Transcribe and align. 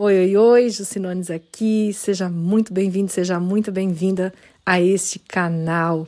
Oi, 0.00 0.16
oi, 0.16 0.36
oi, 0.36 0.70
Jucinones 0.70 1.28
aqui. 1.28 1.92
Seja 1.92 2.28
muito 2.28 2.72
bem-vindo, 2.72 3.10
seja 3.10 3.40
muito 3.40 3.72
bem-vinda 3.72 4.32
a 4.64 4.80
este 4.80 5.18
canal. 5.18 6.06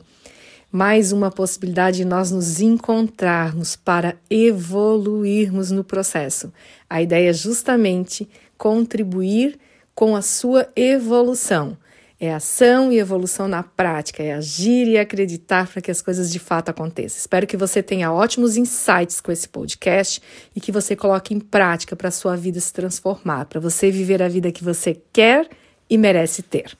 Mais 0.71 1.11
uma 1.11 1.29
possibilidade 1.29 1.97
de 1.97 2.05
nós 2.05 2.31
nos 2.31 2.61
encontrarmos 2.61 3.75
para 3.75 4.15
evoluirmos 4.29 5.71
no 5.71 5.83
processo. 5.83 6.53
A 6.89 7.01
ideia 7.01 7.31
é 7.31 7.33
justamente 7.33 8.29
contribuir 8.57 9.59
com 9.93 10.15
a 10.15 10.21
sua 10.21 10.69
evolução. 10.73 11.77
É 12.23 12.31
ação 12.31 12.91
e 12.91 12.99
evolução 12.99 13.47
na 13.47 13.63
prática, 13.63 14.21
é 14.21 14.33
agir 14.33 14.87
e 14.87 14.95
acreditar 14.95 15.67
para 15.67 15.81
que 15.81 15.89
as 15.89 16.03
coisas 16.03 16.31
de 16.31 16.37
fato 16.37 16.69
aconteçam. 16.69 17.17
Espero 17.17 17.47
que 17.47 17.57
você 17.57 17.81
tenha 17.81 18.13
ótimos 18.13 18.57
insights 18.57 19.19
com 19.19 19.31
esse 19.31 19.49
podcast 19.49 20.21
e 20.55 20.61
que 20.61 20.71
você 20.71 20.95
coloque 20.95 21.33
em 21.33 21.39
prática 21.39 21.95
para 21.95 22.09
a 22.09 22.11
sua 22.11 22.37
vida 22.37 22.59
se 22.59 22.71
transformar, 22.71 23.45
para 23.45 23.59
você 23.59 23.89
viver 23.89 24.21
a 24.21 24.27
vida 24.27 24.51
que 24.51 24.63
você 24.63 25.01
quer 25.11 25.49
e 25.89 25.97
merece 25.97 26.43
ter. 26.43 26.77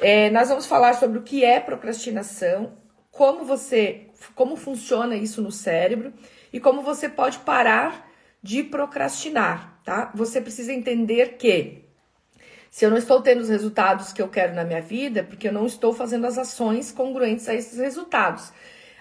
É, 0.00 0.30
nós 0.30 0.48
vamos 0.48 0.66
falar 0.66 0.94
sobre 0.94 1.18
o 1.18 1.22
que 1.22 1.44
é 1.44 1.58
procrastinação, 1.58 2.74
como 3.10 3.44
você, 3.44 4.02
como 4.36 4.54
funciona 4.54 5.16
isso 5.16 5.42
no 5.42 5.50
cérebro 5.50 6.12
e 6.52 6.60
como 6.60 6.82
você 6.82 7.08
pode 7.08 7.40
parar 7.40 8.08
de 8.40 8.62
procrastinar, 8.62 9.80
tá? 9.82 10.12
Você 10.14 10.40
precisa 10.40 10.72
entender 10.72 11.38
que 11.38 11.87
se 12.70 12.84
eu 12.84 12.90
não 12.90 12.96
estou 12.98 13.20
tendo 13.20 13.40
os 13.40 13.48
resultados 13.48 14.12
que 14.12 14.20
eu 14.20 14.28
quero 14.28 14.54
na 14.54 14.64
minha 14.64 14.80
vida, 14.80 15.20
é 15.20 15.22
porque 15.22 15.48
eu 15.48 15.52
não 15.52 15.66
estou 15.66 15.92
fazendo 15.92 16.26
as 16.26 16.38
ações 16.38 16.92
congruentes 16.92 17.48
a 17.48 17.54
esses 17.54 17.78
resultados. 17.78 18.52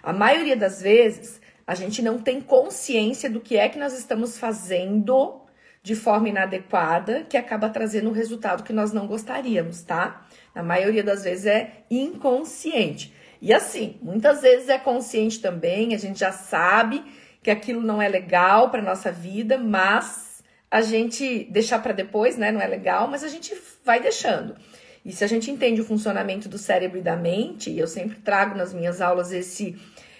A 0.02 0.14
maioria 0.14 0.56
das 0.56 0.82
vezes, 0.82 1.42
a 1.66 1.76
gente 1.76 2.02
não 2.02 2.18
tem 2.18 2.40
consciência 2.40 3.30
do 3.30 3.42
que 3.42 3.58
é 3.58 3.68
que 3.68 3.78
nós 3.78 3.98
estamos 3.98 4.38
fazendo 4.40 5.42
de 5.84 5.96
forma 5.96 6.28
inadequada, 6.28 7.26
que 7.30 7.38
acaba 7.38 7.70
trazendo 7.70 8.10
o 8.10 8.14
resultado 8.14 8.64
que 8.64 8.74
nós 8.74 8.92
não 8.92 9.08
gostaríamos, 9.08 9.84
tá? 9.84 10.26
Na 10.54 10.62
maioria 10.62 11.04
das 11.04 11.24
vezes 11.24 11.46
é 11.46 11.84
inconsciente. 11.90 13.14
E 13.42 13.54
assim, 13.54 13.98
muitas 14.02 14.42
vezes 14.42 14.68
é 14.68 14.78
consciente 14.78 15.40
também, 15.40 15.94
a 15.94 15.98
gente 15.98 16.20
já 16.20 16.32
sabe 16.32 17.04
que 17.42 17.52
aquilo 17.52 17.82
não 17.82 18.02
é 18.02 18.10
legal 18.10 18.70
para 18.70 18.82
nossa 18.82 19.12
vida, 19.12 19.58
mas 19.58 20.27
a 20.70 20.82
gente 20.82 21.46
deixar 21.46 21.80
para 21.80 21.94
depois, 21.94 22.38
né? 22.38 22.52
Não 22.52 22.62
é 22.62 22.68
legal, 22.68 23.08
mas 23.08 23.24
a 23.24 23.28
gente 23.28 23.56
vai 23.84 24.00
deixando. 24.00 24.56
E 25.04 25.12
se 25.12 25.24
a 25.24 25.28
gente 25.28 25.50
entende 25.50 25.80
o 25.80 25.86
funcionamento 25.86 26.50
do 26.50 26.58
cérebro 26.58 26.98
e 26.98 27.02
da 27.02 27.16
mente, 27.16 27.70
e 27.70 27.80
eu 27.80 27.88
sempre 27.88 28.18
trago 28.18 28.58
nas 28.58 28.74
minhas 28.74 29.00
aulas 29.00 29.32
esse, 29.32 29.78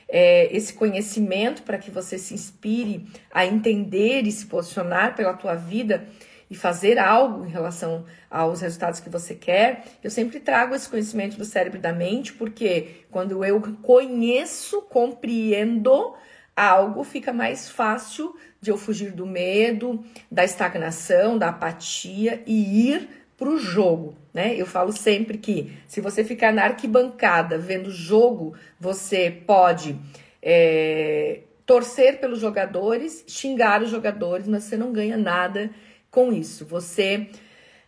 é, 0.08 0.56
esse 0.56 0.74
conhecimento 0.74 1.64
para 1.64 1.78
que 1.78 1.92
você 1.92 2.18
se 2.18 2.34
inspire 2.34 3.06
a 3.30 3.46
entender 3.46 4.22
e 4.26 4.32
se 4.32 4.46
posicionar 4.46 5.16
pela 5.16 5.34
tua 5.34 5.56
vida 5.56 6.08
e 6.50 6.56
fazer 6.56 6.98
algo 6.98 7.46
em 7.46 7.50
relação 7.50 8.06
aos 8.30 8.62
resultados 8.62 9.02
que 9.02 9.10
você 9.10 9.36
quer, 9.36 9.84
eu 10.02 10.10
sempre 10.10 10.40
trago 10.40 10.74
esse 10.74 10.88
conhecimento 10.88 11.38
do 11.38 11.44
cérebro 11.44 11.78
e 11.78 11.82
da 11.82 11.92
mente, 11.92 12.32
porque 12.32 13.04
quando 13.12 13.44
eu 13.44 13.62
conheço, 13.82 14.84
compreendo, 14.84 16.16
algo, 16.56 17.04
fica 17.04 17.32
mais 17.32 17.70
fácil 17.70 18.36
de 18.62 18.72
eu 18.72 18.78
fugir 18.78 19.12
do 19.12 19.26
medo, 19.26 20.04
da 20.32 20.44
estagnação, 20.44 21.38
da 21.38 21.50
apatia 21.50 22.42
e 22.46 22.90
ir 22.90 23.10
para 23.38 23.50
o 23.50 23.60
jogo, 23.60 24.16
né? 24.34 24.56
Eu 24.56 24.66
falo 24.66 24.92
sempre 24.92 25.38
que 25.38 25.72
se 25.88 26.02
você 26.02 26.24
ficar 26.24 26.52
na 26.52 26.64
arquibancada 26.64 27.58
vendo 27.58 27.92
jogo, 27.92 28.56
você 28.80 29.30
pode 29.30 29.96
é, 30.42 31.42
torcer 31.66 32.20
pelos 32.20 32.40
jogadores, 32.40 33.24
xingar 33.28 33.84
os 33.84 33.92
jogadores, 33.92 34.48
mas 34.48 34.64
você 34.64 34.76
não 34.76 34.92
ganha 34.92 35.18
nada 35.18 35.70
com 36.10 36.34
isso. 36.34 36.66
Você 36.66 37.28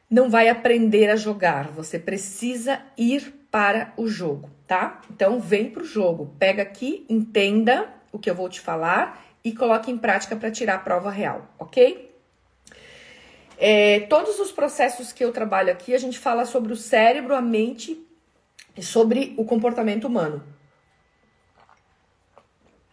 não 0.09 0.29
vai 0.29 0.49
aprender 0.49 1.09
a 1.09 1.15
jogar, 1.15 1.69
você 1.69 1.97
precisa 1.97 2.81
ir 2.97 3.33
para 3.49 3.93
o 3.97 4.07
jogo, 4.07 4.49
tá? 4.67 5.01
Então 5.09 5.39
vem 5.39 5.69
para 5.69 5.81
o 5.81 5.85
jogo, 5.85 6.35
pega 6.37 6.61
aqui, 6.61 7.05
entenda 7.09 7.87
o 8.11 8.19
que 8.19 8.29
eu 8.29 8.35
vou 8.35 8.49
te 8.49 8.59
falar 8.59 9.28
e 9.49 9.55
coloque 9.55 9.89
em 9.89 9.97
prática 9.97 10.35
para 10.35 10.51
tirar 10.51 10.75
a 10.75 10.79
prova 10.79 11.09
real, 11.09 11.47
ok? 11.57 12.15
É, 13.57 14.01
todos 14.01 14.39
os 14.39 14.51
processos 14.51 15.11
que 15.11 15.23
eu 15.23 15.31
trabalho 15.33 15.71
aqui, 15.71 15.93
a 15.93 15.97
gente 15.97 16.19
fala 16.19 16.45
sobre 16.45 16.71
o 16.71 16.77
cérebro, 16.77 17.35
a 17.35 17.41
mente 17.41 18.01
e 18.77 18.83
sobre 18.83 19.33
o 19.37 19.43
comportamento 19.43 20.05
humano. 20.05 20.43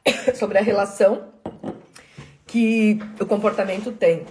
sobre 0.35 0.59
a 0.59 0.63
relação 0.63 1.29
que 2.47 2.99
o 3.21 3.27
comportamento 3.27 3.93
tem. 3.93 4.27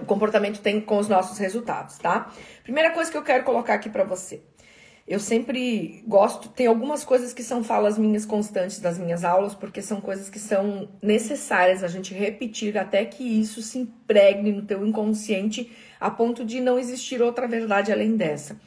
O 0.00 0.06
comportamento 0.06 0.60
tem 0.60 0.80
com 0.80 0.96
os 0.96 1.08
nossos 1.08 1.38
resultados, 1.38 1.98
tá? 1.98 2.32
Primeira 2.62 2.92
coisa 2.92 3.10
que 3.10 3.16
eu 3.16 3.22
quero 3.22 3.44
colocar 3.44 3.74
aqui 3.74 3.90
para 3.90 4.04
você. 4.04 4.42
Eu 5.06 5.18
sempre 5.18 6.04
gosto, 6.06 6.48
tem 6.48 6.68
algumas 6.68 7.04
coisas 7.04 7.32
que 7.32 7.42
são 7.42 7.64
falas 7.64 7.98
minhas 7.98 8.24
constantes 8.24 8.78
das 8.78 8.98
minhas 8.98 9.24
aulas, 9.24 9.54
porque 9.54 9.82
são 9.82 10.00
coisas 10.00 10.30
que 10.30 10.38
são 10.38 10.88
necessárias 11.02 11.82
a 11.82 11.88
gente 11.88 12.14
repetir 12.14 12.78
até 12.78 13.04
que 13.04 13.24
isso 13.24 13.60
se 13.62 13.78
impregne 13.78 14.52
no 14.52 14.62
teu 14.62 14.86
inconsciente 14.86 15.72
a 16.00 16.08
ponto 16.10 16.44
de 16.44 16.60
não 16.60 16.78
existir 16.78 17.20
outra 17.20 17.48
verdade 17.48 17.90
além 17.90 18.16
dessa. 18.16 18.60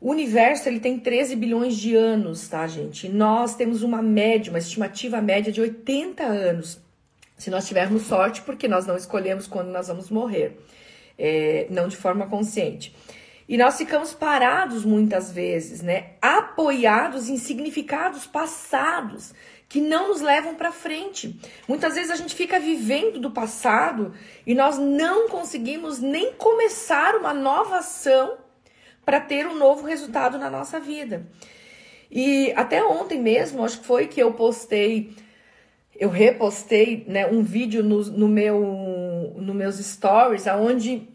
O 0.00 0.10
universo 0.10 0.66
ele 0.66 0.80
tem 0.80 0.98
13 0.98 1.36
bilhões 1.36 1.76
de 1.76 1.94
anos, 1.94 2.48
tá, 2.48 2.66
gente? 2.66 3.06
E 3.06 3.10
nós 3.10 3.54
temos 3.54 3.82
uma 3.82 4.00
média, 4.00 4.50
uma 4.50 4.58
estimativa 4.58 5.20
média 5.20 5.52
de 5.52 5.60
80 5.60 6.22
anos. 6.22 6.80
Se 7.36 7.50
nós 7.50 7.68
tivermos 7.68 8.02
sorte, 8.02 8.40
porque 8.40 8.66
nós 8.66 8.86
não 8.86 8.96
escolhemos 8.96 9.46
quando 9.46 9.68
nós 9.68 9.88
vamos 9.88 10.10
morrer, 10.10 10.58
é, 11.18 11.66
não 11.68 11.86
de 11.86 11.98
forma 11.98 12.26
consciente. 12.26 12.94
E 13.50 13.58
nós 13.58 13.76
ficamos 13.76 14.14
parados 14.14 14.84
muitas 14.84 15.32
vezes, 15.32 15.82
né? 15.82 16.10
Apoiados 16.22 17.28
em 17.28 17.36
significados 17.36 18.24
passados 18.24 19.34
que 19.68 19.80
não 19.80 20.10
nos 20.10 20.20
levam 20.20 20.54
para 20.54 20.70
frente. 20.70 21.36
Muitas 21.66 21.96
vezes 21.96 22.12
a 22.12 22.14
gente 22.14 22.32
fica 22.32 22.60
vivendo 22.60 23.18
do 23.18 23.32
passado 23.32 24.14
e 24.46 24.54
nós 24.54 24.78
não 24.78 25.28
conseguimos 25.28 25.98
nem 25.98 26.32
começar 26.34 27.16
uma 27.16 27.34
nova 27.34 27.78
ação 27.78 28.38
para 29.04 29.18
ter 29.18 29.48
um 29.48 29.58
novo 29.58 29.84
resultado 29.84 30.38
na 30.38 30.48
nossa 30.48 30.78
vida. 30.78 31.26
E 32.08 32.52
até 32.54 32.84
ontem 32.84 33.20
mesmo, 33.20 33.64
acho 33.64 33.80
que 33.80 33.86
foi 33.86 34.06
que 34.06 34.22
eu 34.22 34.32
postei, 34.32 35.12
eu 35.98 36.08
repostei 36.08 37.04
né, 37.08 37.26
um 37.26 37.42
vídeo 37.42 37.82
no, 37.82 38.00
no 38.04 38.28
meu, 38.28 39.34
no 39.38 39.52
meus 39.52 39.74
stories, 39.78 40.46
aonde 40.46 41.08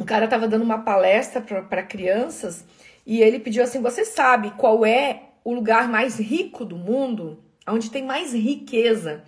um 0.00 0.04
cara 0.04 0.24
estava 0.24 0.48
dando 0.48 0.62
uma 0.62 0.78
palestra 0.78 1.42
para 1.42 1.82
crianças 1.82 2.64
e 3.06 3.20
ele 3.20 3.38
pediu 3.38 3.62
assim: 3.62 3.82
Você 3.82 4.02
sabe 4.04 4.50
qual 4.52 4.86
é 4.86 5.24
o 5.44 5.52
lugar 5.52 5.88
mais 5.88 6.18
rico 6.18 6.64
do 6.64 6.76
mundo? 6.76 7.38
Onde 7.68 7.90
tem 7.90 8.02
mais 8.02 8.32
riqueza? 8.32 9.22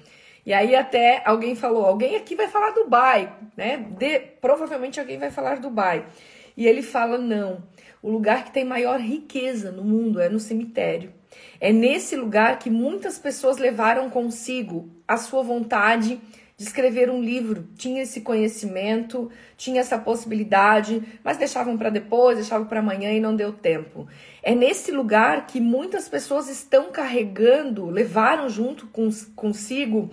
E 0.47 0.53
aí 0.53 0.75
até 0.75 1.23
alguém 1.27 1.55
falou: 1.55 1.85
Alguém 1.85 2.17
aqui 2.17 2.35
vai 2.35 2.49
falar 2.49 2.71
Dubai, 2.71 3.31
né? 3.55 3.77
De, 3.77 4.19
provavelmente 4.41 4.99
alguém 4.99 5.19
vai 5.19 5.31
falar 5.31 5.61
Dubai. 5.61 6.07
E 6.57 6.67
ele 6.67 6.81
fala: 6.81 7.19
Não. 7.19 7.63
O 8.03 8.11
lugar 8.11 8.45
que 8.45 8.51
tem 8.51 8.65
maior 8.65 8.99
riqueza 8.99 9.71
no 9.71 9.85
mundo 9.85 10.21
é 10.21 10.29
no 10.29 10.41
cemitério. 10.41 11.13
É 11.61 11.71
nesse 11.71 12.17
lugar 12.17 12.59
que 12.59 12.71
muitas 12.71 13.19
pessoas 13.19 13.59
levaram 13.59 14.09
consigo 14.09 14.91
a 15.07 15.19
sua 15.19 15.43
vontade 15.43 16.19
de 16.57 16.65
escrever 16.65 17.11
um 17.11 17.21
livro, 17.21 17.67
tinha 17.77 18.03
esse 18.03 18.21
conhecimento, 18.21 19.31
tinha 19.57 19.81
essa 19.81 19.99
possibilidade, 19.99 21.03
mas 21.25 21.37
deixavam 21.37 21.77
para 21.77 21.91
depois, 21.91 22.37
deixavam 22.37 22.67
para 22.67 22.81
amanhã 22.81 23.11
e 23.13 23.21
não 23.21 23.35
deu 23.35 23.53
tempo. 23.53 24.07
É 24.43 24.55
nesse 24.55 24.93
lugar 24.93 25.47
que 25.47 25.61
muitas 25.61 26.09
pessoas 26.09 26.49
estão 26.49 26.93
carregando, 26.93 27.87
levaram 27.87 28.49
junto 28.49 28.87
com, 28.87 29.09
consigo 29.35 30.11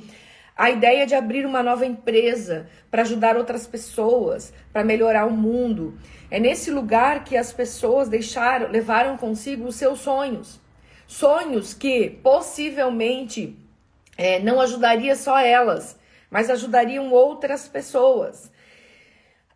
a 0.55 0.69
ideia 0.69 1.05
de 1.05 1.15
abrir 1.15 1.45
uma 1.45 1.63
nova 1.63 1.85
empresa 1.85 2.67
para 2.91 3.03
ajudar 3.03 3.37
outras 3.37 3.65
pessoas, 3.65 4.51
para 4.73 4.83
melhorar 4.83 5.25
o 5.25 5.31
mundo. 5.31 5.97
É 6.31 6.39
nesse 6.39 6.69
lugar 6.69 7.23
que 7.23 7.37
as 7.37 7.53
pessoas 7.53 8.09
deixaram, 8.09 8.69
levaram 8.69 9.15
consigo 9.17 9.65
os 9.65 9.75
seus 9.75 9.99
sonhos. 9.99 10.59
Sonhos 11.07 11.73
que 11.73 12.09
possivelmente 12.21 13.57
é, 14.17 14.39
não 14.39 14.59
ajudaria 14.59 15.15
só 15.15 15.39
elas, 15.39 15.97
mas 16.29 16.49
ajudariam 16.49 17.11
outras 17.11 17.67
pessoas. 17.67 18.51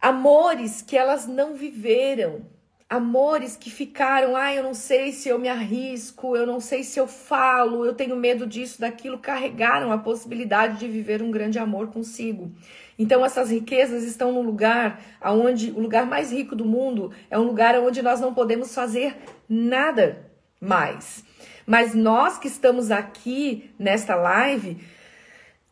Amores 0.01 0.81
que 0.81 0.97
elas 0.97 1.27
não 1.27 1.55
viveram, 1.55 2.45
amores 2.89 3.55
que 3.57 3.71
ficaram, 3.71 4.35
ah, 4.35 4.53
eu 4.53 4.61
não 4.61 4.73
sei 4.73 5.11
se 5.11 5.29
eu 5.29 5.39
me 5.39 5.49
arrisco, 5.49 6.35
eu 6.35 6.45
não 6.45 6.59
sei 6.59 6.83
se 6.83 6.99
eu 6.99 7.07
falo, 7.07 7.85
eu 7.85 7.93
tenho 7.93 8.15
medo 8.15 8.45
disso, 8.45 8.79
daquilo, 8.79 9.17
carregaram 9.17 9.91
a 9.91 9.97
possibilidade 9.97 10.77
de 10.77 10.87
viver 10.87 11.21
um 11.21 11.31
grande 11.31 11.57
amor 11.57 11.87
consigo. 11.87 12.51
Então 12.99 13.25
essas 13.25 13.49
riquezas 13.49 14.03
estão 14.03 14.31
no 14.31 14.41
lugar 14.41 15.01
aonde 15.19 15.71
o 15.71 15.79
lugar 15.79 16.05
mais 16.05 16.31
rico 16.31 16.55
do 16.55 16.65
mundo 16.65 17.11
é 17.31 17.39
um 17.39 17.43
lugar 17.43 17.75
onde 17.79 18.01
nós 18.01 18.21
não 18.21 18.33
podemos 18.33 18.75
fazer 18.75 19.15
nada 19.49 20.29
mais. 20.61 21.23
Mas 21.65 21.95
nós 21.95 22.37
que 22.37 22.47
estamos 22.47 22.91
aqui 22.91 23.71
nesta 23.79 24.15
live, 24.15 24.77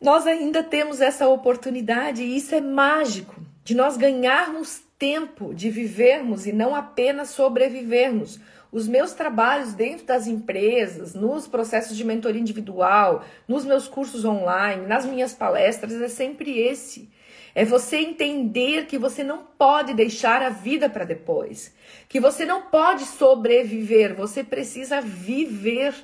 nós 0.02 0.26
ainda 0.26 0.62
temos 0.62 1.00
essa 1.00 1.28
oportunidade 1.28 2.22
e 2.22 2.36
isso 2.36 2.54
é 2.54 2.60
mágico 2.60 3.40
de 3.64 3.74
nós 3.74 3.96
ganharmos 3.96 4.82
tempo 4.98 5.54
de 5.54 5.70
vivermos 5.70 6.46
e 6.46 6.52
não 6.52 6.74
apenas 6.74 7.30
sobrevivermos. 7.30 8.40
Os 8.72 8.88
meus 8.88 9.12
trabalhos 9.12 9.74
dentro 9.74 10.06
das 10.06 10.26
empresas, 10.26 11.14
nos 11.14 11.46
processos 11.46 11.96
de 11.96 12.04
mentoria 12.04 12.40
individual, 12.40 13.24
nos 13.46 13.64
meus 13.64 13.86
cursos 13.86 14.24
online, 14.24 14.86
nas 14.86 15.04
minhas 15.04 15.34
palestras, 15.34 15.92
é 16.00 16.08
sempre 16.08 16.58
esse. 16.58 17.08
É 17.54 17.64
você 17.64 17.98
entender 17.98 18.86
que 18.86 18.98
você 18.98 19.22
não 19.22 19.44
pode 19.58 19.92
deixar 19.92 20.42
a 20.42 20.48
vida 20.48 20.88
para 20.88 21.04
depois, 21.04 21.74
que 22.08 22.18
você 22.18 22.44
não 22.46 22.62
pode 22.62 23.04
sobreviver, 23.04 24.14
você 24.14 24.42
precisa 24.42 25.00
viver. 25.00 25.94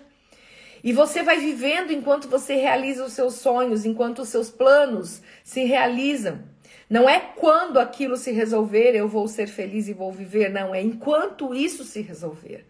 E 0.82 0.92
você 0.92 1.22
vai 1.22 1.38
vivendo 1.38 1.92
enquanto 1.92 2.28
você 2.28 2.54
realiza 2.54 3.04
os 3.04 3.12
seus 3.12 3.34
sonhos, 3.34 3.84
enquanto 3.84 4.20
os 4.20 4.28
seus 4.28 4.50
planos 4.50 5.20
se 5.42 5.64
realizam. 5.64 6.40
Não 6.88 7.08
é 7.08 7.20
quando 7.20 7.78
aquilo 7.78 8.16
se 8.16 8.30
resolver 8.32 8.94
eu 8.94 9.08
vou 9.08 9.28
ser 9.28 9.46
feliz 9.46 9.88
e 9.88 9.92
vou 9.92 10.10
viver, 10.10 10.48
não, 10.50 10.74
é 10.74 10.80
enquanto 10.80 11.54
isso 11.54 11.84
se 11.84 12.00
resolver. 12.00 12.64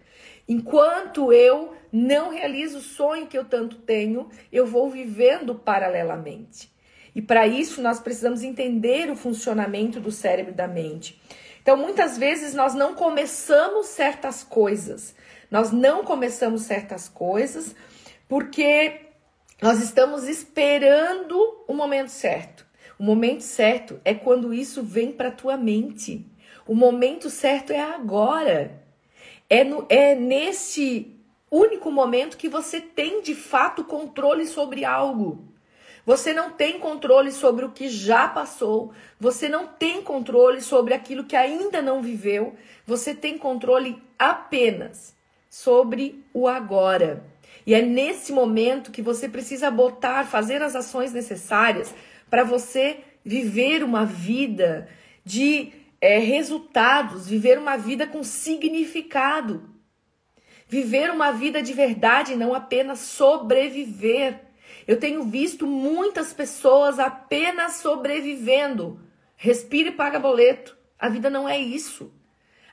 Enquanto 0.49 1.33
eu 1.33 1.75
não 1.93 2.31
realizo 2.31 2.79
o 2.79 2.83
sonho 2.83 3.27
que 3.27 3.37
eu 3.37 3.45
tanto 3.45 3.77
tenho, 3.77 4.29
eu 4.51 4.67
vou 4.67 4.91
vivendo 4.91 5.55
paralelamente. 5.55 6.73
E 7.15 7.21
para 7.21 7.47
isso 7.47 7.83
nós 7.83 8.01
precisamos 8.01 8.43
entender 8.43 9.11
o 9.11 9.17
funcionamento 9.17 10.01
do 10.01 10.11
cérebro 10.11 10.53
e 10.53 10.57
da 10.57 10.67
mente. 10.67 11.21
Então, 11.61 11.77
muitas 11.77 12.17
vezes 12.17 12.55
nós 12.55 12.75
não 12.75 12.95
começamos 12.95 13.89
certas 13.89 14.43
coisas. 14.43 15.15
Nós 15.51 15.71
não 15.71 16.03
começamos 16.03 16.63
certas 16.63 17.09
coisas 17.09 17.75
porque 18.29 19.01
nós 19.61 19.83
estamos 19.83 20.29
esperando 20.29 21.65
o 21.67 21.73
momento 21.73 22.11
certo. 22.11 22.67
O 22.99 23.03
momento 23.03 23.43
certo 23.43 24.01
é 24.05 24.13
quando 24.13 24.53
isso 24.53 24.83
vem 24.83 25.11
para 25.11 25.31
tua 25.31 25.57
mente. 25.57 26.27
O 26.67 26.75
momento 26.75 27.31
certo 27.31 27.73
é 27.73 27.81
agora. 27.81 28.83
É, 29.49 29.65
no, 29.65 29.87
é 29.89 30.15
nesse 30.15 31.17
único 31.51 31.91
momento 31.91 32.37
que 32.37 32.49
você 32.49 32.81
tem 32.81 33.23
de 33.23 33.35
fato 33.35 33.83
controle 33.85 34.47
sobre 34.47 34.85
algo. 34.85 35.49
Você 36.05 36.33
não 36.33 36.51
tem 36.51 36.79
controle 36.79 37.31
sobre 37.33 37.65
o 37.65 37.71
que 37.71 37.89
já 37.89 38.29
passou. 38.29 38.93
Você 39.21 39.49
não 39.49 39.67
tem 39.67 40.03
controle 40.03 40.61
sobre 40.61 40.95
aquilo 40.95 41.25
que 41.25 41.37
ainda 41.37 41.83
não 41.83 42.03
viveu. 42.03 42.55
Você 42.87 43.15
tem 43.15 43.39
controle 43.39 44.03
apenas 44.19 45.15
sobre 45.49 46.25
o 46.33 46.49
agora. 46.49 47.25
E 47.69 47.75
é 47.75 47.83
nesse 47.83 48.33
momento 48.33 48.91
que 48.91 49.03
você 49.03 49.29
precisa 49.29 49.71
botar, 49.71 50.25
fazer 50.25 50.63
as 50.63 50.75
ações 50.75 51.13
necessárias 51.13 51.95
para 52.31 52.43
você 52.43 53.01
viver 53.23 53.85
uma 53.85 54.07
vida 54.07 54.89
de 55.23 55.75
é, 56.01 56.17
resultados, 56.19 57.29
viver 57.29 57.59
uma 57.59 57.77
vida 57.77 58.07
com 58.07 58.25
significado. 58.25 59.69
Viver 60.67 61.11
uma 61.11 61.31
vida 61.31 61.63
de 61.63 61.75
verdade, 61.75 62.37
não 62.37 62.55
apenas 62.55 63.01
sobreviver. 63.01 64.41
Eu 64.87 64.99
tenho 64.99 65.25
visto 65.25 65.67
muitas 65.67 66.33
pessoas 66.33 66.99
apenas 66.99 67.75
sobrevivendo. 67.83 68.99
Respire 69.37 69.91
e 69.91 69.93
paga 69.93 70.19
boleto. 70.19 70.75
A 70.99 71.11
vida 71.11 71.29
não 71.29 71.47
é 71.47 71.59
isso. 71.59 72.11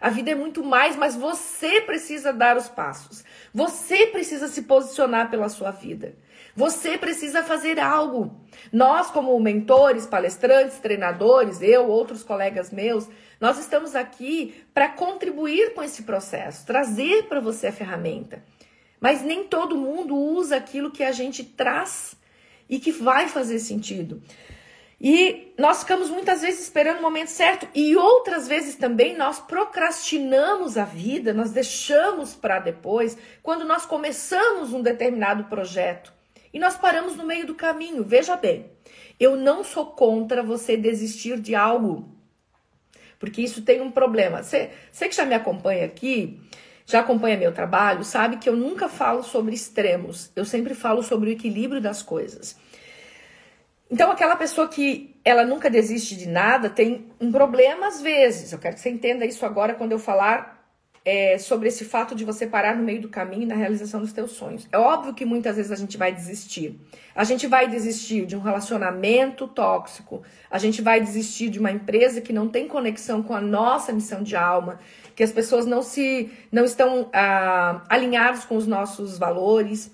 A 0.05 0.09
vida 0.11 0.29
é 0.29 0.35
muito 0.35 0.63
mais, 0.63 0.95
mas 0.95 1.15
você 1.15 1.81
precisa 1.81 2.31
dar 2.31 2.57
os 2.57 2.69
passos. 2.69 3.23
Você 3.51 4.05
precisa 4.05 4.47
se 4.47 4.61
posicionar 4.61 5.31
pela 5.31 5.49
sua 5.49 5.71
vida. 5.71 6.13
Você 6.55 6.95
precisa 6.95 7.41
fazer 7.41 7.79
algo. 7.79 8.39
Nós, 8.71 9.09
como 9.09 9.39
mentores, 9.39 10.05
palestrantes, 10.05 10.77
treinadores, 10.77 11.59
eu, 11.59 11.87
outros 11.87 12.21
colegas 12.21 12.69
meus, 12.69 13.09
nós 13.41 13.57
estamos 13.57 13.95
aqui 13.95 14.53
para 14.75 14.89
contribuir 14.89 15.73
com 15.73 15.81
esse 15.81 16.03
processo, 16.03 16.67
trazer 16.67 17.23
para 17.23 17.39
você 17.39 17.65
a 17.65 17.73
ferramenta. 17.73 18.43
Mas 19.01 19.23
nem 19.23 19.45
todo 19.45 19.75
mundo 19.75 20.15
usa 20.15 20.55
aquilo 20.55 20.91
que 20.91 21.03
a 21.03 21.11
gente 21.11 21.43
traz 21.43 22.15
e 22.69 22.77
que 22.77 22.91
vai 22.91 23.27
fazer 23.27 23.57
sentido. 23.57 24.21
E 24.99 25.53
nós 25.57 25.81
ficamos 25.81 26.09
muitas 26.09 26.41
vezes 26.41 26.61
esperando 26.61 26.99
o 26.99 27.01
momento 27.01 27.27
certo 27.27 27.67
e 27.75 27.95
outras 27.95 28.47
vezes 28.47 28.75
também 28.75 29.17
nós 29.17 29.39
procrastinamos 29.39 30.77
a 30.77 30.85
vida, 30.85 31.33
nós 31.33 31.51
deixamos 31.51 32.33
para 32.33 32.59
depois, 32.59 33.17
quando 33.43 33.65
nós 33.65 33.85
começamos 33.85 34.71
um 34.71 34.81
determinado 34.81 35.45
projeto 35.45 36.13
e 36.53 36.59
nós 36.59 36.77
paramos 36.77 37.17
no 37.17 37.25
meio 37.25 37.45
do 37.45 37.53
caminho. 37.53 38.03
Veja 38.05 38.37
bem, 38.37 38.71
eu 39.19 39.35
não 39.35 39.63
sou 39.63 39.87
contra 39.87 40.41
você 40.41 40.77
desistir 40.77 41.39
de 41.39 41.53
algo, 41.53 42.09
porque 43.19 43.41
isso 43.41 43.61
tem 43.63 43.81
um 43.81 43.91
problema. 43.91 44.41
Você, 44.41 44.71
você 44.89 45.09
que 45.09 45.15
já 45.15 45.25
me 45.25 45.35
acompanha 45.35 45.85
aqui, 45.85 46.39
já 46.85 47.01
acompanha 47.01 47.35
meu 47.35 47.51
trabalho, 47.51 48.05
sabe 48.05 48.37
que 48.37 48.47
eu 48.47 48.55
nunca 48.55 48.87
falo 48.87 49.23
sobre 49.23 49.53
extremos, 49.53 50.31
eu 50.35 50.45
sempre 50.45 50.73
falo 50.73 51.03
sobre 51.03 51.29
o 51.29 51.33
equilíbrio 51.33 51.81
das 51.81 52.01
coisas. 52.01 52.57
Então, 53.89 54.11
aquela 54.11 54.35
pessoa 54.35 54.67
que 54.67 55.15
ela 55.23 55.45
nunca 55.45 55.69
desiste 55.69 56.15
de 56.15 56.27
nada 56.27 56.69
tem 56.69 57.07
um 57.19 57.31
problema 57.31 57.87
às 57.87 58.01
vezes. 58.01 58.51
Eu 58.51 58.59
quero 58.59 58.75
que 58.75 58.81
você 58.81 58.89
entenda 58.89 59.25
isso 59.25 59.45
agora 59.45 59.75
quando 59.75 59.91
eu 59.91 59.99
falar 59.99 60.55
é, 61.05 61.37
sobre 61.37 61.67
esse 61.67 61.85
fato 61.85 62.15
de 62.15 62.25
você 62.25 62.47
parar 62.47 62.75
no 62.75 62.83
meio 62.83 62.99
do 62.99 63.07
caminho 63.07 63.47
na 63.47 63.53
realização 63.53 64.01
dos 64.01 64.11
teus 64.11 64.31
sonhos. 64.31 64.67
É 64.71 64.77
óbvio 64.77 65.13
que 65.13 65.23
muitas 65.23 65.55
vezes 65.55 65.71
a 65.71 65.75
gente 65.75 65.97
vai 65.97 66.11
desistir. 66.11 66.79
A 67.15 67.23
gente 67.23 67.45
vai 67.45 67.67
desistir 67.67 68.25
de 68.25 68.35
um 68.35 68.39
relacionamento 68.39 69.47
tóxico, 69.47 70.23
a 70.49 70.57
gente 70.57 70.81
vai 70.81 70.99
desistir 70.99 71.49
de 71.49 71.59
uma 71.59 71.71
empresa 71.71 72.21
que 72.21 72.33
não 72.33 72.49
tem 72.49 72.67
conexão 72.67 73.21
com 73.21 73.35
a 73.35 73.39
nossa 73.39 73.93
missão 73.93 74.23
de 74.23 74.35
alma, 74.35 74.79
que 75.15 75.23
as 75.23 75.31
pessoas 75.31 75.67
não 75.67 75.83
se 75.83 76.31
não 76.51 76.65
estão 76.65 77.07
ah, 77.13 77.83
alinhados 77.87 78.43
com 78.43 78.55
os 78.55 78.65
nossos 78.65 79.19
valores. 79.19 79.91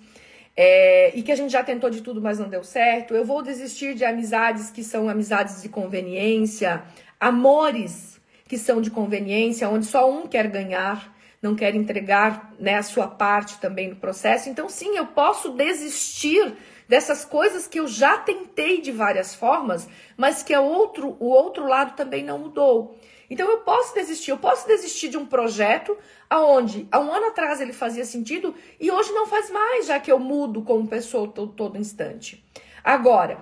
É, 0.55 1.11
e 1.15 1.23
que 1.23 1.31
a 1.31 1.35
gente 1.35 1.51
já 1.51 1.63
tentou 1.63 1.89
de 1.89 2.01
tudo, 2.01 2.21
mas 2.21 2.39
não 2.39 2.49
deu 2.49 2.63
certo. 2.63 3.13
Eu 3.13 3.25
vou 3.25 3.41
desistir 3.41 3.95
de 3.95 4.03
amizades 4.03 4.69
que 4.69 4.83
são 4.83 5.07
amizades 5.07 5.61
de 5.61 5.69
conveniência, 5.69 6.83
amores 7.19 8.19
que 8.47 8.57
são 8.57 8.81
de 8.81 8.91
conveniência, 8.91 9.69
onde 9.69 9.85
só 9.85 10.11
um 10.11 10.27
quer 10.27 10.47
ganhar, 10.47 11.15
não 11.41 11.55
quer 11.55 11.73
entregar 11.73 12.53
né, 12.59 12.75
a 12.75 12.83
sua 12.83 13.07
parte 13.07 13.59
também 13.59 13.89
no 13.89 13.95
processo. 13.95 14.49
Então, 14.49 14.67
sim, 14.67 14.97
eu 14.97 15.07
posso 15.07 15.51
desistir 15.51 16.53
dessas 16.87 17.23
coisas 17.23 17.67
que 17.67 17.79
eu 17.79 17.87
já 17.87 18.17
tentei 18.17 18.81
de 18.81 18.91
várias 18.91 19.33
formas, 19.33 19.87
mas 20.17 20.43
que 20.43 20.53
a 20.53 20.59
outro, 20.59 21.15
o 21.21 21.27
outro 21.27 21.65
lado 21.65 21.95
também 21.95 22.21
não 22.21 22.37
mudou. 22.37 22.99
Então 23.31 23.49
eu 23.49 23.59
posso 23.59 23.95
desistir, 23.95 24.31
eu 24.31 24.37
posso 24.37 24.67
desistir 24.67 25.07
de 25.07 25.17
um 25.17 25.25
projeto 25.25 25.97
aonde 26.29 26.85
há 26.91 26.99
um 26.99 27.13
ano 27.13 27.27
atrás 27.27 27.61
ele 27.61 27.71
fazia 27.71 28.03
sentido 28.03 28.53
e 28.77 28.91
hoje 28.91 29.13
não 29.13 29.25
faz 29.25 29.49
mais, 29.49 29.85
já 29.85 30.01
que 30.01 30.11
eu 30.11 30.19
mudo 30.19 30.61
como 30.63 30.85
pessoa 30.85 31.29
todo, 31.29 31.53
todo 31.53 31.77
instante. 31.77 32.43
Agora, 32.83 33.41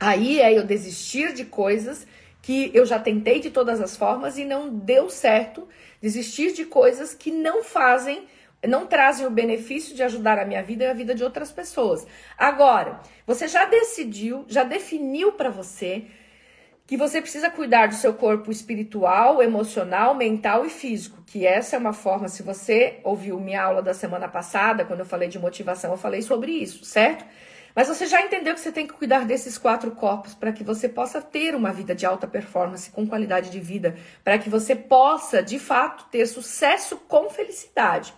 aí 0.00 0.40
é 0.40 0.56
eu 0.56 0.64
desistir 0.64 1.34
de 1.34 1.44
coisas 1.44 2.06
que 2.40 2.70
eu 2.72 2.86
já 2.86 2.98
tentei 2.98 3.38
de 3.38 3.50
todas 3.50 3.82
as 3.82 3.94
formas 3.94 4.38
e 4.38 4.46
não 4.46 4.70
deu 4.70 5.10
certo, 5.10 5.68
desistir 6.00 6.54
de 6.54 6.64
coisas 6.64 7.12
que 7.12 7.30
não 7.30 7.62
fazem, 7.62 8.26
não 8.66 8.86
trazem 8.86 9.26
o 9.26 9.30
benefício 9.30 9.94
de 9.94 10.02
ajudar 10.02 10.38
a 10.38 10.46
minha 10.46 10.62
vida 10.62 10.84
e 10.84 10.86
a 10.86 10.94
vida 10.94 11.14
de 11.14 11.22
outras 11.22 11.52
pessoas. 11.52 12.06
Agora, 12.38 13.00
você 13.26 13.46
já 13.46 13.66
decidiu, 13.66 14.46
já 14.48 14.64
definiu 14.64 15.32
para 15.32 15.50
você 15.50 16.06
que 16.88 16.96
você 16.96 17.20
precisa 17.20 17.50
cuidar 17.50 17.88
do 17.88 17.94
seu 17.94 18.14
corpo 18.14 18.50
espiritual, 18.50 19.42
emocional, 19.42 20.14
mental 20.14 20.64
e 20.64 20.70
físico, 20.70 21.22
que 21.26 21.46
essa 21.46 21.76
é 21.76 21.78
uma 21.78 21.92
forma, 21.92 22.28
se 22.28 22.42
você 22.42 22.98
ouviu 23.04 23.38
minha 23.38 23.62
aula 23.62 23.82
da 23.82 23.92
semana 23.92 24.26
passada, 24.26 24.86
quando 24.86 25.00
eu 25.00 25.06
falei 25.06 25.28
de 25.28 25.38
motivação, 25.38 25.90
eu 25.90 25.98
falei 25.98 26.22
sobre 26.22 26.50
isso, 26.50 26.86
certo? 26.86 27.26
Mas 27.74 27.88
você 27.88 28.06
já 28.06 28.22
entendeu 28.22 28.54
que 28.54 28.60
você 28.60 28.72
tem 28.72 28.86
que 28.86 28.94
cuidar 28.94 29.26
desses 29.26 29.58
quatro 29.58 29.90
corpos 29.90 30.34
para 30.34 30.50
que 30.50 30.64
você 30.64 30.88
possa 30.88 31.20
ter 31.20 31.54
uma 31.54 31.70
vida 31.72 31.94
de 31.94 32.06
alta 32.06 32.26
performance, 32.26 32.90
com 32.90 33.06
qualidade 33.06 33.50
de 33.50 33.60
vida, 33.60 33.94
para 34.24 34.38
que 34.38 34.48
você 34.48 34.74
possa, 34.74 35.42
de 35.42 35.58
fato, 35.58 36.06
ter 36.10 36.24
sucesso 36.24 36.96
com 37.06 37.28
felicidade. 37.28 38.14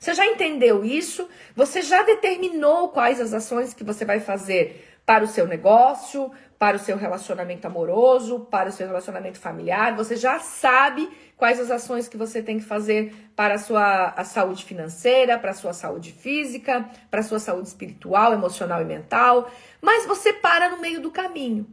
Você 0.00 0.14
já 0.14 0.24
entendeu 0.24 0.82
isso? 0.82 1.28
Você 1.54 1.82
já 1.82 2.02
determinou 2.02 2.88
quais 2.88 3.20
as 3.20 3.34
ações 3.34 3.74
que 3.74 3.84
você 3.84 4.06
vai 4.06 4.20
fazer 4.20 4.85
para 5.06 5.22
o 5.22 5.28
seu 5.28 5.46
negócio, 5.46 6.32
para 6.58 6.76
o 6.76 6.80
seu 6.80 6.96
relacionamento 6.96 7.66
amoroso, 7.66 8.40
para 8.50 8.68
o 8.68 8.72
seu 8.72 8.88
relacionamento 8.88 9.38
familiar. 9.38 9.94
Você 9.94 10.16
já 10.16 10.40
sabe 10.40 11.08
quais 11.36 11.60
as 11.60 11.70
ações 11.70 12.08
que 12.08 12.16
você 12.16 12.42
tem 12.42 12.58
que 12.58 12.64
fazer 12.64 13.14
para 13.36 13.54
a 13.54 13.58
sua 13.58 14.08
a 14.16 14.24
saúde 14.24 14.64
financeira, 14.64 15.38
para 15.38 15.52
a 15.52 15.54
sua 15.54 15.72
saúde 15.72 16.12
física, 16.12 16.90
para 17.08 17.20
a 17.20 17.22
sua 17.22 17.38
saúde 17.38 17.68
espiritual, 17.68 18.32
emocional 18.32 18.82
e 18.82 18.84
mental. 18.84 19.48
Mas 19.80 20.04
você 20.06 20.32
para 20.32 20.70
no 20.70 20.80
meio 20.80 21.00
do 21.00 21.12
caminho. 21.12 21.66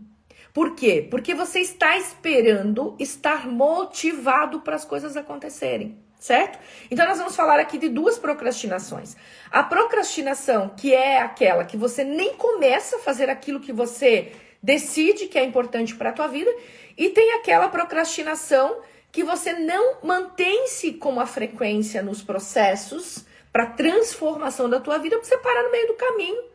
Por 0.54 0.76
quê? 0.76 1.08
Porque 1.10 1.34
você 1.34 1.60
está 1.60 1.98
esperando 1.98 2.96
estar 3.00 3.48
motivado 3.48 4.62
para 4.62 4.76
as 4.76 4.86
coisas 4.86 5.18
acontecerem 5.18 5.98
certo? 6.24 6.58
Então 6.90 7.06
nós 7.06 7.18
vamos 7.18 7.36
falar 7.36 7.60
aqui 7.60 7.78
de 7.78 7.90
duas 7.90 8.18
procrastinações. 8.18 9.18
A 9.52 9.62
procrastinação, 9.62 10.70
que 10.70 10.94
é 10.94 11.20
aquela 11.20 11.66
que 11.66 11.76
você 11.76 12.06
nem 12.06 12.36
começa 12.36 12.96
a 12.96 13.00
fazer 13.00 13.30
aquilo 13.30 13.60
que 13.60 13.74
você 13.74 14.32
decide 14.62 15.28
que 15.28 15.38
é 15.38 15.44
importante 15.44 15.94
para 15.94 16.12
a 16.12 16.14
tua 16.14 16.28
vida, 16.28 16.50
e 16.98 17.10
tem 17.10 17.34
aquela 17.34 17.68
procrastinação 17.68 18.78
que 19.12 19.22
você 19.22 19.52
não 19.52 19.98
mantém-se 20.02 20.94
com 20.94 21.20
a 21.20 21.26
frequência 21.26 22.02
nos 22.02 22.24
processos 22.24 23.26
para 23.52 23.66
transformação 23.66 24.70
da 24.70 24.80
tua 24.80 24.98
vida, 25.00 25.18
você 25.18 25.38
para 25.38 25.64
no 25.64 25.72
meio 25.72 25.88
do 25.88 25.96
caminho 25.96 26.54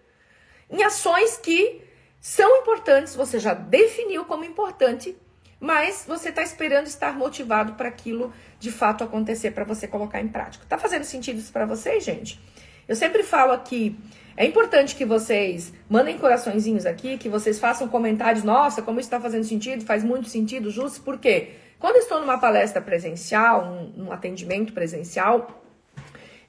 em 0.71 0.83
ações 0.83 1.37
que 1.37 1.83
são 2.21 2.57
importantes, 2.57 3.15
você 3.15 3.39
já 3.39 3.53
definiu 3.53 4.25
como 4.25 4.45
importante, 4.45 5.17
mas 5.61 6.05
você 6.07 6.29
está 6.29 6.43
esperando 6.43 6.87
estar 6.87 7.17
motivado 7.17 7.75
para 7.75 7.89
aquilo 7.89 8.33
de 8.59 8.71
fato 8.71 9.05
acontecer 9.05 9.51
para 9.51 9.65
você 9.65 9.89
colocar 9.89 10.21
em 10.21 10.29
prática. 10.29 10.65
Tá 10.69 10.79
fazendo 10.79 11.05
sentido 11.05 11.39
isso 11.39 11.53
para 11.53 11.67
vocês, 11.67 12.05
gente? 12.05 12.41
Eu 12.87 12.97
sempre 12.97 13.23
falo 13.23 13.53
aqui, 13.53 13.99
é 14.37 14.47
importante 14.47 14.95
que 14.95 15.05
vocês 15.05 15.73
mandem 15.91 16.17
coraçõezinhos 16.17 16.87
aqui, 16.87 17.19
que 17.19 17.29
vocês 17.29 17.59
façam 17.59 17.89
comentários, 17.89 18.45
nossa, 18.45 18.81
como 18.81 19.01
isso 19.01 19.09
está 19.09 19.21
fazendo 19.21 19.45
sentido, 19.45 19.85
faz 19.85 20.03
muito 20.03 20.29
sentido, 20.29 20.71
justo, 20.71 21.03
porque 21.03 21.51
quando 21.79 21.97
eu 21.97 22.03
estou 22.03 22.21
numa 22.21 22.39
palestra 22.39 22.81
presencial, 22.81 23.65
um, 23.65 24.05
um 24.07 24.13
atendimento 24.13 24.73
presencial, 24.73 25.63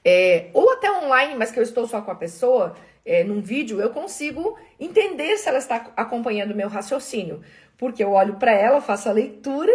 é, 0.06 0.50
ou 0.54 0.72
até 0.72 0.89
online, 0.92 1.36
mas 1.36 1.51
que 1.51 1.60
eu 1.60 1.63
estou 1.63 1.88
só 1.88 2.01
com 2.01 2.12
a 2.12 2.16
pessoa, 2.16 2.75
é, 3.06 3.24
num 3.24 3.42
vídeo, 3.42 3.82
eu 3.82 3.89
consigo 3.89 4.58
entender 4.80 5.38
se 5.38 5.50
ela 5.50 5.58
está 5.58 5.92
acompanhando 5.98 6.51
o 6.51 6.56
meu 6.56 6.70
raciocínio. 6.70 7.42
Porque 7.79 8.03
eu 8.03 8.12
olho 8.12 8.36
para 8.36 8.51
ela, 8.51 8.81
faço 8.81 9.09
a 9.09 9.13
leitura 9.13 9.71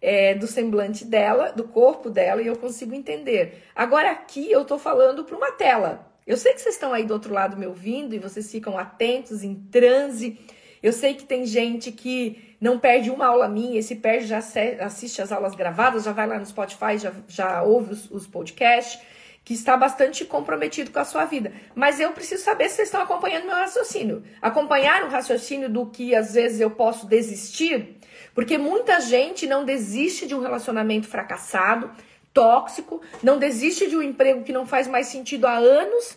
é, 0.00 0.34
do 0.34 0.46
semblante 0.46 1.04
dela, 1.04 1.50
do 1.50 1.64
corpo 1.64 2.08
dela, 2.08 2.40
e 2.40 2.46
eu 2.46 2.56
consigo 2.56 2.94
entender. 2.94 3.64
Agora 3.74 4.10
aqui 4.10 4.50
eu 4.50 4.62
estou 4.62 4.78
falando 4.78 5.24
para 5.24 5.36
uma 5.36 5.52
tela. 5.52 6.08
Eu 6.26 6.36
sei 6.36 6.54
que 6.54 6.60
vocês 6.60 6.76
estão 6.76 6.92
aí 6.92 7.04
do 7.04 7.12
outro 7.12 7.34
lado 7.34 7.56
me 7.56 7.66
ouvindo 7.66 8.14
e 8.14 8.18
vocês 8.18 8.50
ficam 8.50 8.78
atentos, 8.78 9.42
em 9.42 9.56
transe. 9.56 10.38
Eu 10.80 10.92
sei 10.92 11.14
que 11.14 11.24
tem 11.24 11.44
gente 11.44 11.90
que 11.90 12.56
não 12.60 12.78
perde 12.78 13.10
uma 13.10 13.26
aula 13.26 13.48
minha, 13.48 13.80
e 13.80 13.82
se 13.82 13.96
perde 13.96 14.26
já 14.26 14.38
assiste 14.80 15.20
as 15.20 15.32
aulas 15.32 15.54
gravadas, 15.54 16.04
já 16.04 16.12
vai 16.12 16.28
lá 16.28 16.38
no 16.38 16.46
Spotify, 16.46 16.96
já, 16.96 17.12
já 17.26 17.62
ouve 17.62 17.92
os, 17.92 18.10
os 18.10 18.26
podcasts 18.26 19.00
que 19.44 19.54
está 19.54 19.76
bastante 19.76 20.24
comprometido 20.24 20.90
com 20.90 20.98
a 20.98 21.04
sua 21.04 21.24
vida. 21.24 21.52
Mas 21.74 21.98
eu 21.98 22.12
preciso 22.12 22.42
saber 22.42 22.68
se 22.68 22.76
vocês 22.76 22.88
estão 22.88 23.02
acompanhando 23.02 23.46
meu 23.46 23.56
raciocínio. 23.56 24.22
Acompanhar 24.40 25.04
o 25.04 25.08
raciocínio 25.08 25.68
do 25.68 25.86
que 25.86 26.14
às 26.14 26.34
vezes 26.34 26.60
eu 26.60 26.70
posso 26.70 27.06
desistir, 27.06 27.96
porque 28.34 28.58
muita 28.58 29.00
gente 29.00 29.46
não 29.46 29.64
desiste 29.64 30.26
de 30.26 30.34
um 30.34 30.40
relacionamento 30.40 31.08
fracassado, 31.08 31.90
tóxico, 32.32 33.00
não 33.22 33.38
desiste 33.38 33.88
de 33.88 33.96
um 33.96 34.02
emprego 34.02 34.44
que 34.44 34.52
não 34.52 34.66
faz 34.66 34.86
mais 34.86 35.08
sentido 35.08 35.46
há 35.46 35.54
anos, 35.54 36.16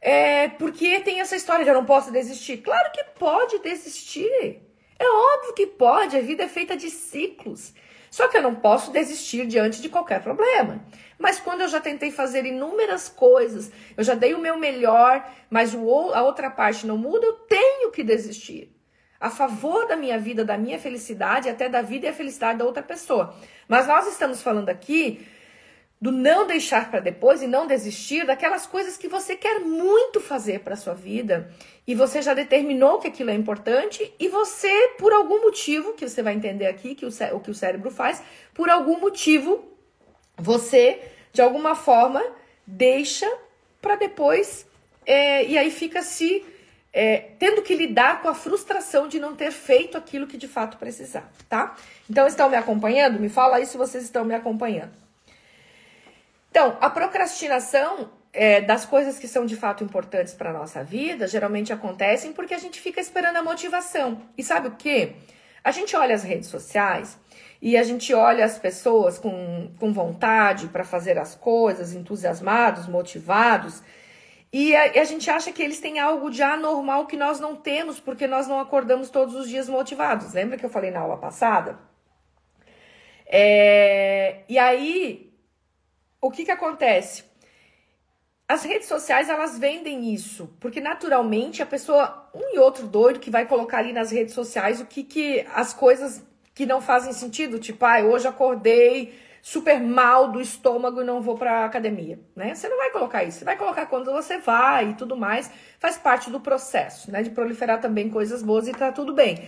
é, 0.00 0.48
porque 0.48 1.00
tem 1.00 1.20
essa 1.20 1.36
história 1.36 1.64
de 1.64 1.70
eu 1.70 1.74
não 1.74 1.84
posso 1.84 2.10
desistir. 2.10 2.58
Claro 2.58 2.90
que 2.92 3.04
pode 3.18 3.58
desistir. 3.58 4.62
É 4.98 5.04
óbvio 5.04 5.54
que 5.54 5.66
pode, 5.66 6.16
a 6.16 6.20
vida 6.20 6.44
é 6.44 6.48
feita 6.48 6.76
de 6.76 6.88
ciclos. 6.90 7.74
Só 8.10 8.26
que 8.26 8.36
eu 8.36 8.42
não 8.42 8.54
posso 8.54 8.90
desistir 8.90 9.46
diante 9.46 9.80
de 9.80 9.88
qualquer 9.88 10.20
problema. 10.22 10.84
Mas 11.20 11.38
quando 11.38 11.60
eu 11.60 11.68
já 11.68 11.78
tentei 11.78 12.10
fazer 12.10 12.46
inúmeras 12.46 13.10
coisas, 13.10 13.70
eu 13.94 14.02
já 14.02 14.14
dei 14.14 14.32
o 14.32 14.38
meu 14.38 14.56
melhor, 14.56 15.22
mas 15.50 15.74
o, 15.74 16.14
a 16.14 16.22
outra 16.22 16.50
parte 16.50 16.86
não 16.86 16.96
muda, 16.96 17.26
eu 17.26 17.34
tenho 17.34 17.90
que 17.90 18.02
desistir. 18.02 18.74
A 19.20 19.28
favor 19.28 19.86
da 19.86 19.96
minha 19.96 20.18
vida, 20.18 20.46
da 20.46 20.56
minha 20.56 20.78
felicidade, 20.78 21.50
até 21.50 21.68
da 21.68 21.82
vida 21.82 22.06
e 22.06 22.08
a 22.08 22.14
felicidade 22.14 22.60
da 22.60 22.64
outra 22.64 22.82
pessoa. 22.82 23.34
Mas 23.68 23.86
nós 23.86 24.08
estamos 24.08 24.40
falando 24.40 24.70
aqui 24.70 25.26
do 26.00 26.10
não 26.10 26.46
deixar 26.46 26.90
para 26.90 27.00
depois 27.00 27.42
e 27.42 27.46
não 27.46 27.66
desistir 27.66 28.24
daquelas 28.24 28.66
coisas 28.66 28.96
que 28.96 29.06
você 29.06 29.36
quer 29.36 29.60
muito 29.60 30.18
fazer 30.18 30.60
para 30.60 30.74
sua 30.74 30.94
vida 30.94 31.52
e 31.86 31.94
você 31.94 32.22
já 32.22 32.32
determinou 32.32 32.98
que 32.98 33.08
aquilo 33.08 33.28
é 33.28 33.34
importante 33.34 34.10
e 34.18 34.26
você 34.26 34.94
por 34.98 35.12
algum 35.12 35.42
motivo 35.42 35.92
que 35.92 36.08
você 36.08 36.22
vai 36.22 36.32
entender 36.32 36.66
aqui 36.66 36.94
que 36.94 37.04
o, 37.04 37.10
o 37.34 37.40
que 37.40 37.50
o 37.50 37.54
cérebro 37.54 37.90
faz 37.90 38.22
por 38.54 38.70
algum 38.70 38.98
motivo 38.98 39.70
você 40.40 41.00
de 41.32 41.40
alguma 41.40 41.74
forma 41.74 42.24
deixa 42.66 43.30
para 43.80 43.96
depois 43.96 44.66
é, 45.06 45.44
e 45.44 45.58
aí 45.58 45.70
fica 45.70 46.02
se 46.02 46.44
é, 46.92 47.30
tendo 47.38 47.62
que 47.62 47.74
lidar 47.74 48.20
com 48.20 48.28
a 48.28 48.34
frustração 48.34 49.06
de 49.06 49.20
não 49.20 49.36
ter 49.36 49.52
feito 49.52 49.96
aquilo 49.96 50.26
que 50.26 50.36
de 50.36 50.48
fato 50.48 50.76
precisava, 50.76 51.28
tá? 51.48 51.76
Então 52.08 52.26
estão 52.26 52.48
me 52.48 52.56
acompanhando? 52.56 53.20
Me 53.20 53.28
fala 53.28 53.56
aí 53.56 53.66
se 53.66 53.76
vocês 53.76 54.02
estão 54.04 54.24
me 54.24 54.34
acompanhando. 54.34 54.92
Então, 56.50 56.76
a 56.80 56.90
procrastinação 56.90 58.10
é, 58.32 58.60
das 58.60 58.84
coisas 58.84 59.18
que 59.18 59.28
são 59.28 59.46
de 59.46 59.56
fato 59.56 59.84
importantes 59.84 60.34
para 60.34 60.52
nossa 60.52 60.82
vida 60.82 61.28
geralmente 61.28 61.72
acontecem 61.72 62.32
porque 62.32 62.54
a 62.54 62.58
gente 62.58 62.80
fica 62.80 63.00
esperando 63.00 63.36
a 63.36 63.42
motivação. 63.42 64.22
E 64.36 64.42
sabe 64.42 64.68
o 64.68 64.72
que? 64.72 65.14
A 65.62 65.70
gente 65.70 65.94
olha 65.94 66.14
as 66.14 66.24
redes 66.24 66.48
sociais 66.48 67.16
e 67.60 67.76
a 67.76 67.82
gente 67.82 68.14
olha 68.14 68.44
as 68.44 68.58
pessoas 68.58 69.18
com, 69.18 69.70
com 69.78 69.92
vontade 69.92 70.68
para 70.68 70.84
fazer 70.84 71.18
as 71.18 71.34
coisas, 71.34 71.92
entusiasmados, 71.92 72.86
motivados, 72.86 73.82
e 74.52 74.74
a, 74.74 74.88
e 74.88 74.98
a, 74.98 75.04
gente 75.04 75.30
acha 75.30 75.52
que 75.52 75.62
eles 75.62 75.78
têm 75.78 76.00
algo 76.00 76.28
de 76.30 76.42
anormal 76.42 77.06
que 77.06 77.16
nós 77.16 77.38
não 77.38 77.54
temos 77.54 78.00
porque 78.00 78.26
nós 78.26 78.48
não 78.48 78.58
acordamos 78.58 79.08
todos 79.08 79.34
os 79.36 79.48
dias 79.48 79.68
motivados. 79.68 80.32
Lembra 80.32 80.58
que 80.58 80.66
eu 80.66 80.70
falei 80.70 80.90
na 80.90 81.00
aula 81.00 81.16
passada? 81.16 81.78
É, 83.26 84.42
e 84.48 84.58
aí 84.58 85.32
o 86.20 86.30
que 86.30 86.44
que 86.44 86.50
acontece? 86.50 87.24
As 88.48 88.64
redes 88.64 88.88
sociais, 88.88 89.28
elas 89.28 89.56
vendem 89.56 90.12
isso, 90.12 90.52
porque 90.58 90.80
naturalmente 90.80 91.62
a 91.62 91.66
pessoa, 91.66 92.28
um 92.34 92.52
e 92.52 92.58
outro 92.58 92.88
doido 92.88 93.20
que 93.20 93.30
vai 93.30 93.46
colocar 93.46 93.78
ali 93.78 93.92
nas 93.92 94.10
redes 94.10 94.34
sociais 94.34 94.80
o 94.80 94.86
que 94.86 95.04
que 95.04 95.46
as 95.54 95.72
coisas 95.72 96.26
que 96.60 96.66
não 96.66 96.82
fazem 96.82 97.14
sentido, 97.14 97.58
tipo, 97.58 97.82
ah, 97.86 98.02
hoje 98.02 98.28
acordei 98.28 99.18
super 99.40 99.80
mal 99.80 100.30
do 100.30 100.42
estômago 100.42 101.00
e 101.00 101.04
não 101.04 101.22
vou 101.22 101.34
para 101.34 101.64
academia, 101.64 102.20
né? 102.36 102.54
Você 102.54 102.68
não 102.68 102.76
vai 102.76 102.90
colocar 102.90 103.24
isso, 103.24 103.38
você 103.38 103.46
vai 103.46 103.56
colocar 103.56 103.86
quando 103.86 104.12
você 104.12 104.36
vai 104.36 104.90
e 104.90 104.94
tudo 104.94 105.16
mais, 105.16 105.50
faz 105.78 105.96
parte 105.96 106.28
do 106.28 106.38
processo, 106.38 107.10
né, 107.10 107.22
de 107.22 107.30
proliferar 107.30 107.80
também 107.80 108.10
coisas 108.10 108.42
boas 108.42 108.68
e 108.68 108.72
tá 108.72 108.92
tudo 108.92 109.14
bem. 109.14 109.42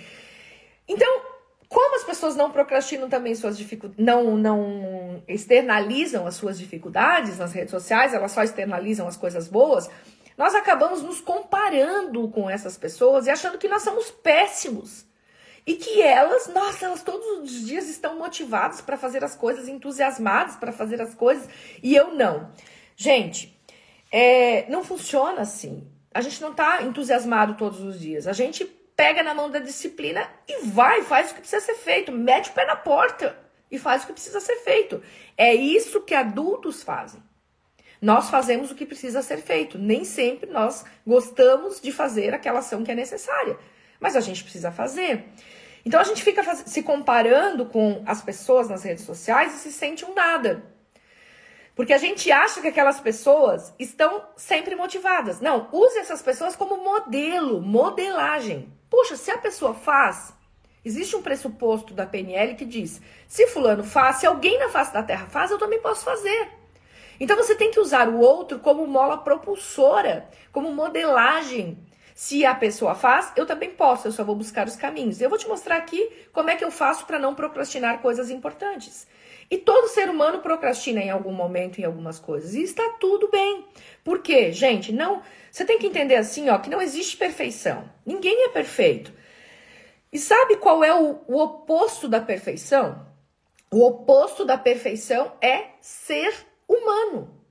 Então, 0.88 1.20
como 1.68 1.96
as 1.96 2.04
pessoas 2.04 2.34
não 2.34 2.50
procrastinam 2.50 3.10
também 3.10 3.34
suas 3.34 3.58
dificuldades, 3.58 4.02
não, 4.02 4.34
não 4.34 5.22
externalizam 5.28 6.26
as 6.26 6.36
suas 6.36 6.58
dificuldades 6.58 7.36
nas 7.36 7.52
redes 7.52 7.72
sociais, 7.72 8.14
elas 8.14 8.32
só 8.32 8.42
externalizam 8.42 9.06
as 9.06 9.18
coisas 9.18 9.48
boas, 9.48 9.90
nós 10.38 10.54
acabamos 10.54 11.02
nos 11.02 11.20
comparando 11.20 12.26
com 12.30 12.48
essas 12.48 12.78
pessoas 12.78 13.26
e 13.26 13.30
achando 13.30 13.58
que 13.58 13.68
nós 13.68 13.82
somos 13.82 14.10
péssimos. 14.10 15.11
E 15.66 15.74
que 15.74 16.02
elas, 16.02 16.48
nossa, 16.48 16.86
elas 16.86 17.02
todos 17.02 17.26
os 17.42 17.66
dias 17.66 17.88
estão 17.88 18.18
motivadas 18.18 18.80
para 18.80 18.96
fazer 18.96 19.22
as 19.22 19.36
coisas, 19.36 19.68
entusiasmadas 19.68 20.56
para 20.56 20.72
fazer 20.72 21.00
as 21.00 21.14
coisas, 21.14 21.48
e 21.82 21.94
eu 21.94 22.14
não. 22.14 22.50
Gente, 22.96 23.56
é, 24.10 24.68
não 24.68 24.84
funciona 24.84 25.42
assim. 25.42 25.88
A 26.12 26.20
gente 26.20 26.40
não 26.42 26.50
está 26.50 26.82
entusiasmado 26.82 27.54
todos 27.54 27.80
os 27.80 27.98
dias. 27.98 28.26
A 28.26 28.32
gente 28.32 28.64
pega 28.96 29.22
na 29.22 29.34
mão 29.34 29.50
da 29.50 29.58
disciplina 29.58 30.28
e 30.46 30.66
vai, 30.66 31.02
faz 31.02 31.30
o 31.30 31.34
que 31.34 31.40
precisa 31.40 31.64
ser 31.64 31.74
feito, 31.74 32.12
mete 32.12 32.50
o 32.50 32.52
pé 32.52 32.66
na 32.66 32.76
porta 32.76 33.36
e 33.70 33.78
faz 33.78 34.02
o 34.02 34.06
que 34.06 34.12
precisa 34.12 34.40
ser 34.40 34.56
feito. 34.56 35.02
É 35.36 35.54
isso 35.54 36.02
que 36.02 36.14
adultos 36.14 36.82
fazem. 36.82 37.22
Nós 38.00 38.28
fazemos 38.28 38.70
o 38.70 38.74
que 38.74 38.84
precisa 38.84 39.22
ser 39.22 39.38
feito. 39.38 39.78
Nem 39.78 40.04
sempre 40.04 40.50
nós 40.50 40.84
gostamos 41.06 41.80
de 41.80 41.90
fazer 41.90 42.34
aquela 42.34 42.58
ação 42.58 42.84
que 42.84 42.90
é 42.90 42.94
necessária, 42.94 43.56
mas 43.98 44.14
a 44.14 44.20
gente 44.20 44.42
precisa 44.42 44.70
fazer. 44.70 45.24
Então 45.84 46.00
a 46.00 46.04
gente 46.04 46.22
fica 46.22 46.42
se 46.54 46.82
comparando 46.82 47.66
com 47.66 48.02
as 48.06 48.22
pessoas 48.22 48.68
nas 48.68 48.82
redes 48.82 49.04
sociais 49.04 49.54
e 49.54 49.58
se 49.58 49.72
sente 49.72 50.04
um 50.04 50.14
nada. 50.14 50.62
Porque 51.74 51.92
a 51.92 51.98
gente 51.98 52.30
acha 52.30 52.60
que 52.60 52.68
aquelas 52.68 53.00
pessoas 53.00 53.74
estão 53.78 54.24
sempre 54.36 54.76
motivadas. 54.76 55.40
Não, 55.40 55.68
use 55.72 55.98
essas 55.98 56.20
pessoas 56.20 56.54
como 56.54 56.84
modelo, 56.84 57.60
modelagem. 57.62 58.72
Puxa, 58.90 59.16
se 59.16 59.30
a 59.30 59.38
pessoa 59.38 59.72
faz, 59.72 60.34
existe 60.84 61.16
um 61.16 61.22
pressuposto 61.22 61.94
da 61.94 62.04
PNL 62.04 62.54
que 62.54 62.66
diz: 62.66 63.00
se 63.26 63.46
fulano 63.46 63.82
faz, 63.82 64.16
se 64.16 64.26
alguém 64.26 64.58
na 64.58 64.68
face 64.68 64.92
da 64.92 65.02
Terra 65.02 65.26
faz, 65.26 65.50
eu 65.50 65.58
também 65.58 65.80
posso 65.80 66.04
fazer. 66.04 66.50
Então 67.18 67.36
você 67.36 67.54
tem 67.54 67.70
que 67.70 67.80
usar 67.80 68.08
o 68.08 68.18
outro 68.18 68.58
como 68.58 68.86
mola 68.86 69.16
propulsora, 69.16 70.28
como 70.52 70.72
modelagem. 70.74 71.78
Se 72.14 72.44
a 72.44 72.54
pessoa 72.54 72.94
faz, 72.94 73.32
eu 73.36 73.46
também 73.46 73.70
posso, 73.70 74.08
eu 74.08 74.12
só 74.12 74.22
vou 74.22 74.36
buscar 74.36 74.66
os 74.66 74.76
caminhos. 74.76 75.20
Eu 75.20 75.30
vou 75.30 75.38
te 75.38 75.48
mostrar 75.48 75.76
aqui 75.76 76.10
como 76.32 76.50
é 76.50 76.56
que 76.56 76.64
eu 76.64 76.70
faço 76.70 77.06
para 77.06 77.18
não 77.18 77.34
procrastinar 77.34 78.00
coisas 78.00 78.30
importantes. 78.30 79.06
E 79.50 79.58
todo 79.58 79.88
ser 79.88 80.08
humano 80.08 80.40
procrastina 80.40 81.00
em 81.00 81.10
algum 81.10 81.32
momento 81.32 81.78
em 81.78 81.84
algumas 81.84 82.18
coisas. 82.18 82.54
E 82.54 82.62
está 82.62 82.96
tudo 83.00 83.28
bem. 83.28 83.66
Por 84.04 84.20
quê? 84.20 84.52
Gente, 84.52 84.92
não. 84.92 85.22
Você 85.50 85.64
tem 85.64 85.78
que 85.78 85.86
entender 85.86 86.16
assim, 86.16 86.48
ó, 86.48 86.58
que 86.58 86.70
não 86.70 86.80
existe 86.80 87.16
perfeição. 87.16 87.90
Ninguém 88.04 88.44
é 88.44 88.48
perfeito. 88.48 89.12
E 90.12 90.18
sabe 90.18 90.56
qual 90.56 90.84
é 90.84 90.94
o, 90.94 91.20
o 91.26 91.38
oposto 91.38 92.08
da 92.08 92.20
perfeição? 92.20 93.06
O 93.70 93.86
oposto 93.86 94.44
da 94.44 94.58
perfeição 94.58 95.32
é 95.40 95.70
ser 95.80 96.34
humano. 96.68 97.42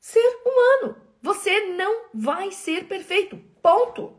Ser 0.00 0.40
humano. 0.44 0.96
Você 1.20 1.60
não 1.76 2.06
vai 2.12 2.52
ser 2.52 2.84
perfeito. 2.84 3.53
Ponto. 3.64 4.14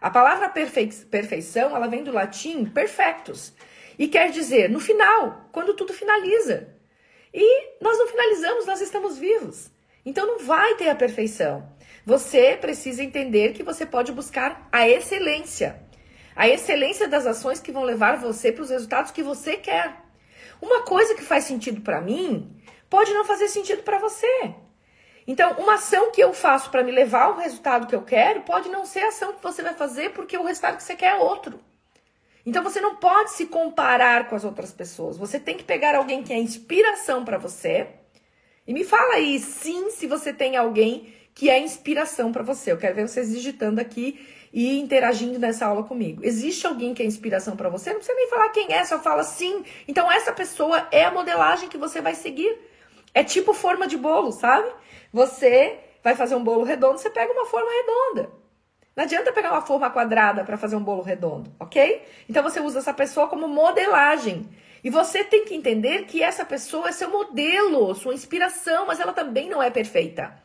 A 0.00 0.08
palavra 0.08 0.48
perfei 0.48 0.88
perfeição, 1.10 1.76
ela 1.76 1.88
vem 1.88 2.02
do 2.02 2.10
latim 2.10 2.64
perfectus. 2.64 3.52
E 3.98 4.08
quer 4.08 4.30
dizer, 4.30 4.70
no 4.70 4.80
final, 4.80 5.46
quando 5.52 5.74
tudo 5.74 5.92
finaliza. 5.92 6.74
e 7.34 7.82
nós 7.82 7.98
não 7.98 8.08
finalizamos, 8.08 8.64
nós 8.64 8.80
estamos 8.80 9.18
vivos. 9.18 9.70
Então 10.06 10.26
não 10.26 10.38
vai 10.38 10.74
ter 10.76 10.88
a 10.88 10.94
perfeição. 10.94 11.70
Você 12.06 12.56
precisa 12.56 13.04
entender 13.04 13.52
que 13.52 13.62
você 13.62 13.84
pode 13.84 14.10
buscar 14.10 14.66
a 14.72 14.88
excelência. 14.88 15.82
A 16.34 16.48
excelência 16.48 17.06
das 17.06 17.26
ações 17.26 17.60
que 17.60 17.70
vão 17.70 17.82
levar 17.82 18.16
você 18.16 18.50
para 18.50 18.62
os 18.62 18.70
resultados 18.70 19.10
que 19.10 19.22
você 19.22 19.58
quer. 19.58 19.96
Uma 20.62 20.80
coisa 20.84 21.14
que 21.14 21.22
faz 21.22 21.44
sentido 21.44 21.82
para 21.82 22.00
mim 22.00 22.58
pode 22.88 23.12
não 23.12 23.26
fazer 23.26 23.48
sentido 23.48 23.82
para 23.82 23.98
você. 23.98 24.54
Então, 25.28 25.52
uma 25.58 25.74
ação 25.74 26.10
que 26.10 26.22
eu 26.22 26.32
faço 26.32 26.70
para 26.70 26.82
me 26.82 26.90
levar 26.90 27.24
ao 27.24 27.36
resultado 27.36 27.86
que 27.86 27.94
eu 27.94 28.00
quero 28.00 28.40
pode 28.40 28.70
não 28.70 28.86
ser 28.86 29.00
a 29.00 29.08
ação 29.08 29.34
que 29.34 29.42
você 29.42 29.62
vai 29.62 29.74
fazer 29.74 30.14
porque 30.14 30.38
o 30.38 30.42
resultado 30.42 30.78
que 30.78 30.82
você 30.82 30.96
quer 30.96 31.16
é 31.16 31.16
outro. 31.16 31.60
Então, 32.46 32.62
você 32.62 32.80
não 32.80 32.96
pode 32.96 33.32
se 33.32 33.44
comparar 33.44 34.26
com 34.26 34.34
as 34.34 34.42
outras 34.42 34.72
pessoas. 34.72 35.18
Você 35.18 35.38
tem 35.38 35.54
que 35.54 35.64
pegar 35.64 35.94
alguém 35.94 36.22
que 36.22 36.32
é 36.32 36.38
inspiração 36.38 37.26
para 37.26 37.36
você. 37.36 37.88
E 38.66 38.72
me 38.72 38.84
fala 38.84 39.16
aí, 39.16 39.38
sim, 39.38 39.90
se 39.90 40.06
você 40.06 40.32
tem 40.32 40.56
alguém 40.56 41.12
que 41.34 41.50
é 41.50 41.58
inspiração 41.58 42.32
para 42.32 42.42
você. 42.42 42.72
Eu 42.72 42.78
quero 42.78 42.94
ver 42.94 43.06
vocês 43.06 43.30
digitando 43.30 43.82
aqui 43.82 44.26
e 44.50 44.80
interagindo 44.80 45.38
nessa 45.38 45.66
aula 45.66 45.84
comigo. 45.84 46.22
Existe 46.24 46.66
alguém 46.66 46.94
que 46.94 47.02
é 47.02 47.06
inspiração 47.06 47.54
para 47.54 47.68
você? 47.68 47.90
Não 47.90 47.98
precisa 47.98 48.16
nem 48.16 48.30
falar 48.30 48.48
quem 48.48 48.72
é, 48.72 48.82
só 48.82 48.98
fala 48.98 49.22
sim. 49.22 49.62
Então, 49.86 50.10
essa 50.10 50.32
pessoa 50.32 50.88
é 50.90 51.04
a 51.04 51.10
modelagem 51.10 51.68
que 51.68 51.76
você 51.76 52.00
vai 52.00 52.14
seguir. 52.14 52.67
É 53.18 53.24
tipo 53.24 53.52
forma 53.52 53.88
de 53.88 53.96
bolo, 53.96 54.30
sabe? 54.30 54.70
Você 55.12 55.76
vai 56.04 56.14
fazer 56.14 56.36
um 56.36 56.44
bolo 56.44 56.62
redondo, 56.62 56.98
você 56.98 57.10
pega 57.10 57.32
uma 57.32 57.46
forma 57.46 57.68
redonda. 57.68 58.30
Não 58.94 59.02
adianta 59.02 59.32
pegar 59.32 59.50
uma 59.50 59.60
forma 59.60 59.90
quadrada 59.90 60.44
para 60.44 60.56
fazer 60.56 60.76
um 60.76 60.84
bolo 60.84 61.02
redondo, 61.02 61.52
ok? 61.58 62.00
Então 62.28 62.44
você 62.44 62.60
usa 62.60 62.78
essa 62.78 62.94
pessoa 62.94 63.26
como 63.26 63.48
modelagem. 63.48 64.48
E 64.84 64.88
você 64.88 65.24
tem 65.24 65.44
que 65.44 65.52
entender 65.52 66.04
que 66.04 66.22
essa 66.22 66.44
pessoa 66.44 66.90
é 66.90 66.92
seu 66.92 67.10
modelo, 67.10 67.92
sua 67.96 68.14
inspiração, 68.14 68.86
mas 68.86 69.00
ela 69.00 69.12
também 69.12 69.50
não 69.50 69.60
é 69.60 69.68
perfeita. 69.68 70.40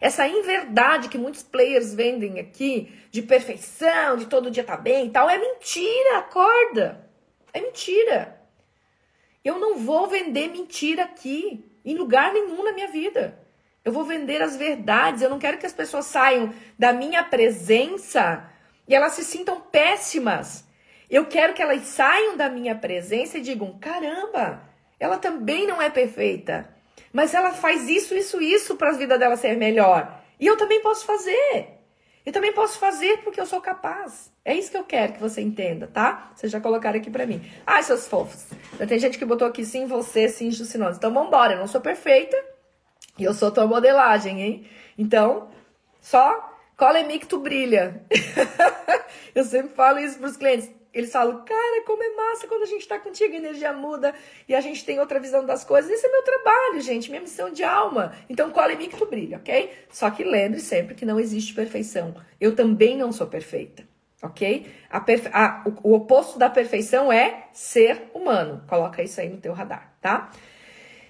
Essa 0.00 0.26
inverdade 0.26 1.10
que 1.10 1.18
muitos 1.18 1.42
players 1.42 1.92
vendem 1.92 2.40
aqui, 2.40 2.98
de 3.10 3.20
perfeição, 3.20 4.16
de 4.16 4.24
todo 4.24 4.50
dia 4.50 4.64
tá 4.64 4.78
bem 4.78 5.08
e 5.08 5.10
tal, 5.10 5.28
é 5.28 5.36
mentira, 5.36 6.16
acorda. 6.16 7.06
É 7.52 7.60
mentira. 7.60 8.40
Eu 9.44 9.58
não 9.58 9.76
vou 9.76 10.06
vender 10.06 10.48
mentira 10.48 11.04
aqui, 11.04 11.62
em 11.86 11.96
lugar 11.96 12.32
nenhum 12.32 12.64
na 12.64 12.72
minha 12.72 12.88
vida. 12.88 13.38
Eu 13.84 13.92
vou 13.92 14.04
vender 14.04 14.42
as 14.42 14.56
verdades. 14.56 15.22
Eu 15.22 15.30
não 15.30 15.38
quero 15.38 15.58
que 15.58 15.66
as 15.66 15.72
pessoas 15.72 16.06
saiam 16.06 16.52
da 16.76 16.92
minha 16.92 17.22
presença 17.22 18.50
e 18.88 18.94
elas 18.94 19.12
se 19.12 19.22
sintam 19.22 19.60
péssimas. 19.60 20.66
Eu 21.08 21.26
quero 21.26 21.54
que 21.54 21.62
elas 21.62 21.82
saiam 21.82 22.36
da 22.36 22.48
minha 22.50 22.74
presença 22.74 23.38
e 23.38 23.40
digam: 23.40 23.78
caramba, 23.78 24.62
ela 24.98 25.18
também 25.18 25.66
não 25.66 25.80
é 25.80 25.88
perfeita, 25.88 26.68
mas 27.12 27.32
ela 27.32 27.52
faz 27.52 27.88
isso, 27.88 28.14
isso, 28.14 28.40
isso 28.42 28.74
para 28.74 28.90
a 28.90 28.96
vida 28.96 29.16
dela 29.16 29.36
ser 29.36 29.56
melhor. 29.56 30.20
E 30.40 30.46
eu 30.46 30.56
também 30.56 30.82
posso 30.82 31.06
fazer. 31.06 31.75
Eu 32.26 32.32
também 32.32 32.52
posso 32.52 32.76
fazer 32.80 33.18
porque 33.18 33.40
eu 33.40 33.46
sou 33.46 33.60
capaz. 33.60 34.32
É 34.44 34.52
isso 34.52 34.72
que 34.72 34.76
eu 34.76 34.82
quero 34.82 35.12
que 35.12 35.20
você 35.20 35.40
entenda, 35.40 35.86
tá? 35.86 36.32
Vocês 36.34 36.50
já 36.50 36.60
colocaram 36.60 36.98
aqui 36.98 37.08
para 37.08 37.24
mim. 37.24 37.40
Ai, 37.64 37.84
seus 37.84 38.08
fofos. 38.08 38.46
Tem 38.88 38.98
gente 38.98 39.16
que 39.16 39.24
botou 39.24 39.46
aqui 39.46 39.64
sim, 39.64 39.86
você, 39.86 40.28
sim, 40.28 40.50
Jucinones. 40.50 40.96
Então 40.96 41.14
vambora, 41.14 41.52
eu 41.52 41.58
não 41.60 41.68
sou 41.68 41.80
perfeita. 41.80 42.36
E 43.16 43.22
eu 43.22 43.32
sou 43.32 43.52
tua 43.52 43.64
modelagem, 43.68 44.42
hein? 44.42 44.66
Então, 44.98 45.48
só 46.00 46.52
cola 46.76 46.98
em 46.98 47.06
mim 47.06 47.20
que 47.20 47.28
tu 47.28 47.38
brilha. 47.38 48.04
eu 49.32 49.44
sempre 49.44 49.72
falo 49.74 50.00
isso 50.00 50.18
pros 50.18 50.36
clientes. 50.36 50.68
Eles 50.96 51.12
falam, 51.12 51.44
cara, 51.44 51.82
como 51.84 52.02
é 52.02 52.08
massa 52.16 52.48
quando 52.48 52.62
a 52.62 52.66
gente 52.66 52.88
tá 52.88 52.98
contigo, 52.98 53.34
a 53.34 53.36
energia 53.36 53.70
muda 53.70 54.14
e 54.48 54.54
a 54.54 54.62
gente 54.62 54.82
tem 54.82 54.98
outra 54.98 55.20
visão 55.20 55.44
das 55.44 55.62
coisas. 55.62 55.90
Esse 55.90 56.06
é 56.06 56.10
meu 56.10 56.22
trabalho, 56.22 56.80
gente, 56.80 57.10
minha 57.10 57.20
missão 57.20 57.50
de 57.50 57.62
alma. 57.62 58.14
Então, 58.30 58.50
cola 58.50 58.72
em 58.72 58.78
mim 58.78 58.88
que 58.88 58.96
tu 58.96 59.04
brilha, 59.04 59.36
ok? 59.36 59.70
Só 59.90 60.10
que 60.10 60.24
lembre 60.24 60.58
sempre 60.58 60.94
que 60.94 61.04
não 61.04 61.20
existe 61.20 61.52
perfeição. 61.52 62.14
Eu 62.40 62.56
também 62.56 62.96
não 62.96 63.12
sou 63.12 63.26
perfeita, 63.26 63.86
ok? 64.22 64.72
A 64.88 64.98
perfe... 64.98 65.28
a, 65.34 65.62
o, 65.66 65.90
o 65.90 65.94
oposto 65.96 66.38
da 66.38 66.48
perfeição 66.48 67.12
é 67.12 67.48
ser 67.52 68.04
humano. 68.14 68.64
Coloca 68.66 69.02
isso 69.02 69.20
aí 69.20 69.28
no 69.28 69.36
teu 69.36 69.52
radar, 69.52 69.92
tá? 70.00 70.30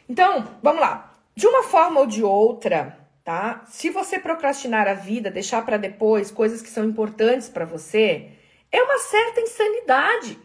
Então, 0.09 0.49
vamos 0.61 0.81
lá. 0.81 1.13
De 1.33 1.47
uma 1.47 1.63
forma 1.63 2.01
ou 2.01 2.07
de 2.07 2.25
outra, 2.25 2.99
tá? 3.23 3.63
Se 3.69 3.89
você 3.91 4.19
procrastinar 4.19 4.89
a 4.89 4.95
vida, 4.95 5.31
deixar 5.31 5.65
para 5.65 5.77
depois 5.77 6.33
coisas 6.33 6.61
que 6.61 6.69
são 6.69 6.85
importantes 6.85 7.49
para 7.49 7.65
você, 7.65 8.33
é 8.77 8.83
uma 8.83 8.99
certa 8.99 9.41
insanidade. 9.41 10.39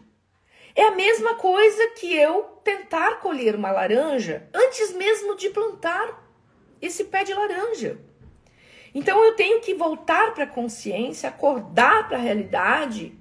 É 0.74 0.84
a 0.84 0.92
mesma 0.92 1.34
coisa 1.34 1.88
que 1.90 2.16
eu 2.16 2.44
tentar 2.64 3.20
colher 3.20 3.54
uma 3.54 3.70
laranja 3.70 4.48
antes 4.54 4.92
mesmo 4.94 5.36
de 5.36 5.50
plantar 5.50 6.32
esse 6.80 7.04
pé 7.04 7.24
de 7.24 7.34
laranja. 7.34 8.00
Então 8.94 9.22
eu 9.22 9.34
tenho 9.34 9.60
que 9.60 9.74
voltar 9.74 10.32
para 10.32 10.44
a 10.44 10.46
consciência, 10.46 11.28
acordar 11.28 12.08
para 12.08 12.16
a 12.16 12.20
realidade, 12.20 13.14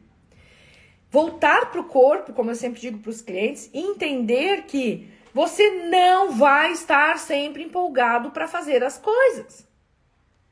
voltar 1.10 1.69
para 1.71 1.82
o 1.82 1.86
corpo, 1.86 2.34
como 2.34 2.52
eu 2.52 2.56
sempre 2.56 2.80
digo 2.80 3.00
para 3.00 3.10
os 3.10 3.21
clientes, 3.21 3.69
e 3.74 3.80
entender 3.80 4.63
que 4.63 5.10
você 5.34 5.69
não 5.89 6.32
vai 6.32 6.71
estar 6.71 7.17
sempre 7.19 7.63
empolgado 7.63 8.32
para 8.32 8.47
fazer 8.47 8.82
as 8.82 8.97
coisas. 8.97 9.67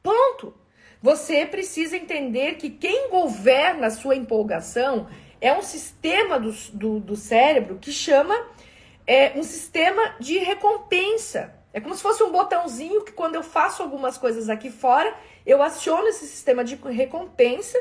Ponto. 0.03 0.53
Você 1.01 1.45
precisa 1.45 1.95
entender 1.95 2.55
que 2.55 2.69
quem 2.69 3.09
governa 3.09 3.87
a 3.87 3.91
sua 3.91 4.15
empolgação 4.15 5.07
é 5.39 5.53
um 5.53 5.61
sistema 5.61 6.39
do, 6.39 6.51
do, 6.73 6.99
do 6.99 7.15
cérebro 7.15 7.77
que 7.79 7.91
chama 7.91 8.35
é, 9.07 9.31
um 9.35 9.43
sistema 9.43 10.15
de 10.19 10.37
recompensa. 10.37 11.53
É 11.71 11.79
como 11.79 11.95
se 11.95 12.01
fosse 12.01 12.21
um 12.23 12.31
botãozinho 12.31 13.03
que 13.03 13.11
quando 13.11 13.35
eu 13.35 13.43
faço 13.43 13.81
algumas 13.81 14.17
coisas 14.17 14.49
aqui 14.49 14.69
fora, 14.69 15.13
eu 15.45 15.61
aciono 15.61 16.07
esse 16.07 16.27
sistema 16.27 16.63
de 16.63 16.75
recompensa 16.75 17.77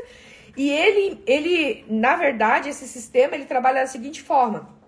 e 0.56 0.70
ele, 0.70 1.22
ele 1.26 1.84
na 1.88 2.14
verdade, 2.16 2.68
esse 2.68 2.86
sistema 2.86 3.34
ele 3.34 3.46
trabalha 3.46 3.80
da 3.80 3.86
seguinte 3.86 4.22
forma 4.22 4.78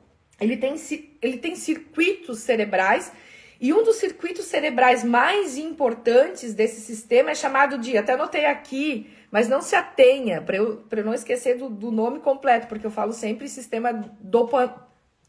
ele 0.41 0.57
tem, 0.57 0.75
ele 1.21 1.37
tem 1.37 1.55
circuitos 1.55 2.41
cerebrais 2.41 3.13
e 3.61 3.75
um 3.75 3.83
dos 3.83 3.97
circuitos 3.97 4.47
cerebrais 4.47 5.05
mais 5.05 5.59
importantes 5.59 6.55
desse 6.55 6.81
sistema 6.81 7.33
é 7.33 7.35
chamado 7.35 7.77
de, 7.77 7.95
até 7.99 8.15
anotei 8.15 8.47
aqui, 8.47 9.13
mas 9.31 9.51
não 9.51 9.61
se 9.61 9.77
atenha, 9.77 10.41
para 10.41 10.57
eu, 10.57 10.83
eu 10.91 11.05
não 11.05 11.13
esquecer 11.13 11.59
do, 11.59 11.69
do, 11.69 11.91
nome 11.91 12.21
completo, 12.21 12.67
porque 12.67 12.87
eu 12.87 12.91
falo 12.91 13.13
sempre 13.13 13.47
sistema 13.49 13.93
dopa, 14.19 14.89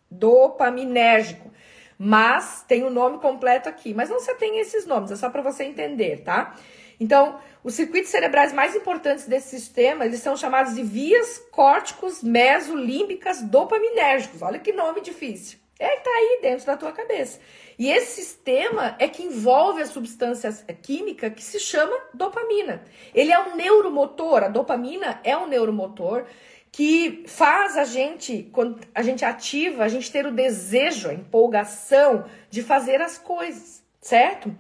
dopaminérgico. 0.10 1.52
Mas 2.00 2.64
tem 2.66 2.84
o 2.84 2.90
nome 2.90 3.20
completo 3.20 3.68
aqui, 3.68 3.94
mas 3.94 4.10
não 4.10 4.22
se 4.22 4.32
atenha 4.32 4.60
a 4.60 4.62
esses 4.62 4.86
nomes, 4.86 5.12
é 5.12 5.18
só 5.18 5.30
para 5.30 5.42
você 5.42 5.66
entender, 5.66 6.24
tá? 6.24 6.56
Então, 7.02 7.38
os 7.64 7.74
circuitos 7.74 8.12
cerebrais 8.12 8.54
mais 8.54 8.76
importantes 8.76 9.26
desse 9.26 9.60
sistema, 9.60 10.06
eles 10.06 10.22
são 10.22 10.38
chamados 10.38 10.74
de 10.74 10.84
vias 10.84 11.38
córticos 11.52 12.24
mesolímbicas 12.24 13.42
dopaminérgicos. 13.42 14.42
Olha 14.42 14.58
que 14.58 14.72
nome 14.72 15.02
difícil. 15.02 15.61
É 15.82 15.98
que 15.98 16.04
tá 16.04 16.12
aí 16.12 16.40
dentro 16.44 16.66
da 16.68 16.78
tua 16.78 16.92
cabeça. 16.92 17.40
E 17.80 17.90
esse 17.90 18.22
sistema 18.22 18.96
é 19.00 19.08
que 19.08 19.24
envolve 19.24 19.82
a 19.82 19.88
substância 19.88 20.52
química 20.76 21.32
que 21.32 21.44
se 21.44 21.60
chama 21.60 21.98
dopamina. 22.14 22.84
Ele 23.16 23.32
é 23.32 23.40
um 23.40 23.56
neuromotor, 23.56 24.44
a 24.44 24.48
dopamina 24.48 25.20
é 25.24 25.36
um 25.36 25.48
neuromotor 25.48 26.26
que 26.72 27.24
faz 27.26 27.76
a 27.76 27.84
gente, 27.84 28.48
quando 28.54 28.80
a 28.94 29.02
gente 29.02 29.26
ativa, 29.26 29.84
a 29.84 29.88
gente 29.88 30.12
ter 30.12 30.28
o 30.28 30.32
desejo, 30.32 31.10
a 31.10 31.16
empolgação 31.16 32.26
de 32.52 32.62
fazer 32.62 33.02
as 33.02 33.18
coisas, 33.18 33.84
certo? 34.00 34.56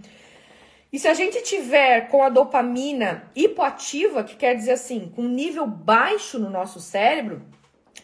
E 0.92 0.98
se 0.98 1.08
a 1.08 1.14
gente 1.14 1.44
tiver 1.44 2.10
com 2.10 2.24
a 2.24 2.30
dopamina 2.30 3.30
hipoativa, 3.36 4.24
que 4.24 4.36
quer 4.36 4.56
dizer 4.56 4.72
assim, 4.72 5.12
com 5.16 5.22
nível 5.22 5.68
baixo 5.68 6.40
no 6.40 6.50
nosso 6.50 6.80
cérebro, 6.80 7.44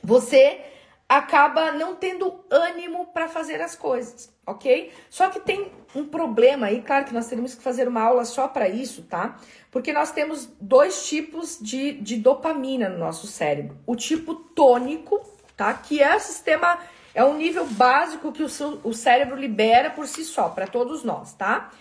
você 0.03 0.61
acaba 1.07 1.71
não 1.71 1.95
tendo 1.95 2.43
ânimo 2.49 3.07
para 3.07 3.29
fazer 3.29 3.61
as 3.61 3.75
coisas, 3.75 4.33
ok? 4.45 4.91
Só 5.09 5.29
que 5.29 5.39
tem 5.39 5.71
um 5.95 6.05
problema 6.05 6.67
aí, 6.67 6.81
claro 6.81 7.05
que 7.05 7.13
nós 7.13 7.27
teríamos 7.27 7.55
que 7.55 7.63
fazer 7.63 7.87
uma 7.87 8.01
aula 8.01 8.25
só 8.25 8.47
para 8.47 8.67
isso, 8.67 9.03
tá? 9.03 9.37
Porque 9.71 9.93
nós 9.93 10.11
temos 10.11 10.49
dois 10.59 11.07
tipos 11.07 11.57
de, 11.61 11.93
de 11.93 12.17
dopamina 12.17 12.89
no 12.89 12.97
nosso 12.97 13.25
cérebro. 13.25 13.77
O 13.85 13.95
tipo 13.95 14.35
tônico, 14.35 15.21
tá? 15.55 15.73
Que 15.73 16.03
é 16.03 16.15
o 16.15 16.19
sistema, 16.19 16.77
é 17.15 17.23
um 17.23 17.37
nível 17.37 17.65
básico 17.65 18.33
que 18.33 18.43
o, 18.43 18.47
o 18.83 18.93
cérebro 18.93 19.37
libera 19.37 19.89
por 19.89 20.07
si 20.07 20.25
só, 20.25 20.49
para 20.49 20.67
todos 20.67 21.03
nós, 21.03 21.33
tá? 21.33 21.71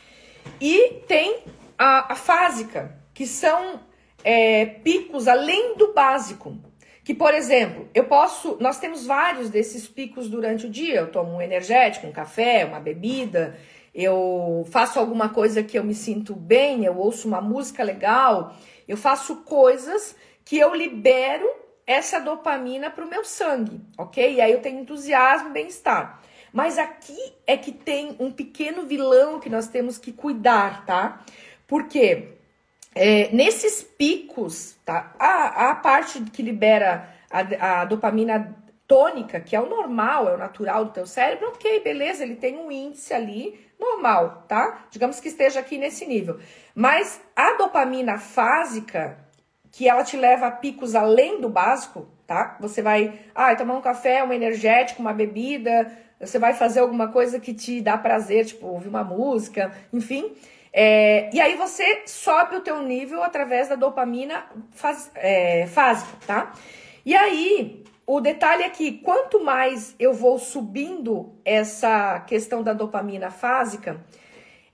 E 0.60 1.02
tem 1.08 1.42
a, 1.76 2.12
a 2.12 2.14
fásica, 2.14 2.96
que 3.12 3.26
são 3.26 3.80
é, 4.22 4.66
picos 4.66 5.26
além 5.26 5.76
do 5.76 5.92
básico. 5.92 6.56
Que, 7.06 7.14
por 7.14 7.32
exemplo, 7.32 7.88
eu 7.94 8.06
posso. 8.06 8.56
Nós 8.60 8.80
temos 8.80 9.06
vários 9.06 9.48
desses 9.48 9.86
picos 9.86 10.28
durante 10.28 10.66
o 10.66 10.68
dia. 10.68 10.96
Eu 10.96 11.12
tomo 11.12 11.36
um 11.36 11.40
energético, 11.40 12.04
um 12.04 12.10
café, 12.10 12.64
uma 12.64 12.80
bebida, 12.80 13.56
eu 13.94 14.66
faço 14.72 14.98
alguma 14.98 15.28
coisa 15.28 15.62
que 15.62 15.78
eu 15.78 15.84
me 15.84 15.94
sinto 15.94 16.34
bem, 16.34 16.84
eu 16.84 16.98
ouço 16.98 17.28
uma 17.28 17.40
música 17.40 17.84
legal, 17.84 18.56
eu 18.88 18.96
faço 18.96 19.36
coisas 19.44 20.16
que 20.44 20.58
eu 20.58 20.74
libero 20.74 21.48
essa 21.86 22.18
dopamina 22.18 22.90
para 22.90 23.04
o 23.04 23.08
meu 23.08 23.24
sangue, 23.24 23.80
ok? 23.96 24.34
E 24.34 24.40
aí 24.40 24.50
eu 24.50 24.60
tenho 24.60 24.80
entusiasmo 24.80 25.50
bem-estar. 25.50 26.20
Mas 26.52 26.76
aqui 26.76 27.16
é 27.46 27.56
que 27.56 27.70
tem 27.70 28.16
um 28.18 28.32
pequeno 28.32 28.84
vilão 28.84 29.38
que 29.38 29.48
nós 29.48 29.68
temos 29.68 29.96
que 29.96 30.10
cuidar, 30.10 30.84
tá? 30.84 31.24
Porque 31.68 32.35
é, 32.96 33.28
nesses 33.30 33.82
picos, 33.82 34.74
tá? 34.82 35.14
A, 35.18 35.70
a 35.70 35.74
parte 35.74 36.18
que 36.32 36.42
libera 36.42 37.06
a, 37.30 37.80
a 37.80 37.84
dopamina 37.84 38.56
tônica, 38.86 39.38
que 39.38 39.54
é 39.54 39.60
o 39.60 39.68
normal, 39.68 40.30
é 40.30 40.34
o 40.34 40.38
natural 40.38 40.86
do 40.86 40.92
teu 40.92 41.06
cérebro, 41.06 41.48
ok, 41.48 41.80
beleza, 41.80 42.22
ele 42.22 42.36
tem 42.36 42.56
um 42.56 42.72
índice 42.72 43.12
ali 43.12 43.60
normal, 43.78 44.44
tá? 44.48 44.86
Digamos 44.90 45.20
que 45.20 45.28
esteja 45.28 45.60
aqui 45.60 45.76
nesse 45.76 46.06
nível. 46.06 46.40
Mas 46.74 47.20
a 47.34 47.58
dopamina 47.58 48.16
fásica, 48.16 49.18
que 49.70 49.86
ela 49.86 50.02
te 50.02 50.16
leva 50.16 50.46
a 50.46 50.50
picos 50.50 50.94
além 50.94 51.38
do 51.38 51.50
básico, 51.50 52.08
tá? 52.26 52.56
Você 52.60 52.80
vai, 52.80 53.20
ah, 53.34 53.54
tomar 53.54 53.74
um 53.74 53.82
café, 53.82 54.24
um 54.24 54.32
energético, 54.32 55.02
uma 55.02 55.12
bebida, 55.12 55.92
você 56.18 56.38
vai 56.38 56.54
fazer 56.54 56.80
alguma 56.80 57.08
coisa 57.08 57.38
que 57.38 57.52
te 57.52 57.82
dá 57.82 57.98
prazer, 57.98 58.46
tipo 58.46 58.66
ouvir 58.66 58.88
uma 58.88 59.04
música, 59.04 59.70
enfim. 59.92 60.34
É, 60.78 61.30
e 61.34 61.40
aí 61.40 61.56
você 61.56 62.02
sobe 62.04 62.56
o 62.56 62.60
teu 62.60 62.82
nível 62.82 63.22
através 63.22 63.66
da 63.66 63.76
dopamina 63.76 64.44
faz, 64.72 65.10
é, 65.14 65.66
fásica, 65.68 66.12
tá? 66.26 66.52
E 67.02 67.16
aí, 67.16 67.82
o 68.06 68.20
detalhe 68.20 68.62
é 68.62 68.68
que 68.68 68.92
quanto 68.98 69.42
mais 69.42 69.96
eu 69.98 70.12
vou 70.12 70.38
subindo 70.38 71.32
essa 71.46 72.20
questão 72.20 72.62
da 72.62 72.74
dopamina 72.74 73.30
fásica, 73.30 74.04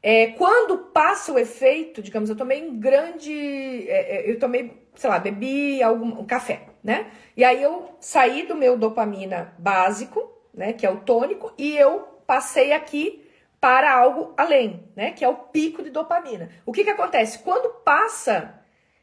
é, 0.02 0.26
quando 0.32 0.76
passa 0.76 1.32
o 1.32 1.38
efeito, 1.38 2.02
digamos, 2.02 2.28
eu 2.28 2.34
tomei 2.34 2.68
um 2.68 2.80
grande. 2.80 3.88
É, 3.88 4.16
é, 4.16 4.30
eu 4.32 4.40
tomei, 4.40 4.82
sei 4.96 5.08
lá, 5.08 5.20
bebi 5.20 5.80
algum 5.84 6.20
um 6.20 6.26
café, 6.26 6.62
né? 6.82 7.12
E 7.36 7.44
aí 7.44 7.62
eu 7.62 7.96
saí 8.00 8.44
do 8.44 8.56
meu 8.56 8.76
dopamina 8.76 9.54
básico, 9.56 10.28
né? 10.52 10.72
Que 10.72 10.84
é 10.84 10.90
o 10.90 10.96
tônico, 10.96 11.52
e 11.56 11.76
eu 11.76 12.00
passei 12.26 12.72
aqui 12.72 13.22
para 13.62 13.96
algo 13.96 14.34
além, 14.36 14.90
né? 14.96 15.12
Que 15.12 15.24
é 15.24 15.28
o 15.28 15.36
pico 15.36 15.84
de 15.84 15.90
dopamina. 15.90 16.48
O 16.66 16.72
que 16.72 16.82
que 16.82 16.90
acontece? 16.90 17.38
Quando 17.38 17.68
passa, 17.84 18.60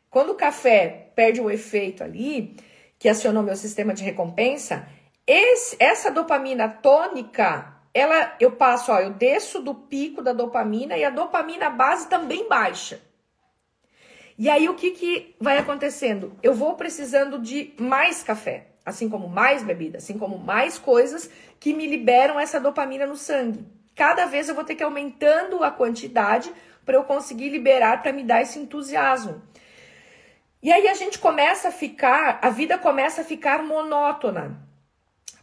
quando 0.09 0.31
o 0.31 0.35
café 0.35 1.11
perde 1.15 1.39
o 1.39 1.49
efeito 1.49 2.03
ali, 2.03 2.57
que 2.99 3.07
acionou 3.07 3.41
meu 3.41 3.55
sistema 3.55 3.93
de 3.93 4.03
recompensa, 4.03 4.85
esse, 5.25 5.77
essa 5.79 6.11
dopamina 6.11 6.67
tônica, 6.67 7.73
ela 7.93 8.35
eu 8.37 8.51
passo, 8.51 8.91
ó, 8.91 8.99
eu 8.99 9.11
desço 9.11 9.61
do 9.61 9.73
pico 9.73 10.21
da 10.21 10.33
dopamina 10.33 10.97
e 10.97 11.05
a 11.05 11.09
dopamina 11.09 11.69
base 11.69 12.09
também 12.09 12.49
baixa. 12.49 13.01
E 14.37 14.49
aí 14.49 14.67
o 14.67 14.75
que, 14.75 14.91
que 14.91 15.37
vai 15.39 15.57
acontecendo? 15.57 16.37
Eu 16.43 16.53
vou 16.53 16.73
precisando 16.73 17.39
de 17.39 17.73
mais 17.79 18.23
café, 18.23 18.67
assim 18.85 19.07
como 19.07 19.29
mais 19.29 19.63
bebida, 19.63 19.99
assim 19.99 20.17
como 20.17 20.37
mais 20.37 20.77
coisas 20.77 21.29
que 21.61 21.73
me 21.73 21.87
liberam 21.87 22.37
essa 22.37 22.59
dopamina 22.59 23.07
no 23.07 23.15
sangue. 23.15 23.78
Cada 23.99 24.27
vez 24.27 24.47
eu 24.47 24.55
vou 24.55 24.63
ter 24.63 24.75
que 24.75 24.83
aumentando 24.83 25.61
a 25.61 25.69
quantidade 25.69 26.49
para 26.85 26.95
eu 26.95 27.03
conseguir 27.03 27.49
liberar, 27.49 28.01
para 28.01 28.13
me 28.13 28.23
dar 28.23 28.41
esse 28.41 28.57
entusiasmo. 28.57 29.41
E 30.63 30.71
aí 30.71 30.87
a 30.87 30.93
gente 30.93 31.19
começa 31.19 31.67
a 31.67 31.71
ficar, 31.71 32.39
a 32.41 32.49
vida 32.49 32.77
começa 32.77 33.19
a 33.19 33.25
ficar 33.25 33.61
monótona. 33.61 34.57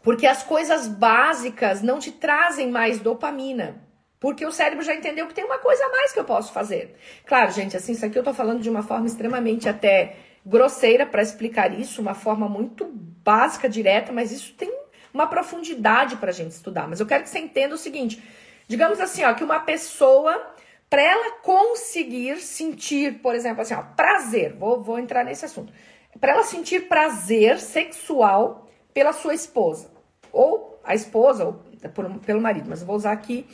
Porque 0.03 0.27
as 0.27 0.43
coisas 0.43 0.89
básicas 0.89 1.83
não 1.83 1.99
te 1.99 2.11
trazem 2.11 2.71
mais 2.71 2.99
dopamina. 2.99 3.77
Porque 4.19 4.47
o 4.47 4.51
cérebro 4.51 4.83
já 4.83 4.95
entendeu 4.95 5.27
que 5.27 5.35
tem 5.35 5.45
uma 5.45 5.59
coisa 5.59 5.85
a 5.85 5.91
mais 5.91 6.13
que 6.13 6.19
eu 6.19 6.25
posso 6.25 6.51
fazer. 6.51 6.97
Claro, 7.27 7.53
gente, 7.53 7.77
assim, 7.77 7.93
isso 7.93 8.07
aqui 8.07 8.19
eu 8.19 8.25
tô 8.25 8.33
falando 8.33 8.63
de 8.63 8.71
uma 8.71 8.83
forma 8.83 9.07
extremamente 9.07 9.69
até 9.69 10.17
grosseira 10.47 11.05
para 11.05 11.21
explicar 11.21 11.79
isso, 11.79 12.01
uma 12.01 12.15
forma 12.15 12.49
muito 12.49 12.87
básica, 12.87 13.69
direta, 13.69 14.13
mas 14.13 14.33
isso 14.33 14.55
tem 14.55 14.75
uma 15.13 15.27
profundidade 15.27 16.17
para 16.17 16.31
a 16.31 16.33
gente 16.33 16.53
estudar. 16.53 16.89
Mas 16.89 17.01
eu 17.01 17.07
quero 17.07 17.23
que 17.23 17.29
você 17.29 17.39
entenda 17.39 17.75
o 17.75 17.79
seguinte: 17.79 18.23
digamos 18.67 19.01
assim, 19.01 19.25
ó, 19.25 19.35
que 19.35 19.45
uma 19.45 19.61
pessoa 19.61 20.55
para 20.89 21.03
ela 21.03 21.39
conseguir 21.41 22.39
sentir, 22.39 23.21
por 23.21 23.35
exemplo, 23.35 23.63
assim, 23.63 23.75
ó, 23.75 23.83
prazer, 23.83 24.55
vou, 24.55 24.83
vou 24.83 24.99
entrar 24.99 25.25
nesse 25.25 25.45
assunto. 25.45 25.73
Para 26.21 26.33
ela 26.33 26.45
sentir 26.45 26.89
prazer 26.89 27.59
sexual 27.59 28.69
pela 28.95 29.13
sua 29.13 29.35
esposa, 29.35 29.91
ou 30.33 30.81
a 30.83 30.95
esposa, 30.95 31.45
ou 31.45 31.53
por, 31.95 32.09
pelo 32.21 32.41
marido, 32.41 32.69
mas 32.69 32.83
vou 32.83 32.97
usar 32.97 33.13
aqui 33.13 33.47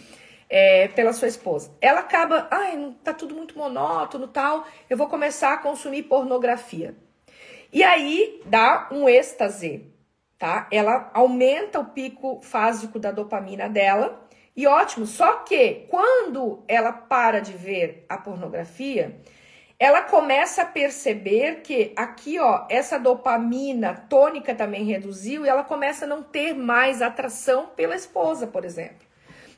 é, 0.48 0.88
pela 0.88 1.12
sua 1.12 1.28
esposa. 1.28 1.72
Ela 1.80 2.00
acaba, 2.00 2.46
ai, 2.50 2.94
tá 3.02 3.12
tudo 3.12 3.34
muito 3.34 3.58
monótono 3.58 4.28
tal, 4.28 4.66
eu 4.88 4.96
vou 4.96 5.08
começar 5.08 5.54
a 5.54 5.58
consumir 5.58 6.04
pornografia. 6.04 6.94
E 7.72 7.82
aí 7.82 8.42
dá 8.44 8.88
um 8.92 9.08
êxtase, 9.08 9.90
tá? 10.38 10.68
Ela 10.70 11.10
aumenta 11.14 11.80
o 11.80 11.86
pico 11.86 12.40
fásico 12.42 12.98
da 12.98 13.10
dopamina 13.10 13.66
dela 13.66 14.22
e 14.54 14.66
ótimo, 14.66 15.06
só 15.06 15.38
que 15.38 15.86
quando 15.88 16.62
ela 16.68 16.92
para 16.92 17.40
de 17.40 17.52
ver 17.52 18.04
a 18.08 18.18
pornografia, 18.18 19.16
ela 19.78 20.02
começa 20.02 20.62
a 20.62 20.66
perceber 20.66 21.62
que 21.62 21.92
aqui, 21.96 22.38
ó, 22.38 22.66
essa 22.68 22.98
dopamina 22.98 23.94
tônica 24.08 24.54
também 24.54 24.84
reduziu 24.84 25.44
e 25.44 25.48
ela 25.48 25.64
começa 25.64 26.04
a 26.04 26.08
não 26.08 26.22
ter 26.22 26.54
mais 26.54 27.02
atração 27.02 27.66
pela 27.74 27.96
esposa, 27.96 28.46
por 28.46 28.64
exemplo. 28.64 29.06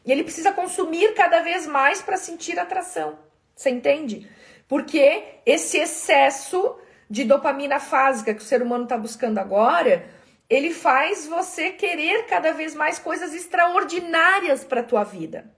E 0.07 0.13
ele 0.13 0.23
precisa 0.23 0.53
consumir 0.53 1.13
cada 1.15 1.41
vez 1.41 1.67
mais 1.67 2.01
para 2.01 2.17
sentir 2.17 2.59
atração. 2.59 3.19
Você 3.55 3.71
entende? 3.71 4.29
Porque 4.69 5.25
esse 5.45 5.77
excesso 5.77 6.79
de 7.11 7.25
dopamina 7.25 7.81
fásica 7.81 8.33
que 8.33 8.41
o 8.41 8.45
ser 8.45 8.63
humano 8.63 8.85
está 8.85 8.97
buscando 8.97 9.39
agora 9.39 10.07
ele 10.49 10.73
faz 10.73 11.27
você 11.27 11.71
querer 11.71 12.27
cada 12.27 12.53
vez 12.53 12.75
mais 12.75 12.99
coisas 12.99 13.35
extraordinárias 13.35 14.65
para 14.65 14.81
a 14.81 14.85
tua 14.85 15.05
vida. 15.05 15.53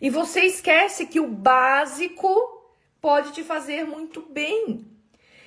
E 0.00 0.10
você 0.10 0.40
esquece 0.40 1.06
que 1.06 1.20
o 1.20 1.26
básico 1.26 2.28
pode 3.00 3.32
te 3.32 3.42
fazer 3.42 3.84
muito 3.84 4.22
bem. 4.22 4.86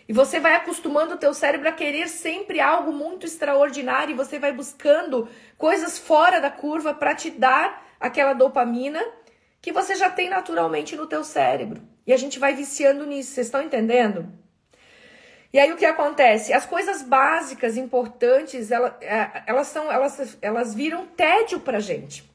E 0.08 0.14
você 0.14 0.40
vai 0.40 0.56
acostumando 0.56 1.16
o 1.16 1.18
teu 1.18 1.34
cérebro 1.34 1.68
a 1.68 1.74
querer 1.74 2.08
sempre 2.08 2.62
algo 2.62 2.94
muito 2.94 3.26
extraordinário 3.26 4.14
e 4.14 4.18
você 4.18 4.40
vai 4.40 4.54
buscando 4.54 5.28
coisas 5.58 5.98
fora 5.98 6.40
da 6.40 6.50
curva 6.50 6.94
para 6.94 7.14
te 7.14 7.30
dar 7.30 7.86
aquela 8.00 8.34
dopamina 8.34 9.04
que 9.62 9.72
você 9.72 9.96
já 9.96 10.10
tem 10.10 10.30
naturalmente 10.30 10.96
no 10.96 11.08
teu 11.08 11.26
cérebro. 11.26 11.82
E 12.06 12.14
a 12.14 12.18
gente 12.18 12.40
vai 12.40 12.56
viciando 12.56 13.06
nisso, 13.06 13.32
vocês 13.32 13.48
estão 13.48 13.62
entendendo? 13.62 14.32
E 15.54 15.60
aí 15.60 15.72
o 15.72 15.78
que 15.78 15.86
acontece? 15.86 16.54
As 16.54 16.66
coisas 16.66 17.02
básicas, 17.02 17.78
importantes, 17.78 18.72
elas, 18.72 18.94
é, 19.02 19.44
elas 19.48 19.68
são, 19.68 19.92
elas, 19.92 20.38
elas 20.42 20.76
viram 20.76 21.06
tédio 21.06 21.60
pra 21.60 21.80
gente 21.80 22.30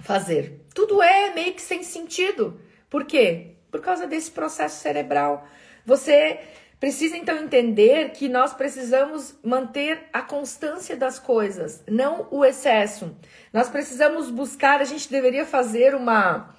fazer. 0.00 0.60
Tudo 0.74 1.02
é 1.02 1.34
meio 1.34 1.54
que 1.54 1.62
sem 1.62 1.82
sentido. 1.82 2.60
Por 2.88 3.04
quê? 3.04 3.56
Por 3.70 3.80
causa 3.80 4.06
desse 4.06 4.30
processo 4.30 4.80
cerebral. 4.80 5.46
Você 5.84 6.40
precisa 6.78 7.16
então 7.16 7.36
entender 7.38 8.10
que 8.10 8.28
nós 8.28 8.52
precisamos 8.52 9.34
manter 9.42 10.08
a 10.12 10.22
constância 10.22 10.96
das 10.96 11.18
coisas, 11.18 11.82
não 11.88 12.28
o 12.30 12.44
excesso. 12.44 13.16
Nós 13.52 13.68
precisamos 13.68 14.30
buscar, 14.30 14.80
a 14.80 14.84
gente 14.84 15.10
deveria 15.10 15.46
fazer 15.46 15.94
uma 15.94 16.54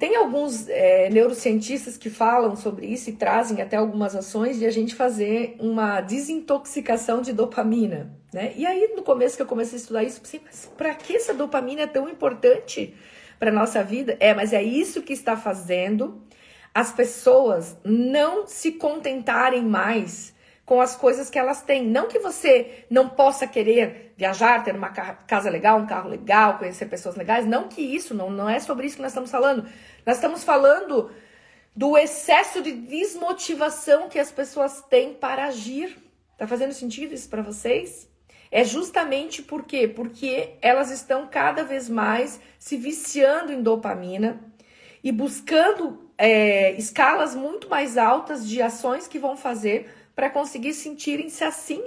tem 0.00 0.16
alguns 0.16 0.66
é, 0.66 1.10
neurocientistas 1.10 1.98
que 1.98 2.08
falam 2.08 2.56
sobre 2.56 2.86
isso 2.86 3.10
e 3.10 3.12
trazem 3.12 3.60
até 3.60 3.76
algumas 3.76 4.16
ações 4.16 4.58
de 4.58 4.64
a 4.64 4.70
gente 4.70 4.94
fazer 4.94 5.54
uma 5.60 6.00
desintoxicação 6.00 7.20
de 7.20 7.34
dopamina, 7.34 8.10
né? 8.32 8.54
E 8.56 8.64
aí, 8.64 8.94
no 8.96 9.02
começo 9.02 9.36
que 9.36 9.42
eu 9.42 9.46
comecei 9.46 9.76
a 9.76 9.80
estudar 9.80 10.02
isso, 10.02 10.18
pensei, 10.22 10.40
mas 10.42 10.72
para 10.74 10.94
que 10.94 11.14
essa 11.14 11.34
dopamina 11.34 11.82
é 11.82 11.86
tão 11.86 12.08
importante 12.08 12.94
para 13.38 13.52
nossa 13.52 13.84
vida? 13.84 14.16
É, 14.20 14.32
mas 14.32 14.54
é 14.54 14.62
isso 14.62 15.02
que 15.02 15.12
está 15.12 15.36
fazendo 15.36 16.22
as 16.74 16.90
pessoas 16.90 17.76
não 17.84 18.46
se 18.46 18.72
contentarem 18.72 19.62
mais 19.62 20.32
com 20.70 20.80
as 20.80 20.94
coisas 20.94 21.28
que 21.28 21.36
elas 21.36 21.62
têm. 21.62 21.84
Não 21.84 22.06
que 22.06 22.20
você 22.20 22.84
não 22.88 23.08
possa 23.08 23.44
querer 23.44 24.14
viajar, 24.16 24.62
ter 24.62 24.72
uma 24.72 24.90
casa 24.90 25.50
legal, 25.50 25.80
um 25.80 25.86
carro 25.86 26.08
legal, 26.08 26.58
conhecer 26.58 26.86
pessoas 26.86 27.16
legais. 27.16 27.44
Não 27.44 27.66
que 27.66 27.82
isso, 27.82 28.14
não, 28.14 28.30
não 28.30 28.48
é 28.48 28.60
sobre 28.60 28.86
isso 28.86 28.94
que 28.94 29.02
nós 29.02 29.10
estamos 29.10 29.32
falando. 29.32 29.66
Nós 30.04 30.16
estamos 30.16 30.44
falando 30.44 31.10
do 31.74 31.96
excesso 31.96 32.62
de 32.62 32.72
desmotivação 32.72 34.08
que 34.08 34.18
as 34.18 34.32
pessoas 34.32 34.82
têm 34.82 35.14
para 35.14 35.46
agir. 35.46 35.96
Tá 36.36 36.46
fazendo 36.46 36.72
sentido 36.72 37.14
isso 37.14 37.28
para 37.28 37.42
vocês? 37.42 38.08
É 38.50 38.64
justamente 38.64 39.42
por 39.42 39.64
quê? 39.64 39.86
Porque 39.86 40.54
elas 40.60 40.90
estão 40.90 41.28
cada 41.28 41.62
vez 41.62 41.88
mais 41.88 42.40
se 42.58 42.76
viciando 42.76 43.52
em 43.52 43.62
dopamina 43.62 44.40
e 45.04 45.12
buscando 45.12 46.10
é, 46.18 46.72
escalas 46.72 47.34
muito 47.34 47.68
mais 47.68 47.96
altas 47.96 48.46
de 48.46 48.60
ações 48.60 49.06
que 49.06 49.18
vão 49.18 49.36
fazer 49.36 49.88
para 50.14 50.28
conseguir 50.28 50.72
sentirem-se 50.72 51.44
assim. 51.44 51.82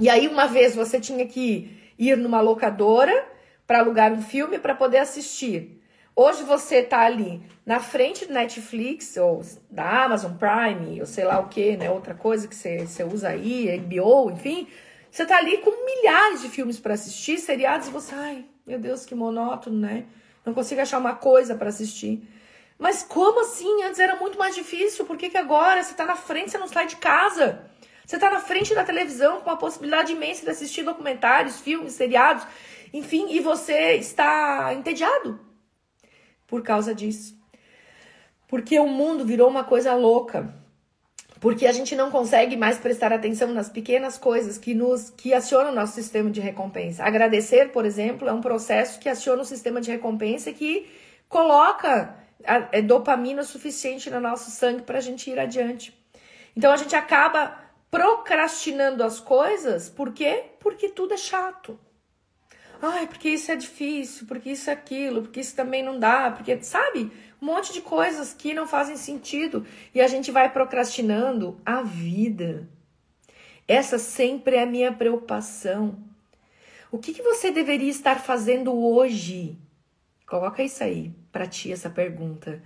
E 0.00 0.08
aí, 0.08 0.28
uma 0.28 0.46
vez 0.46 0.76
você 0.76 1.00
tinha 1.00 1.26
que 1.26 1.92
ir 1.98 2.16
numa 2.16 2.40
locadora 2.40 3.26
para 3.66 3.80
alugar 3.80 4.12
um 4.12 4.22
filme 4.22 4.58
para 4.58 4.74
poder 4.74 4.98
assistir. 4.98 5.77
Hoje 6.20 6.42
você 6.42 6.82
tá 6.82 7.02
ali 7.02 7.40
na 7.64 7.78
frente 7.78 8.26
do 8.26 8.34
Netflix 8.34 9.16
ou 9.16 9.40
da 9.70 10.02
Amazon 10.02 10.32
Prime, 10.32 10.98
ou 10.98 11.06
sei 11.06 11.22
lá 11.22 11.38
o 11.38 11.46
que, 11.46 11.76
né? 11.76 11.88
Outra 11.92 12.12
coisa 12.12 12.48
que 12.48 12.56
você, 12.56 12.84
você 12.84 13.04
usa 13.04 13.28
aí, 13.28 13.78
HBO, 13.78 14.28
enfim. 14.32 14.66
Você 15.12 15.24
tá 15.24 15.36
ali 15.36 15.58
com 15.58 15.70
milhares 15.70 16.42
de 16.42 16.48
filmes 16.48 16.80
para 16.80 16.94
assistir, 16.94 17.38
seriados, 17.38 17.86
e 17.86 17.92
você, 17.92 18.16
ai, 18.16 18.44
Meu 18.66 18.80
Deus, 18.80 19.06
que 19.06 19.14
monótono, 19.14 19.78
né? 19.78 20.06
Não 20.44 20.52
consigo 20.52 20.80
achar 20.80 20.98
uma 20.98 21.14
coisa 21.14 21.54
para 21.54 21.68
assistir. 21.68 22.28
Mas 22.76 23.00
como 23.04 23.42
assim? 23.42 23.84
Antes 23.84 24.00
era 24.00 24.16
muito 24.16 24.36
mais 24.36 24.56
difícil. 24.56 25.04
Por 25.04 25.16
que, 25.16 25.30
que 25.30 25.38
agora 25.38 25.80
você 25.80 25.92
está 25.92 26.04
na 26.04 26.16
frente, 26.16 26.50
você 26.50 26.58
não 26.58 26.66
sai 26.66 26.88
de 26.88 26.96
casa? 26.96 27.64
Você 28.04 28.16
está 28.16 28.28
na 28.28 28.40
frente 28.40 28.74
da 28.74 28.82
televisão 28.82 29.40
com 29.42 29.50
a 29.50 29.56
possibilidade 29.56 30.14
imensa 30.14 30.42
de 30.42 30.50
assistir 30.50 30.82
documentários, 30.82 31.60
filmes, 31.60 31.92
seriados, 31.92 32.44
enfim, 32.92 33.28
e 33.30 33.38
você 33.38 33.92
está 33.92 34.74
entediado 34.74 35.46
por 36.48 36.62
causa 36.62 36.92
disso. 36.92 37.38
Porque 38.48 38.80
o 38.80 38.88
mundo 38.88 39.24
virou 39.24 39.48
uma 39.48 39.62
coisa 39.62 39.94
louca. 39.94 40.52
Porque 41.38 41.66
a 41.66 41.72
gente 41.72 41.94
não 41.94 42.10
consegue 42.10 42.56
mais 42.56 42.78
prestar 42.78 43.12
atenção 43.12 43.52
nas 43.52 43.68
pequenas 43.68 44.18
coisas 44.18 44.58
que 44.58 44.74
nos 44.74 45.10
que 45.10 45.32
acionam 45.32 45.70
o 45.70 45.74
nosso 45.74 45.92
sistema 45.92 46.28
de 46.30 46.40
recompensa. 46.40 47.04
Agradecer, 47.04 47.70
por 47.70 47.84
exemplo, 47.84 48.28
é 48.28 48.32
um 48.32 48.40
processo 48.40 48.98
que 48.98 49.08
aciona 49.08 49.42
o 49.42 49.44
sistema 49.44 49.80
de 49.80 49.92
recompensa 49.92 50.52
que 50.52 50.88
coloca 51.28 52.16
a, 52.44 52.68
é 52.72 52.82
dopamina 52.82 53.44
suficiente 53.44 54.10
no 54.10 54.18
nosso 54.18 54.50
sangue 54.50 54.82
para 54.82 54.98
a 54.98 55.02
gente 55.02 55.30
ir 55.30 55.38
adiante. 55.38 55.96
Então 56.56 56.72
a 56.72 56.76
gente 56.76 56.96
acaba 56.96 57.56
procrastinando 57.88 59.04
as 59.04 59.20
coisas, 59.20 59.88
por 59.88 60.12
quê? 60.12 60.44
Porque 60.58 60.88
tudo 60.88 61.14
é 61.14 61.16
chato. 61.16 61.78
Ai, 62.80 63.08
porque 63.08 63.28
isso 63.28 63.50
é 63.50 63.56
difícil, 63.56 64.26
porque 64.26 64.50
isso 64.50 64.70
é 64.70 64.72
aquilo, 64.72 65.22
porque 65.22 65.40
isso 65.40 65.54
também 65.54 65.82
não 65.82 65.98
dá, 65.98 66.30
porque, 66.30 66.62
sabe? 66.62 67.10
Um 67.42 67.46
monte 67.46 67.72
de 67.72 67.80
coisas 67.80 68.32
que 68.32 68.54
não 68.54 68.68
fazem 68.68 68.96
sentido 68.96 69.66
e 69.94 70.00
a 70.00 70.06
gente 70.06 70.30
vai 70.30 70.52
procrastinando 70.52 71.60
a 71.66 71.82
vida. 71.82 72.68
Essa 73.66 73.98
sempre 73.98 74.56
é 74.56 74.62
a 74.62 74.66
minha 74.66 74.92
preocupação. 74.92 75.98
O 76.90 76.98
que, 76.98 77.12
que 77.12 77.22
você 77.22 77.50
deveria 77.50 77.90
estar 77.90 78.20
fazendo 78.20 78.72
hoje? 78.72 79.58
Coloca 80.26 80.62
isso 80.62 80.82
aí 80.82 81.12
para 81.32 81.46
ti, 81.46 81.72
essa 81.72 81.90
pergunta. 81.90 82.62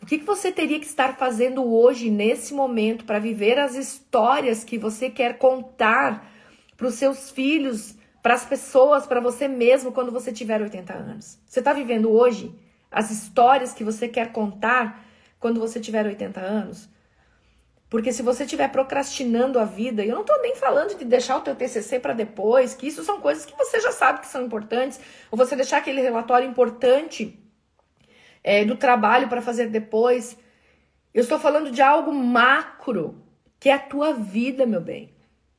O 0.00 0.06
que, 0.06 0.18
que 0.18 0.24
você 0.24 0.52
teria 0.52 0.78
que 0.78 0.86
estar 0.86 1.16
fazendo 1.16 1.64
hoje, 1.64 2.10
nesse 2.10 2.52
momento, 2.52 3.04
para 3.04 3.18
viver 3.18 3.58
as 3.58 3.74
histórias 3.74 4.62
que 4.62 4.78
você 4.78 5.10
quer 5.10 5.38
contar 5.38 6.30
para 6.76 6.86
os 6.86 6.94
seus 6.94 7.30
filhos, 7.30 7.95
para 8.26 8.34
as 8.34 8.44
pessoas, 8.44 9.06
para 9.06 9.20
você 9.20 9.46
mesmo, 9.46 9.92
quando 9.92 10.10
você 10.10 10.32
tiver 10.32 10.60
80 10.60 10.92
anos? 10.92 11.38
Você 11.46 11.60
está 11.60 11.72
vivendo 11.72 12.10
hoje 12.10 12.52
as 12.90 13.08
histórias 13.08 13.72
que 13.72 13.84
você 13.84 14.08
quer 14.08 14.32
contar 14.32 15.06
quando 15.38 15.60
você 15.60 15.78
tiver 15.78 16.04
80 16.04 16.40
anos? 16.40 16.88
Porque 17.88 18.12
se 18.12 18.22
você 18.22 18.42
estiver 18.42 18.68
procrastinando 18.72 19.60
a 19.60 19.64
vida, 19.64 20.04
eu 20.04 20.12
não 20.12 20.22
estou 20.22 20.42
nem 20.42 20.56
falando 20.56 20.98
de 20.98 21.04
deixar 21.04 21.36
o 21.36 21.40
teu 21.40 21.54
TCC 21.54 22.00
para 22.00 22.14
depois, 22.14 22.74
que 22.74 22.88
isso 22.88 23.04
são 23.04 23.20
coisas 23.20 23.46
que 23.46 23.56
você 23.56 23.78
já 23.78 23.92
sabe 23.92 24.18
que 24.18 24.26
são 24.26 24.44
importantes, 24.44 24.98
ou 25.30 25.38
você 25.38 25.54
deixar 25.54 25.76
aquele 25.76 26.00
relatório 26.00 26.50
importante 26.50 27.38
é, 28.42 28.64
do 28.64 28.74
trabalho 28.74 29.28
para 29.28 29.40
fazer 29.40 29.68
depois. 29.68 30.36
Eu 31.14 31.22
estou 31.22 31.38
falando 31.38 31.70
de 31.70 31.80
algo 31.80 32.12
macro, 32.12 33.22
que 33.60 33.68
é 33.68 33.74
a 33.74 33.78
tua 33.78 34.12
vida, 34.14 34.66
meu 34.66 34.80
bem. 34.80 35.14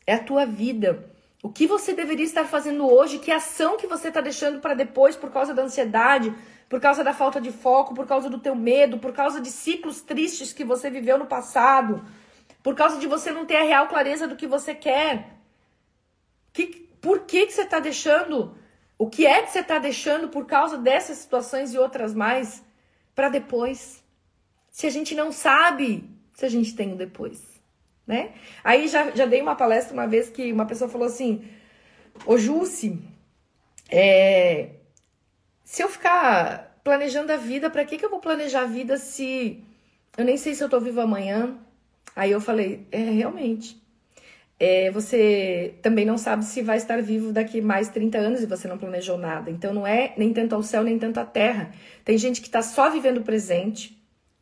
É 0.05 0.15
a 0.15 0.19
tua 0.21 0.45
vida. 0.45 1.15
O 1.47 1.49
que 1.49 1.65
você 1.65 1.93
deveria 1.93 2.25
estar 2.25 2.43
fazendo 2.43 2.85
hoje? 2.85 3.19
Que 3.19 3.31
ação 3.31 3.77
que 3.77 3.87
você 3.87 4.09
está 4.09 4.19
deixando 4.19 4.59
para 4.59 4.73
depois 4.73 5.15
por 5.15 5.31
causa 5.31 5.53
da 5.53 5.63
ansiedade, 5.63 6.35
por 6.67 6.81
causa 6.81 7.05
da 7.05 7.13
falta 7.13 7.39
de 7.39 7.53
foco, 7.53 7.93
por 7.93 8.05
causa 8.05 8.29
do 8.29 8.37
teu 8.37 8.53
medo, 8.53 8.99
por 8.99 9.13
causa 9.13 9.39
de 9.39 9.49
ciclos 9.49 10.01
tristes 10.01 10.51
que 10.51 10.65
você 10.65 10.89
viveu 10.89 11.17
no 11.17 11.25
passado, 11.25 12.03
por 12.61 12.75
causa 12.75 12.99
de 12.99 13.07
você 13.07 13.31
não 13.31 13.45
ter 13.45 13.55
a 13.55 13.63
real 13.63 13.87
clareza 13.87 14.27
do 14.27 14.35
que 14.35 14.45
você 14.45 14.75
quer? 14.75 15.37
Que, 16.51 16.65
por 16.99 17.21
que, 17.21 17.45
que 17.45 17.53
você 17.53 17.61
está 17.61 17.79
deixando? 17.79 18.53
O 18.97 19.09
que 19.09 19.25
é 19.25 19.41
que 19.41 19.51
você 19.51 19.59
está 19.59 19.79
deixando 19.79 20.27
por 20.27 20.45
causa 20.45 20.77
dessas 20.77 21.17
situações 21.19 21.73
e 21.73 21.77
outras 21.77 22.13
mais? 22.13 22.61
para 23.17 23.29
depois. 23.29 24.03
Se 24.69 24.85
a 24.85 24.91
gente 24.91 25.15
não 25.15 25.31
sabe 25.31 26.07
se 26.33 26.45
a 26.45 26.49
gente 26.49 26.75
tem 26.75 26.93
o 26.93 26.95
depois, 26.95 27.56
né? 28.07 28.31
Aí 28.63 28.87
já, 28.87 29.11
já 29.11 29.25
dei 29.25 29.41
uma 29.41 29.55
palestra 29.55 29.93
uma 29.93 30.07
vez 30.07 30.29
que 30.29 30.51
uma 30.53 30.65
pessoa 30.65 30.89
falou 30.89 31.07
assim: 31.07 31.43
Ô 32.25 32.37
Jússi, 32.37 32.99
é, 33.91 34.69
se 35.63 35.83
eu 35.83 35.89
ficar 35.89 36.79
planejando 36.83 37.33
a 37.33 37.37
vida, 37.37 37.69
para 37.69 37.83
que, 37.83 37.97
que 37.97 38.05
eu 38.05 38.09
vou 38.09 38.19
planejar 38.19 38.61
a 38.61 38.65
vida 38.65 38.97
se 38.97 39.61
eu 40.17 40.23
nem 40.23 40.37
sei 40.37 40.55
se 40.55 40.63
eu 40.63 40.69
tô 40.69 40.79
vivo 40.79 41.01
amanhã? 41.01 41.57
Aí 42.15 42.31
eu 42.31 42.39
falei: 42.39 42.87
é, 42.91 42.97
realmente. 42.97 43.85
É, 44.59 44.89
você 44.89 45.75
também 45.83 46.03
não 46.03 46.17
sabe 46.17 46.43
se 46.43 46.63
vai 46.63 46.77
estar 46.77 46.99
vivo 46.99 47.31
daqui 47.31 47.61
mais 47.61 47.89
30 47.89 48.17
anos 48.17 48.41
e 48.41 48.47
você 48.47 48.67
não 48.67 48.77
planejou 48.77 49.17
nada. 49.17 49.51
Então 49.51 49.71
não 49.71 49.85
é 49.85 50.13
nem 50.17 50.33
tanto 50.33 50.55
ao 50.55 50.63
céu, 50.63 50.83
nem 50.83 50.97
tanto 50.97 51.19
à 51.19 51.25
terra. 51.25 51.71
Tem 52.03 52.17
gente 52.17 52.41
que 52.41 52.47
está 52.47 52.63
só 52.63 52.89
vivendo 52.89 53.19
o 53.19 53.23
presente 53.23 53.96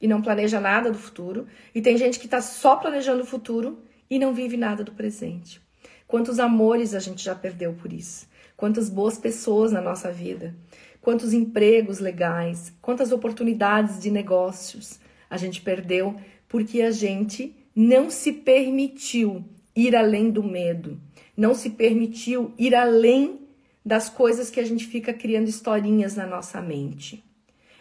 e 0.05 0.07
não 0.07 0.21
planeja 0.21 0.59
nada 0.59 0.91
do 0.91 0.99
futuro. 0.99 1.47
E 1.73 1.81
tem 1.81 1.97
gente 1.97 2.19
que 2.19 2.25
está 2.25 2.39
só 2.39 2.75
planejando 2.75 3.23
o 3.23 3.25
futuro 3.25 3.79
e 4.07 4.19
não 4.19 4.35
vive 4.35 4.55
nada 4.55 4.83
do 4.83 4.91
presente. 4.91 5.59
Quantos 6.07 6.37
amores 6.37 6.93
a 6.93 6.99
gente 6.99 7.23
já 7.23 7.33
perdeu 7.33 7.73
por 7.73 7.91
isso? 7.91 8.27
Quantas 8.55 8.87
boas 8.87 9.17
pessoas 9.17 9.71
na 9.71 9.81
nossa 9.81 10.11
vida? 10.11 10.55
Quantos 11.01 11.33
empregos 11.33 11.97
legais? 11.97 12.71
Quantas 12.83 13.11
oportunidades 13.11 13.99
de 13.99 14.11
negócios 14.11 14.99
a 15.27 15.37
gente 15.37 15.59
perdeu 15.61 16.15
porque 16.47 16.83
a 16.83 16.91
gente 16.91 17.55
não 17.75 18.11
se 18.11 18.31
permitiu 18.31 19.43
ir 19.75 19.95
além 19.95 20.29
do 20.29 20.43
medo, 20.43 21.01
não 21.35 21.55
se 21.55 21.71
permitiu 21.71 22.53
ir 22.59 22.75
além 22.75 23.39
das 23.83 24.07
coisas 24.07 24.51
que 24.51 24.59
a 24.59 24.63
gente 24.63 24.85
fica 24.85 25.11
criando 25.11 25.47
historinhas 25.47 26.15
na 26.15 26.27
nossa 26.27 26.61
mente. 26.61 27.24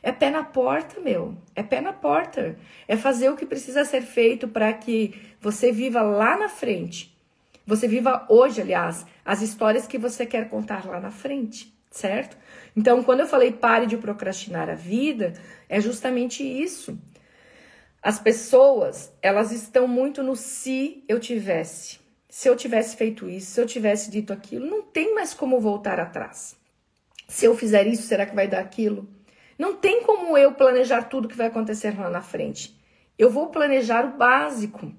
É 0.05 0.13
pé 0.13 0.29
na 0.29 0.45
porta, 0.45 1.01
meu. 1.01 1.35
É 1.57 1.63
pé 1.63 1.81
na 1.81 1.91
porta. 1.91 2.59
É 2.87 2.95
fazer 2.95 3.31
o 3.31 3.37
que 3.37 3.47
precisa 3.47 3.87
ser 3.87 4.03
feito 4.03 4.47
para 4.47 4.71
que 4.75 5.19
você 5.41 5.73
viva 5.73 6.03
lá 6.03 6.37
na 6.37 6.47
frente. 6.47 7.19
Você 7.67 7.89
viva 7.89 8.27
hoje, 8.29 8.61
aliás, 8.61 9.07
as 9.25 9.41
histórias 9.41 9.87
que 9.87 9.97
você 9.97 10.27
quer 10.27 10.51
contar 10.51 10.85
lá 10.85 11.01
na 11.01 11.11
frente, 11.11 11.75
certo? 11.91 12.37
Então, 12.77 13.03
quando 13.03 13.21
eu 13.21 13.27
falei 13.27 13.51
pare 13.51 13.87
de 13.87 13.97
procrastinar 13.97 14.69
a 14.69 14.75
vida, 14.75 15.33
é 15.71 15.81
justamente 15.81 16.43
isso. 16.43 16.99
As 18.03 18.19
pessoas, 18.19 19.11
elas 19.23 19.53
estão 19.53 19.89
muito 19.89 20.23
no 20.23 20.37
se 20.37 21.03
eu 21.09 21.19
tivesse. 21.19 21.99
Se 22.29 22.47
eu 22.47 22.55
tivesse 22.55 22.95
feito 22.95 23.27
isso, 23.27 23.53
se 23.53 23.59
eu 23.59 23.65
tivesse 23.65 24.11
dito 24.11 24.35
aquilo, 24.35 24.67
não 24.67 24.83
tem 24.83 25.15
mais 25.15 25.33
como 25.33 25.59
voltar 25.59 25.99
atrás. 25.99 26.55
Se 27.27 27.47
eu 27.47 27.57
fizer 27.57 27.87
isso, 27.87 28.03
será 28.03 28.27
que 28.27 28.35
vai 28.35 28.47
dar 28.47 28.61
aquilo? 28.61 29.09
Não 29.59 29.77
tem 29.77 30.03
como 30.03 30.37
eu 30.37 30.53
planejar 30.53 31.05
tudo 31.05 31.29
que 31.29 31.37
vai 31.37 31.47
acontecer 31.47 31.99
lá 31.99 32.11
na 32.11 32.21
frente. 32.21 32.79
Eu 33.19 33.31
vou 33.31 33.49
planejar 33.49 34.05
o 34.05 34.17
básico, 34.17 34.93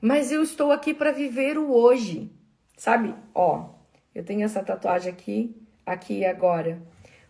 mas 0.00 0.32
eu 0.32 0.42
estou 0.42 0.72
aqui 0.72 0.94
para 0.94 1.12
viver 1.12 1.58
o 1.58 1.70
hoje. 1.72 2.30
Sabe? 2.76 3.14
Ó, 3.34 3.70
eu 4.14 4.24
tenho 4.24 4.44
essa 4.44 4.62
tatuagem 4.62 5.12
aqui, 5.12 5.54
aqui 5.84 6.20
e 6.20 6.26
agora, 6.26 6.80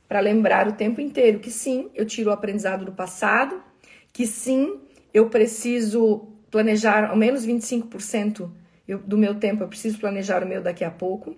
para 0.07 0.21
lembrar 0.21 0.69
o 0.69 0.73
tempo 0.73 1.01
inteiro 1.01 1.39
que 1.39 1.51
sim, 1.51 1.91
eu 1.95 2.07
tiro 2.07 2.31
o 2.31 2.33
aprendizado 2.33 2.85
do 2.85 2.93
passado, 2.93 3.63
que 4.13 4.27
sim, 4.27 4.81
eu 5.13 5.29
preciso 5.29 6.29
planejar 6.51 7.11
ao 7.11 7.17
menos 7.17 7.47
25% 7.47 8.51
do 9.05 9.19
meu 9.19 9.35
tempo, 9.35 9.63
eu 9.63 9.69
preciso 9.69 9.99
planejar 9.99 10.43
o 10.43 10.49
meu 10.49 10.63
daqui 10.63 10.83
a 10.83 10.91
pouco, 10.91 11.37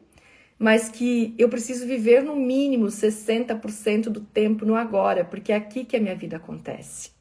mas 0.60 0.90
que 0.90 1.34
eu 1.38 1.48
preciso 1.48 1.86
viver 1.86 2.22
no 2.22 2.36
mínimo 2.36 2.84
60% 2.88 4.10
do 4.10 4.20
tempo 4.20 4.66
no 4.66 4.76
agora, 4.76 5.24
porque 5.24 5.52
é 5.52 5.56
aqui 5.56 5.86
que 5.86 5.96
a 5.96 6.00
minha 6.00 6.14
vida 6.14 6.36
acontece. 6.36 7.12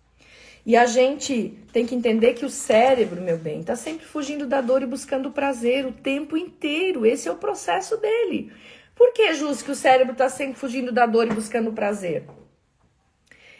E 0.65 0.75
a 0.75 0.85
gente 0.85 1.57
tem 1.71 1.85
que 1.85 1.95
entender 1.95 2.33
que 2.33 2.43
o 2.43 2.49
cérebro, 2.49 3.21
meu 3.21 3.37
bem, 3.37 3.61
está 3.61 3.77
sempre 3.77 4.05
fugindo 4.05 4.45
da 4.45 4.59
dor 4.59 4.83
e 4.83 4.85
buscando 4.85 5.31
prazer 5.31 5.85
o 5.85 5.93
tempo 5.93 6.35
inteiro. 6.35 7.05
Esse 7.05 7.29
é 7.29 7.31
o 7.31 7.37
processo 7.37 7.95
dele. 7.95 8.51
Por 8.93 9.13
que, 9.13 9.33
Jus, 9.33 9.61
que 9.61 9.71
o 9.71 9.75
cérebro 9.75 10.11
está 10.11 10.27
sempre 10.27 10.59
fugindo 10.59 10.91
da 10.91 11.05
dor 11.05 11.25
e 11.25 11.33
buscando 11.33 11.71
prazer? 11.71 12.25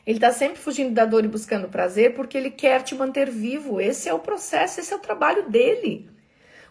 Ele 0.06 0.18
está 0.18 0.34
sempre 0.34 0.60
fugindo 0.60 0.94
da 0.94 1.06
dor 1.06 1.24
e 1.24 1.30
buscando 1.30 1.70
prazer 1.70 2.16
porque 2.16 2.38
ele 2.38 2.52
quer 2.52 2.84
te 2.84 2.96
manter 2.96 3.30
vivo. 3.30 3.80
Esse 3.80 4.10
é 4.10 4.14
o 4.14 4.20
processo, 4.20 4.82
esse 4.82 4.92
é 4.92 4.96
o 4.98 5.00
trabalho 5.00 5.50
dele. 5.50 6.10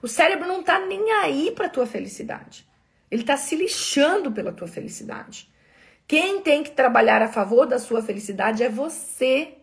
O 0.02 0.06
cérebro 0.06 0.46
não 0.46 0.60
está 0.60 0.78
nem 0.78 1.10
aí 1.10 1.50
para 1.52 1.70
tua 1.70 1.86
felicidade. 1.86 2.67
Ele 3.10 3.22
está 3.22 3.36
se 3.36 3.56
lixando 3.56 4.32
pela 4.32 4.52
tua 4.52 4.68
felicidade. 4.68 5.50
Quem 6.06 6.40
tem 6.40 6.62
que 6.62 6.70
trabalhar 6.70 7.22
a 7.22 7.28
favor 7.28 7.66
da 7.66 7.78
sua 7.78 8.02
felicidade 8.02 8.62
é 8.62 8.68
você. 8.68 9.54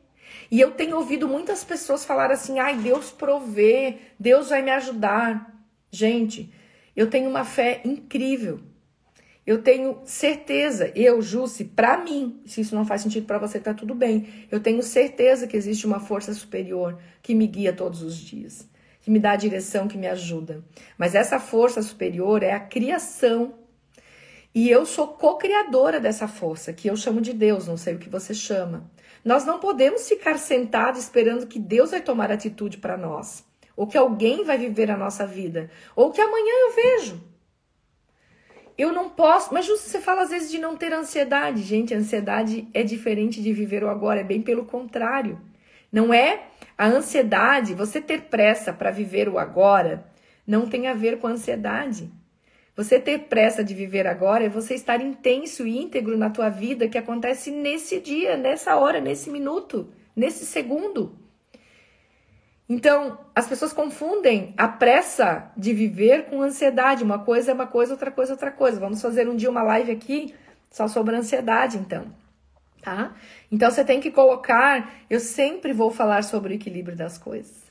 E 0.51 0.60
eu 0.60 0.71
tenho 0.71 0.97
ouvido 0.97 1.27
muitas 1.27 1.63
pessoas 1.63 2.05
falar 2.05 2.31
assim: 2.31 2.60
ai, 2.60 2.75
Deus 2.77 3.12
provê, 3.12 3.97
Deus 4.19 4.49
vai 4.49 4.62
me 4.62 4.71
ajudar. 4.71 5.53
Gente, 5.91 6.53
eu 6.95 7.10
tenho 7.10 7.29
uma 7.29 7.43
fé 7.43 7.81
incrível 7.84 8.60
eu 9.45 9.62
tenho 9.62 10.01
certeza, 10.05 10.91
eu, 10.95 11.21
Jussi, 11.21 11.65
para 11.65 12.03
mim, 12.03 12.41
se 12.47 12.62
isso 12.62 12.73
não 12.73 12.84
faz 12.84 13.01
sentido 13.01 13.27
para 13.27 13.38
você, 13.38 13.60
tá 13.60 13.75
tudo 13.75 13.93
bem. 13.93 14.27
Eu 14.49 14.60
tenho 14.60 14.81
certeza 14.81 15.45
que 15.45 15.55
existe 15.55 15.86
uma 15.86 15.99
força 15.99 16.34
superior 16.34 16.99
que 17.21 17.36
me 17.36 17.45
guia 17.45 17.71
todos 17.71 18.01
os 18.01 18.15
dias, 18.15 18.67
que 19.05 19.11
me 19.11 19.19
dá 19.19 19.33
a 19.33 19.35
direção, 19.35 19.87
que 19.87 19.99
me 19.99 20.07
ajuda. 20.07 20.63
Mas 20.97 21.13
essa 21.13 21.39
força 21.39 21.79
superior 21.83 22.41
é 22.41 22.53
a 22.53 22.59
criação. 22.59 23.53
E 24.51 24.67
eu 24.67 24.83
sou 24.83 25.09
co-criadora 25.09 25.99
dessa 25.99 26.27
força, 26.27 26.73
que 26.73 26.87
eu 26.87 26.97
chamo 26.97 27.21
de 27.21 27.31
Deus, 27.31 27.67
não 27.67 27.77
sei 27.77 27.93
o 27.93 27.99
que 27.99 28.09
você 28.09 28.33
chama. 28.33 28.89
Nós 29.23 29.45
não 29.45 29.59
podemos 29.59 30.09
ficar 30.09 30.39
sentados 30.39 31.01
esperando 31.01 31.45
que 31.45 31.59
Deus 31.59 31.91
vai 31.91 32.01
tomar 32.01 32.31
atitude 32.31 32.79
para 32.79 32.97
nós, 32.97 33.45
ou 33.77 33.85
que 33.85 33.95
alguém 33.95 34.43
vai 34.43 34.57
viver 34.57 34.89
a 34.89 34.97
nossa 34.97 35.23
vida, 35.23 35.69
ou 35.95 36.09
que 36.09 36.19
amanhã 36.19 36.53
eu 36.67 36.73
vejo. 36.73 37.23
Eu 38.75 38.91
não 38.91 39.07
posso, 39.07 39.53
mas 39.53 39.67
justo 39.67 39.87
você 39.87 40.01
fala 40.01 40.23
às 40.23 40.31
vezes 40.31 40.49
de 40.49 40.57
não 40.57 40.75
ter 40.75 40.91
ansiedade. 40.91 41.61
Gente, 41.61 41.93
ansiedade 41.93 42.67
é 42.73 42.81
diferente 42.81 43.39
de 43.39 43.53
viver 43.53 43.83
o 43.83 43.89
agora, 43.89 44.21
é 44.21 44.23
bem 44.23 44.41
pelo 44.41 44.65
contrário. 44.65 45.39
Não 45.91 46.13
é 46.13 46.48
a 46.78 46.88
ansiedade, 46.88 47.74
você 47.74 48.02
ter 48.02 48.24
pressa 48.24 48.74
para 48.74 48.91
viver 48.91 49.30
o 49.30 49.39
agora, 49.39 50.06
não 50.45 50.67
tem 50.67 50.88
a 50.88 50.93
ver 50.93 51.19
com 51.19 51.28
a 51.28 51.32
ansiedade. 51.32 52.12
Você 52.76 53.00
ter 53.00 53.19
pressa 53.19 53.63
de 53.63 53.74
viver 53.74 54.06
agora 54.06 54.43
é 54.43 54.50
você 54.50 54.74
estar 54.74 55.00
intenso 55.00 55.65
e 55.65 55.78
íntegro 55.78 56.17
na 56.17 56.30
tua 56.30 56.50
vida 56.50 56.89
que 56.89 56.98
acontece 56.98 57.50
nesse 57.50 58.02
dia, 58.02 58.36
nessa 58.36 58.76
hora, 58.76 59.00
nesse 59.00 59.30
minuto, 59.30 59.89
nesse 60.13 60.45
segundo. 60.45 61.17
Então, 62.67 63.17
as 63.34 63.48
pessoas 63.48 63.71
confundem 63.71 64.54
a 64.58 64.67
pressa 64.67 65.52
de 65.56 65.71
viver 65.71 66.26
com 66.26 66.41
ansiedade. 66.41 67.04
Uma 67.04 67.19
coisa 67.19 67.52
é 67.52 67.54
uma 67.54 67.67
coisa, 67.67 67.93
outra 67.93 68.12
coisa 68.12 68.32
é 68.32 68.34
outra 68.34 68.52
coisa. 68.52 68.80
Vamos 68.80 69.02
fazer 69.02 69.30
um 69.30 69.36
dia 69.36 69.50
uma 69.50 69.63
live 69.63 69.91
aqui 69.91 70.34
só 70.69 70.88
sobre 70.88 71.15
ansiedade, 71.15 71.78
então. 71.78 72.24
Tá? 72.86 73.15
Então 73.52 73.71
você 73.71 73.84
tem 73.84 74.00
que 74.00 74.12
colocar, 74.12 74.93
eu 75.10 75.19
sempre 75.19 75.74
vou 75.74 75.89
falar 75.89 76.24
sobre 76.24 76.54
o 76.54 76.56
equilíbrio 76.56 76.95
das 76.95 77.17
coisas. 77.17 77.63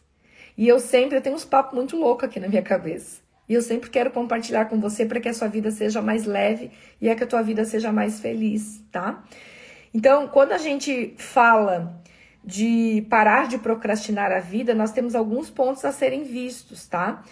E 0.59 0.67
eu 0.67 0.81
sempre 0.81 1.17
eu 1.17 1.23
tenho 1.23 1.37
uns 1.37 1.45
papos 1.45 1.73
muito 1.73 1.97
loucos 1.97 2.25
aqui 2.25 2.41
na 2.41 2.49
minha 2.49 2.63
cabeça. 2.63 3.21
E 3.49 3.55
eu 3.55 3.63
sempre 3.63 3.91
quero 3.91 4.11
compartilhar 4.11 4.65
com 4.65 4.81
você 4.81 5.07
para 5.07 5.21
que 5.21 5.29
a 5.29 5.33
sua 5.33 5.47
vida 5.47 5.71
seja 5.71 6.03
mais 6.03 6.25
leve 6.25 6.73
e 7.01 7.09
é 7.09 7.15
que 7.15 7.23
a 7.23 7.29
tua 7.29 7.43
vida 7.43 7.65
seja 7.65 7.93
mais 7.93 8.19
feliz, 8.19 8.83
tá? 8.91 9.23
Então, 9.95 10.27
quando 10.27 10.51
a 10.51 10.59
gente 10.59 11.15
fala 11.17 12.03
de 12.43 13.07
parar 13.09 13.47
de 13.47 13.59
procrastinar 13.59 14.33
a 14.33 14.41
vida, 14.41 14.75
nós 14.75 14.91
temos 14.91 15.15
alguns 15.15 15.49
pontos 15.49 15.85
a 15.85 15.93
serem 15.93 16.25
vistos, 16.25 16.89
tá? 16.89 17.23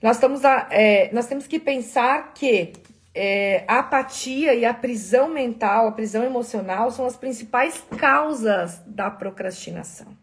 Nós, 0.00 0.18
estamos 0.18 0.44
a, 0.44 0.68
é, 0.70 1.10
nós 1.12 1.26
temos 1.26 1.48
que 1.48 1.58
pensar 1.58 2.32
que 2.32 2.72
é, 3.14 3.64
a 3.66 3.80
apatia 3.80 4.54
e 4.54 4.64
a 4.64 4.72
prisão 4.72 5.28
mental, 5.28 5.88
a 5.88 5.92
prisão 5.92 6.22
emocional, 6.22 6.90
são 6.90 7.06
as 7.06 7.16
principais 7.16 7.82
causas 7.98 8.80
da 8.86 9.10
procrastinação. 9.10 10.16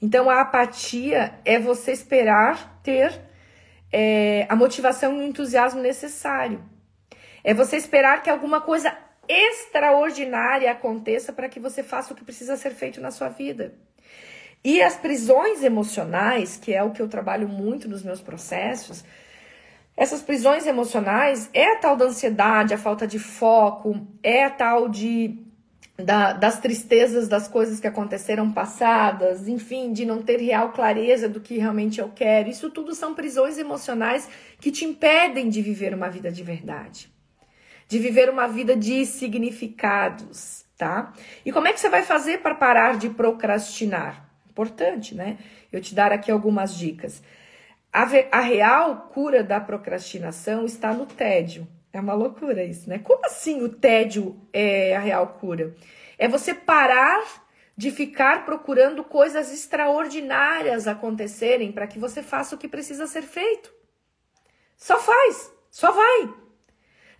Então, 0.00 0.28
a 0.28 0.40
apatia 0.40 1.34
é 1.44 1.58
você 1.58 1.92
esperar 1.92 2.80
ter 2.82 3.20
é, 3.92 4.46
a 4.48 4.56
motivação 4.56 5.14
e 5.14 5.20
o 5.20 5.22
entusiasmo 5.22 5.80
necessário. 5.80 6.62
É 7.42 7.54
você 7.54 7.76
esperar 7.76 8.22
que 8.22 8.30
alguma 8.30 8.60
coisa 8.60 8.96
extraordinária 9.28 10.70
aconteça 10.70 11.32
para 11.32 11.48
que 11.48 11.58
você 11.58 11.82
faça 11.82 12.12
o 12.12 12.16
que 12.16 12.24
precisa 12.24 12.56
ser 12.56 12.70
feito 12.70 13.00
na 13.00 13.10
sua 13.10 13.28
vida. 13.28 13.74
E 14.62 14.82
as 14.82 14.96
prisões 14.96 15.62
emocionais, 15.62 16.56
que 16.56 16.72
é 16.72 16.82
o 16.82 16.90
que 16.90 17.02
eu 17.02 17.08
trabalho 17.08 17.48
muito 17.48 17.88
nos 17.88 18.02
meus 18.02 18.20
processos, 18.20 19.04
essas 19.96 20.22
prisões 20.22 20.66
emocionais 20.66 21.48
é 21.54 21.72
a 21.72 21.76
tal 21.76 21.96
da 21.96 22.06
ansiedade, 22.06 22.74
a 22.74 22.78
falta 22.78 23.06
de 23.06 23.18
foco, 23.18 24.06
é 24.22 24.44
a 24.44 24.50
tal 24.50 24.88
de 24.88 25.38
da, 25.96 26.32
das 26.32 26.58
tristezas 26.58 27.28
das 27.28 27.46
coisas 27.46 27.78
que 27.78 27.86
aconteceram 27.86 28.50
passadas, 28.50 29.46
enfim, 29.46 29.92
de 29.92 30.04
não 30.04 30.22
ter 30.22 30.40
real 30.40 30.72
clareza 30.72 31.28
do 31.28 31.40
que 31.40 31.56
realmente 31.56 32.00
eu 32.00 32.08
quero. 32.08 32.48
Isso 32.48 32.68
tudo 32.70 32.94
são 32.94 33.14
prisões 33.14 33.58
emocionais 33.58 34.28
que 34.60 34.72
te 34.72 34.84
impedem 34.84 35.48
de 35.48 35.62
viver 35.62 35.94
uma 35.94 36.08
vida 36.08 36.32
de 36.32 36.42
verdade, 36.42 37.08
de 37.86 37.98
viver 37.98 38.28
uma 38.28 38.48
vida 38.48 38.76
de 38.76 39.06
significados, 39.06 40.64
tá? 40.76 41.12
E 41.44 41.52
como 41.52 41.68
é 41.68 41.72
que 41.72 41.78
você 41.78 41.88
vai 41.88 42.02
fazer 42.02 42.38
para 42.38 42.56
parar 42.56 42.98
de 42.98 43.10
procrastinar? 43.10 44.28
Importante, 44.50 45.14
né? 45.14 45.38
Eu 45.72 45.80
te 45.80 45.94
dar 45.94 46.12
aqui 46.12 46.30
algumas 46.30 46.76
dicas. 46.76 47.22
A, 47.94 48.08
a 48.32 48.40
real 48.40 49.08
cura 49.14 49.44
da 49.44 49.60
procrastinação 49.60 50.64
está 50.64 50.92
no 50.92 51.06
tédio. 51.06 51.64
É 51.92 52.00
uma 52.00 52.12
loucura 52.12 52.64
isso, 52.64 52.90
né? 52.90 52.98
Como 52.98 53.24
assim 53.24 53.62
o 53.62 53.68
tédio 53.68 54.36
é 54.52 54.96
a 54.96 54.98
real 54.98 55.28
cura? 55.38 55.76
É 56.18 56.26
você 56.26 56.52
parar 56.52 57.22
de 57.76 57.92
ficar 57.92 58.44
procurando 58.44 59.04
coisas 59.04 59.52
extraordinárias 59.52 60.88
acontecerem 60.88 61.70
para 61.70 61.86
que 61.86 62.00
você 62.00 62.20
faça 62.20 62.56
o 62.56 62.58
que 62.58 62.66
precisa 62.66 63.06
ser 63.06 63.22
feito. 63.22 63.72
Só 64.76 64.98
faz, 64.98 65.52
só 65.70 65.92
vai. 65.92 66.34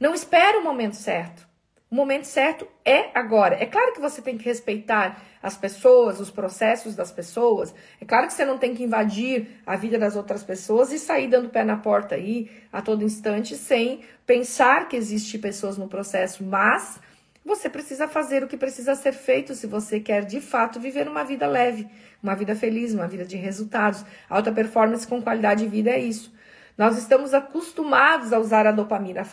Não 0.01 0.13
espera 0.13 0.59
o 0.59 0.65
momento 0.65 0.97
certo. 0.97 1.49
O 1.89 1.95
momento 1.95 2.25
certo 2.25 2.67
é 2.85 3.17
agora. 3.17 3.55
É 3.63 3.67
claro 3.67 3.93
que 3.93 4.01
você 4.01 4.21
tem 4.21 4.37
que 4.37 4.45
respeitar 4.45 5.23
as 5.45 5.59
pessoas, 5.59 6.21
os 6.21 6.31
processos 6.31 6.97
das 6.97 7.13
pessoas. 7.13 7.75
É 8.01 8.05
claro 8.07 8.27
que 8.27 8.33
você 8.33 8.47
não 8.47 8.57
tem 8.57 8.75
que 8.75 8.83
invadir 8.83 9.61
a 9.67 9.77
vida 9.77 9.99
das 9.99 10.17
outras 10.17 10.43
pessoas 10.43 10.91
e 10.91 10.99
sair 10.99 11.29
dando 11.29 11.51
pé 11.51 11.63
na 11.63 11.77
porta 11.77 12.15
aí 12.15 12.51
a 12.73 12.81
todo 12.81 13.05
instante 13.05 13.55
sem 13.55 14.01
pensar 14.25 14.89
que 14.89 14.97
existe 14.97 15.37
pessoas 15.39 15.77
no 15.77 15.87
processo, 15.87 16.43
mas 16.43 16.99
você 17.45 17.69
precisa 17.69 18.09
fazer 18.09 18.43
o 18.43 18.49
que 18.49 18.57
precisa 18.57 18.95
ser 18.95 19.13
feito 19.13 19.55
se 19.55 19.67
você 19.67 20.01
quer 20.01 20.25
de 20.25 20.41
fato 20.41 20.81
viver 20.81 21.07
uma 21.07 21.25
vida 21.25 21.47
leve, 21.47 21.87
uma 22.23 22.35
vida 22.35 22.57
feliz, 22.57 22.95
uma 22.95 23.07
vida 23.07 23.27
de 23.27 23.37
resultados. 23.37 24.03
Alta 24.31 24.51
performance 24.51 25.07
com 25.07 25.21
qualidade 25.21 25.63
de 25.63 25.69
vida 25.69 25.91
é 25.91 25.99
isso. 25.99 26.33
Nós 26.77 26.97
estamos 26.97 27.35
acostumados 27.35 28.33
a 28.33 28.39
usar 28.39 28.67
a 28.67 28.73
dopamina 28.73 29.25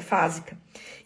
fásica. 0.00 0.56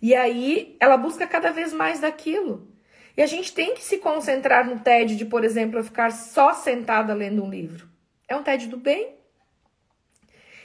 E 0.01 0.15
aí 0.15 0.77
ela 0.79 0.97
busca 0.97 1.27
cada 1.27 1.51
vez 1.51 1.73
mais 1.73 1.99
daquilo. 1.99 2.72
E 3.17 3.23
a 3.23 3.27
gente 3.27 3.53
tem 3.53 3.75
que 3.75 3.83
se 3.83 3.99
concentrar 3.99 4.67
no 4.67 4.81
tédio 4.81 5.17
de, 5.17 5.25
por 5.25 5.45
exemplo, 5.45 5.83
ficar 5.85 6.11
só 6.11 6.55
sentada 6.55 7.13
lendo 7.15 7.45
um 7.45 7.51
livro. 7.51 7.89
É 8.27 8.35
um 8.35 8.43
tédio 8.43 8.71
do 8.71 8.77
bem. 8.77 9.15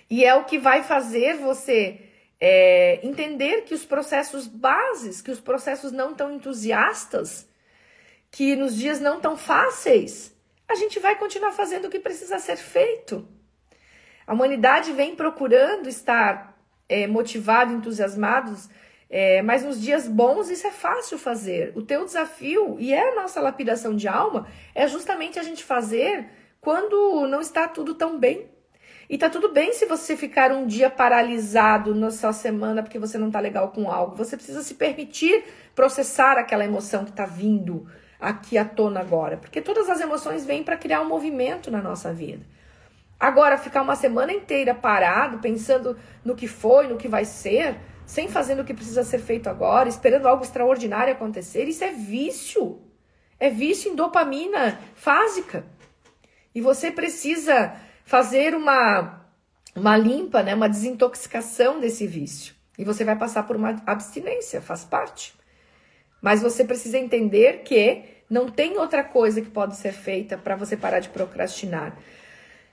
E 0.10 0.24
é 0.24 0.34
o 0.36 0.46
que 0.46 0.58
vai 0.58 0.84
fazer 0.84 1.36
você 1.36 2.00
é, 2.40 3.00
entender 3.06 3.64
que 3.64 3.74
os 3.74 3.86
processos 3.86 4.48
bases, 4.48 5.22
que 5.22 5.32
os 5.32 5.40
processos 5.40 5.92
não 5.92 6.14
tão 6.14 6.32
entusiastas, 6.32 7.48
que 8.32 8.56
nos 8.56 8.76
dias 8.76 9.00
não 9.00 9.20
tão 9.20 9.36
fáceis, 9.36 10.34
a 10.68 10.76
gente 10.76 11.00
vai 11.00 11.16
continuar 11.18 11.52
fazendo 11.52 11.86
o 11.86 11.90
que 11.90 12.00
precisa 12.00 12.40
ser 12.40 12.58
feito. 12.58 13.28
A 14.26 14.34
humanidade 14.34 14.92
vem 14.92 15.16
procurando 15.16 15.88
estar 15.88 16.58
é, 16.88 17.08
motivado, 17.08 17.74
entusiasmados, 17.74 18.70
é, 19.10 19.42
mas 19.42 19.64
nos 19.64 19.80
dias 19.82 20.08
bons 20.08 20.50
isso 20.50 20.68
é 20.68 20.72
fácil 20.72 21.18
fazer. 21.18 21.72
O 21.76 21.82
teu 21.82 22.04
desafio, 22.04 22.76
e 22.80 22.94
é 22.94 23.12
a 23.12 23.16
nossa 23.16 23.40
lapidação 23.40 23.96
de 23.96 24.08
alma, 24.08 24.48
é 24.76 24.88
justamente 24.88 25.40
a 25.40 25.44
gente 25.44 25.64
fazer 25.64 26.28
quando 26.60 27.26
não 27.28 27.40
está 27.40 27.68
tudo 27.68 27.94
tão 27.96 28.20
bem. 28.20 28.50
E 29.10 29.18
tá 29.18 29.30
tudo 29.30 29.54
bem 29.54 29.72
se 29.72 29.86
você 29.86 30.18
ficar 30.18 30.52
um 30.52 30.68
dia 30.68 30.90
paralisado 30.90 31.96
na 31.96 32.12
sua 32.12 32.34
semana 32.34 32.84
porque 32.84 33.00
você 33.00 33.18
não 33.18 33.32
tá 33.32 33.40
legal 33.40 33.70
com 33.70 33.90
algo. 33.90 34.18
Você 34.18 34.36
precisa 34.36 34.62
se 34.62 34.74
permitir 34.74 35.46
processar 35.74 36.38
aquela 36.38 36.66
emoção 36.66 37.06
que 37.06 37.14
tá 37.14 37.26
vindo 37.26 37.88
aqui 38.20 38.58
à 38.58 38.66
tona 38.66 39.00
agora. 39.00 39.38
Porque 39.38 39.62
todas 39.62 39.90
as 39.90 40.02
emoções 40.02 40.46
vêm 40.46 40.62
para 40.62 40.76
criar 40.76 41.00
um 41.00 41.08
movimento 41.08 41.72
na 41.72 41.82
nossa 41.82 42.12
vida. 42.12 42.46
Agora, 43.18 43.58
ficar 43.58 43.82
uma 43.82 43.96
semana 43.96 44.34
inteira 44.34 44.76
parado, 44.76 45.40
pensando 45.40 45.98
no 46.24 46.36
que 46.36 46.48
foi, 46.48 46.88
no 46.88 46.98
que 46.98 47.08
vai 47.08 47.24
ser, 47.24 47.78
sem 48.08 48.30
fazer 48.30 48.58
o 48.58 48.64
que 48.64 48.74
precisa 48.74 49.04
ser 49.04 49.20
feito 49.20 49.50
agora, 49.50 49.90
esperando 49.90 50.30
algo 50.30 50.42
extraordinário 50.42 51.12
acontecer, 51.12 51.66
isso 51.66 51.84
é 51.84 51.92
vício. 51.92 52.82
É 53.38 53.50
vício 53.50 53.92
em 53.92 53.96
dopamina 53.96 54.80
fásica. 54.96 55.66
E 56.56 56.62
você 56.62 56.90
precisa 56.90 57.76
fazer 58.06 58.56
uma, 58.56 59.28
uma 59.76 59.98
limpa, 59.98 60.42
né, 60.42 60.56
uma 60.56 60.70
desintoxicação 60.70 61.82
desse 61.82 62.08
vício. 62.08 62.56
E 62.78 62.86
você 62.86 63.04
vai 63.04 63.18
passar 63.18 63.44
por 63.44 63.58
uma 63.58 63.76
abstinência, 63.86 64.62
faz 64.62 64.86
parte. 64.86 65.36
Mas 66.22 66.42
você 66.42 66.64
precisa 66.64 66.98
entender 66.98 67.64
que 67.64 68.06
não 68.30 68.48
tem 68.48 68.78
outra 68.78 69.04
coisa 69.04 69.42
que 69.42 69.50
pode 69.50 69.76
ser 69.76 69.92
feita 69.92 70.38
para 70.38 70.56
você 70.56 70.78
parar 70.78 71.02
de 71.02 71.10
procrastinar. 71.10 71.98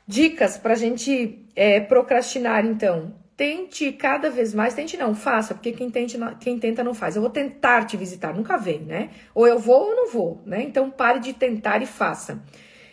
Dicas 0.07 0.57
para 0.57 0.74
a 0.74 0.76
gente 0.76 1.45
é, 1.57 1.80
procrastinar, 1.80 2.64
então. 2.64 3.24
Tente 3.37 3.91
cada 3.93 4.30
vez 4.30 4.55
mais, 4.55 4.74
tente 4.74 4.97
não, 4.97 5.14
faça, 5.14 5.55
porque 5.55 5.72
quem, 5.72 5.91
tente, 5.91 6.16
quem 6.41 6.59
tenta 6.59 6.85
não 6.85 6.95
faz. 6.95 7.16
Eu 7.16 7.22
vou 7.22 7.30
tentar 7.30 7.85
te 7.85 7.97
visitar, 7.97 8.32
nunca 8.32 8.57
vem, 8.57 8.80
né? 8.80 9.11
Ou 9.35 9.47
eu 9.47 9.59
vou 9.59 9.89
ou 9.89 9.97
não 9.97 10.09
vou, 10.09 10.41
né? 10.47 10.62
Então 10.62 10.89
pare 10.91 11.18
de 11.18 11.32
tentar 11.32 11.82
e 11.82 11.87
faça. 11.87 12.41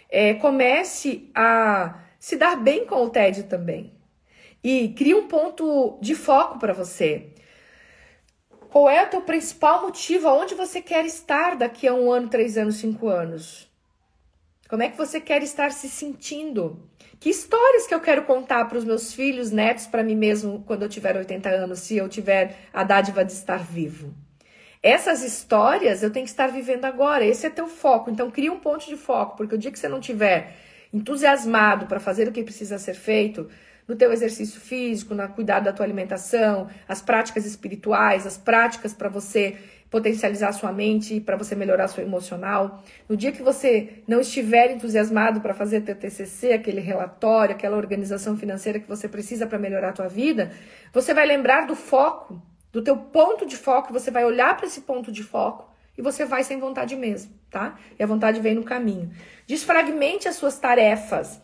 É, 0.09 0.33
comece 0.33 1.29
a 1.35 1.99
se 2.19 2.35
dar 2.35 2.55
bem 2.55 2.85
com 2.85 3.03
o 3.03 3.09
tédio 3.09 3.43
também. 3.43 3.93
E 4.63 4.89
crie 4.89 5.13
um 5.13 5.27
ponto 5.27 5.97
de 6.01 6.15
foco 6.15 6.59
para 6.59 6.73
você. 6.73 7.29
Qual 8.69 8.89
é 8.89 9.03
o 9.03 9.09
teu 9.09 9.21
principal 9.21 9.81
motivo? 9.81 10.27
Aonde 10.27 10.55
você 10.55 10.81
quer 10.81 11.05
estar 11.05 11.55
daqui 11.55 11.87
a 11.87 11.93
um 11.93 12.11
ano, 12.11 12.29
três 12.29 12.57
anos, 12.57 12.75
cinco 12.75 13.07
anos? 13.09 13.69
Como 14.69 14.81
é 14.81 14.89
que 14.89 14.97
você 14.97 15.19
quer 15.19 15.43
estar 15.43 15.71
se 15.71 15.89
sentindo? 15.89 16.89
Que 17.21 17.29
histórias 17.29 17.85
que 17.85 17.93
eu 17.93 17.99
quero 17.99 18.23
contar 18.23 18.65
para 18.65 18.79
os 18.79 18.83
meus 18.83 19.13
filhos, 19.13 19.51
netos, 19.51 19.85
para 19.85 20.03
mim 20.03 20.15
mesmo, 20.15 20.63
quando 20.65 20.81
eu 20.81 20.89
tiver 20.89 21.15
80 21.15 21.49
anos, 21.49 21.77
se 21.77 21.95
eu 21.95 22.09
tiver 22.09 22.57
a 22.73 22.83
dádiva 22.83 23.23
de 23.23 23.31
estar 23.31 23.59
vivo? 23.63 24.11
Essas 24.81 25.21
histórias 25.21 26.01
eu 26.01 26.09
tenho 26.09 26.25
que 26.25 26.31
estar 26.31 26.47
vivendo 26.47 26.85
agora. 26.85 27.23
Esse 27.23 27.45
é 27.45 27.51
teu 27.51 27.67
foco. 27.67 28.09
Então 28.09 28.31
cria 28.31 28.51
um 28.51 28.59
ponto 28.59 28.87
de 28.87 28.97
foco, 28.97 29.37
porque 29.37 29.53
o 29.53 29.57
dia 29.59 29.71
que 29.71 29.77
você 29.77 29.87
não 29.87 29.99
tiver 29.99 30.55
entusiasmado 30.91 31.85
para 31.85 31.99
fazer 31.99 32.27
o 32.27 32.31
que 32.31 32.41
precisa 32.41 32.79
ser 32.79 32.95
feito, 32.95 33.47
no 33.87 33.95
teu 33.95 34.11
exercício 34.11 34.59
físico, 34.59 35.13
na 35.13 35.27
cuidado 35.27 35.65
da 35.65 35.73
tua 35.73 35.85
alimentação, 35.85 36.69
as 36.87 37.03
práticas 37.03 37.45
espirituais, 37.45 38.25
as 38.25 38.35
práticas 38.39 38.95
para 38.95 39.09
você 39.09 39.59
potencializar 39.91 40.53
sua 40.53 40.71
mente, 40.71 41.19
para 41.19 41.35
você 41.35 41.53
melhorar 41.53 41.89
seu 41.89 42.01
emocional. 42.01 42.81
No 43.09 43.17
dia 43.17 43.33
que 43.33 43.43
você 43.43 44.01
não 44.07 44.21
estiver 44.21 44.71
entusiasmado 44.71 45.41
para 45.41 45.53
fazer 45.53 45.81
teu 45.81 45.93
TCC, 45.93 46.53
aquele 46.53 46.79
relatório, 46.79 47.53
aquela 47.53 47.75
organização 47.75 48.37
financeira 48.37 48.79
que 48.79 48.87
você 48.87 49.09
precisa 49.09 49.45
para 49.45 49.59
melhorar 49.59 49.89
a 49.89 49.93
tua 49.93 50.07
vida, 50.07 50.53
você 50.93 51.13
vai 51.13 51.27
lembrar 51.27 51.67
do 51.67 51.75
foco, 51.75 52.41
do 52.71 52.81
teu 52.81 52.95
ponto 52.95 53.45
de 53.45 53.57
foco, 53.57 53.91
você 53.91 54.09
vai 54.09 54.23
olhar 54.23 54.55
para 54.55 54.65
esse 54.65 54.79
ponto 54.79 55.11
de 55.11 55.23
foco 55.23 55.69
e 55.97 56.01
você 56.01 56.23
vai 56.23 56.45
sem 56.45 56.57
vontade 56.57 56.95
mesmo, 56.95 57.33
tá? 57.49 57.77
E 57.99 58.01
a 58.01 58.07
vontade 58.07 58.39
vem 58.39 58.55
no 58.55 58.63
caminho. 58.63 59.11
Desfragmente 59.45 60.25
as 60.25 60.37
suas 60.37 60.57
tarefas. 60.57 61.41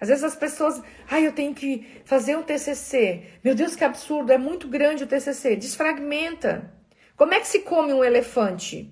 Às 0.00 0.08
vezes 0.08 0.24
as 0.24 0.34
pessoas, 0.34 0.80
ai, 1.10 1.24
ah, 1.24 1.26
eu 1.26 1.32
tenho 1.32 1.54
que 1.54 1.86
fazer 2.06 2.34
um 2.34 2.42
TCC. 2.42 3.24
Meu 3.44 3.54
Deus, 3.54 3.76
que 3.76 3.84
absurdo, 3.84 4.32
é 4.32 4.38
muito 4.38 4.66
grande 4.68 5.04
o 5.04 5.06
TCC. 5.06 5.54
Desfragmenta. 5.56 6.79
Como 7.20 7.34
é 7.34 7.40
que 7.40 7.48
se 7.48 7.58
come 7.58 7.92
um 7.92 8.02
elefante? 8.02 8.90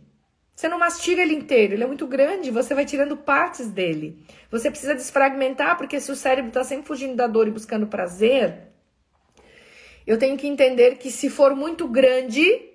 Você 0.55 0.69
não 0.69 0.79
mastiga 0.79 1.23
ele 1.23 1.33
inteiro, 1.33 1.73
ele 1.73 1.83
é 1.83 1.87
muito 1.87 2.07
grande, 2.07 2.51
você 2.51 2.75
vai 2.75 2.85
tirando 2.85 3.17
partes 3.17 3.69
dele. 3.69 4.23
Você 4.51 4.71
precisa 4.71 4.95
desfragmentar, 4.95 5.79
porque 5.79 5.99
se 5.99 6.13
o 6.13 6.15
cérebro 6.15 6.49
está 6.49 6.63
sempre 6.63 6.87
fugindo 6.87 7.17
da 7.17 7.27
dor 7.27 7.49
e 7.49 7.51
buscando 7.51 7.87
prazer, 7.87 8.69
eu 10.07 10.19
tenho 10.19 10.37
que 10.37 10.47
entender 10.47 10.99
que 10.99 11.11
se 11.11 11.31
for 11.31 11.57
muito 11.57 11.89
grande, 11.89 12.69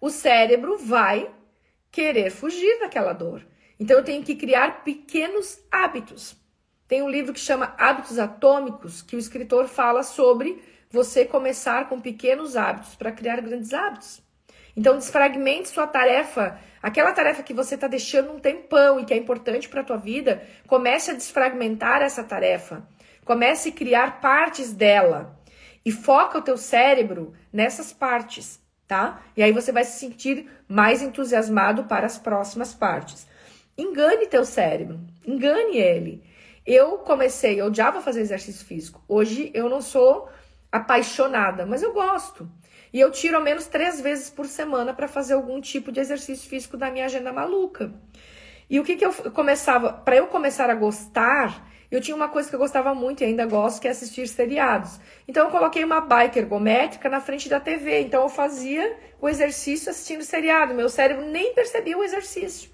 o 0.00 0.08
cérebro 0.08 0.78
vai 0.78 1.28
querer 1.90 2.30
fugir 2.30 2.78
daquela 2.78 3.12
dor. 3.12 3.44
Então 3.80 3.98
eu 3.98 4.04
tenho 4.04 4.22
que 4.22 4.36
criar 4.36 4.84
pequenos 4.84 5.58
hábitos. 5.68 6.36
Tem 6.86 7.02
um 7.02 7.10
livro 7.10 7.32
que 7.32 7.40
chama 7.40 7.74
Hábitos 7.76 8.20
Atômicos, 8.20 9.02
que 9.02 9.16
o 9.16 9.18
escritor 9.18 9.66
fala 9.66 10.04
sobre 10.04 10.62
você 10.88 11.24
começar 11.24 11.88
com 11.88 12.00
pequenos 12.00 12.56
hábitos 12.56 12.94
para 12.94 13.10
criar 13.10 13.40
grandes 13.40 13.74
hábitos. 13.74 14.21
Então, 14.76 14.96
desfragmente 14.96 15.68
sua 15.68 15.86
tarefa, 15.86 16.58
aquela 16.82 17.12
tarefa 17.12 17.42
que 17.42 17.52
você 17.52 17.74
está 17.74 17.86
deixando 17.86 18.32
um 18.32 18.38
tempão 18.38 18.98
e 18.98 19.04
que 19.04 19.12
é 19.12 19.16
importante 19.16 19.68
para 19.68 19.82
a 19.82 19.84
tua 19.84 19.98
vida, 19.98 20.42
comece 20.66 21.10
a 21.10 21.14
desfragmentar 21.14 22.02
essa 22.02 22.24
tarefa. 22.24 22.86
Comece 23.24 23.68
a 23.68 23.72
criar 23.72 24.20
partes 24.20 24.72
dela 24.72 25.38
e 25.84 25.92
foca 25.92 26.38
o 26.38 26.42
teu 26.42 26.56
cérebro 26.56 27.34
nessas 27.52 27.92
partes, 27.92 28.60
tá? 28.88 29.22
E 29.36 29.42
aí 29.42 29.52
você 29.52 29.70
vai 29.70 29.84
se 29.84 29.98
sentir 29.98 30.48
mais 30.66 31.02
entusiasmado 31.02 31.84
para 31.84 32.06
as 32.06 32.18
próximas 32.18 32.72
partes. 32.74 33.26
Engane 33.76 34.26
teu 34.26 34.44
cérebro, 34.44 35.00
engane 35.26 35.76
ele. 35.76 36.24
Eu 36.64 36.98
comecei, 36.98 37.60
eu 37.60 37.66
odiava 37.66 38.00
fazer 38.00 38.20
exercício 38.20 38.64
físico. 38.64 39.02
Hoje 39.08 39.50
eu 39.54 39.68
não 39.68 39.80
sou 39.80 40.28
apaixonada, 40.70 41.66
mas 41.66 41.82
eu 41.82 41.92
gosto. 41.92 42.48
E 42.92 43.00
eu 43.00 43.10
tiro 43.10 43.36
ao 43.36 43.42
menos 43.42 43.66
três 43.66 44.00
vezes 44.00 44.28
por 44.28 44.46
semana 44.46 44.92
para 44.92 45.08
fazer 45.08 45.34
algum 45.34 45.60
tipo 45.60 45.90
de 45.90 46.00
exercício 46.00 46.48
físico 46.48 46.76
da 46.76 46.90
minha 46.90 47.06
agenda 47.06 47.32
maluca. 47.32 47.92
E 48.68 48.78
o 48.78 48.84
que, 48.84 48.96
que 48.96 49.04
eu 49.04 49.12
começava, 49.32 49.92
para 49.92 50.16
eu 50.16 50.26
começar 50.26 50.68
a 50.68 50.74
gostar, 50.74 51.68
eu 51.90 52.00
tinha 52.00 52.16
uma 52.16 52.28
coisa 52.28 52.48
que 52.48 52.54
eu 52.54 52.58
gostava 52.58 52.94
muito 52.94 53.22
e 53.22 53.24
ainda 53.24 53.46
gosto, 53.46 53.80
que 53.80 53.88
é 53.88 53.90
assistir 53.90 54.26
seriados. 54.26 54.98
Então 55.26 55.46
eu 55.46 55.50
coloquei 55.50 55.84
uma 55.84 56.00
bike 56.00 56.38
ergométrica 56.38 57.08
na 57.08 57.20
frente 57.20 57.48
da 57.48 57.60
TV. 57.60 58.00
Então 58.00 58.22
eu 58.22 58.28
fazia 58.28 58.96
o 59.20 59.28
exercício 59.28 59.90
assistindo 59.90 60.22
seriado. 60.22 60.74
Meu 60.74 60.88
cérebro 60.88 61.26
nem 61.26 61.54
percebia 61.54 61.96
o 61.96 62.02
exercício. 62.04 62.70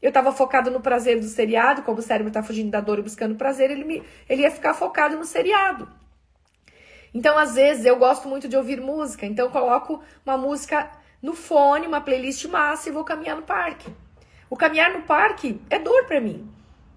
Eu 0.00 0.08
estava 0.08 0.32
focado 0.32 0.70
no 0.70 0.80
prazer 0.80 1.18
do 1.18 1.26
seriado, 1.26 1.82
como 1.82 1.98
o 1.98 2.02
cérebro 2.02 2.28
está 2.28 2.42
fugindo 2.42 2.70
da 2.70 2.80
dor 2.80 2.98
e 3.00 3.02
buscando 3.02 3.34
prazer, 3.34 3.70
ele, 3.70 3.84
me, 3.84 4.02
ele 4.28 4.42
ia 4.42 4.50
ficar 4.50 4.72
focado 4.72 5.16
no 5.16 5.24
seriado. 5.24 5.88
Então, 7.14 7.38
às 7.38 7.54
vezes, 7.54 7.84
eu 7.84 7.96
gosto 7.96 8.28
muito 8.28 8.48
de 8.48 8.56
ouvir 8.56 8.80
música, 8.80 9.26
então 9.26 9.50
coloco 9.50 10.02
uma 10.24 10.36
música 10.36 10.90
no 11.22 11.34
fone, 11.34 11.86
uma 11.86 12.00
playlist 12.00 12.44
massa 12.46 12.88
e 12.88 12.92
vou 12.92 13.04
caminhar 13.04 13.36
no 13.36 13.42
parque. 13.42 13.92
O 14.50 14.56
caminhar 14.56 14.92
no 14.92 15.02
parque 15.02 15.60
é 15.68 15.78
dor 15.78 16.04
para 16.04 16.20
mim, 16.20 16.50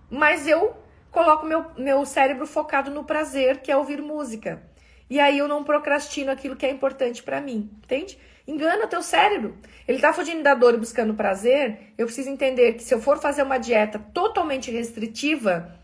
mas 0.10 0.48
eu 0.48 0.76
coloco 1.12 1.46
meu, 1.46 1.66
meu 1.78 2.06
cérebro 2.06 2.48
focado 2.48 2.90
no 2.90 3.04
prazer, 3.04 3.62
que 3.62 3.72
é 3.72 3.76
ouvir 3.76 4.02
música. 4.02 4.62
E 5.10 5.20
aí 5.20 5.40
eu 5.40 5.48
não 5.48 5.64
procrastino 5.64 6.32
aquilo 6.32 6.56
que 6.56 6.66
é 6.66 6.70
importante 6.70 7.22
para 7.22 7.42
mim, 7.42 7.70
entende? 7.84 8.18
Engana 8.48 8.88
teu 8.88 9.04
cérebro. 9.04 9.58
Ele 9.86 10.00
tá 10.00 10.14
fugindo 10.14 10.42
da 10.42 10.54
dor 10.54 10.74
e 10.74 10.78
buscando 10.78 11.14
prazer. 11.14 11.94
Eu 11.98 12.06
preciso 12.06 12.30
entender 12.30 12.74
que 12.74 12.84
se 12.84 12.94
eu 12.94 13.02
for 13.02 13.20
fazer 13.20 13.44
uma 13.44 13.58
dieta 13.58 14.00
totalmente 14.14 14.72
restritiva, 14.72 15.78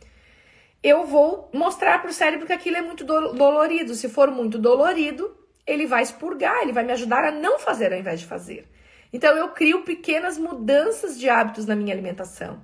eu 0.84 1.06
vou 1.06 1.50
mostrar 1.54 2.00
para 2.02 2.10
o 2.10 2.14
cérebro 2.14 2.46
que 2.46 2.54
aquilo 2.54 2.78
é 2.78 2.82
muito 2.82 3.04
dolorido. 3.04 3.96
Se 3.96 4.08
for 4.08 4.30
muito 4.32 4.58
dolorido, 4.58 5.36
ele 5.66 5.86
vai 5.86 6.04
expurgar, 6.04 6.62
ele 6.62 6.74
vai 6.74 6.84
me 6.84 6.94
ajudar 6.94 7.24
a 7.24 7.32
não 7.32 7.60
fazer 7.60 7.92
ao 7.92 8.00
invés 8.00 8.20
de 8.20 8.26
fazer. 8.26 8.68
Então 9.12 9.36
eu 9.36 9.50
crio 9.50 9.84
pequenas 9.84 10.38
mudanças 10.38 11.20
de 11.20 11.30
hábitos 11.30 11.66
na 11.66 11.76
minha 11.76 11.94
alimentação. 11.94 12.62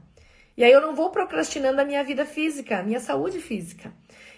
E 0.55 0.64
aí 0.64 0.72
eu 0.72 0.82
não 0.82 0.93
vou 0.93 1.09
procrastinando 1.09 1.82
a 1.82 1.86
minha 1.86 2.03
vida 2.03 2.26
física, 2.26 2.78
a 2.78 2.84
minha 2.84 2.99
saúde 2.99 3.39
física. 3.39 3.91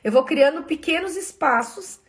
Eu 0.03 0.11
vou 0.11 0.23
criando 0.23 0.63
pequenos 0.63 1.17
espaços 1.17 1.99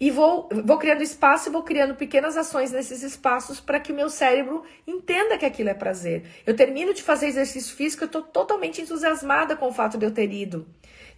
e 0.00 0.10
vou, 0.10 0.48
vou 0.64 0.78
criando 0.78 1.02
espaço 1.02 1.50
e 1.50 1.52
vou 1.52 1.62
criando 1.62 1.94
pequenas 1.94 2.34
ações 2.34 2.72
nesses 2.72 3.02
espaços 3.02 3.60
para 3.60 3.78
que 3.78 3.92
o 3.92 3.94
meu 3.94 4.08
cérebro 4.08 4.64
entenda 4.86 5.36
que 5.36 5.44
aquilo 5.44 5.68
é 5.68 5.74
prazer. 5.74 6.24
Eu 6.46 6.56
termino 6.56 6.94
de 6.94 7.02
fazer 7.02 7.26
exercício 7.26 7.76
físico, 7.76 8.04
eu 8.04 8.06
estou 8.06 8.22
totalmente 8.22 8.80
entusiasmada 8.80 9.54
com 9.54 9.68
o 9.68 9.72
fato 9.72 9.98
de 9.98 10.06
eu 10.06 10.10
ter 10.10 10.32
ido. 10.32 10.66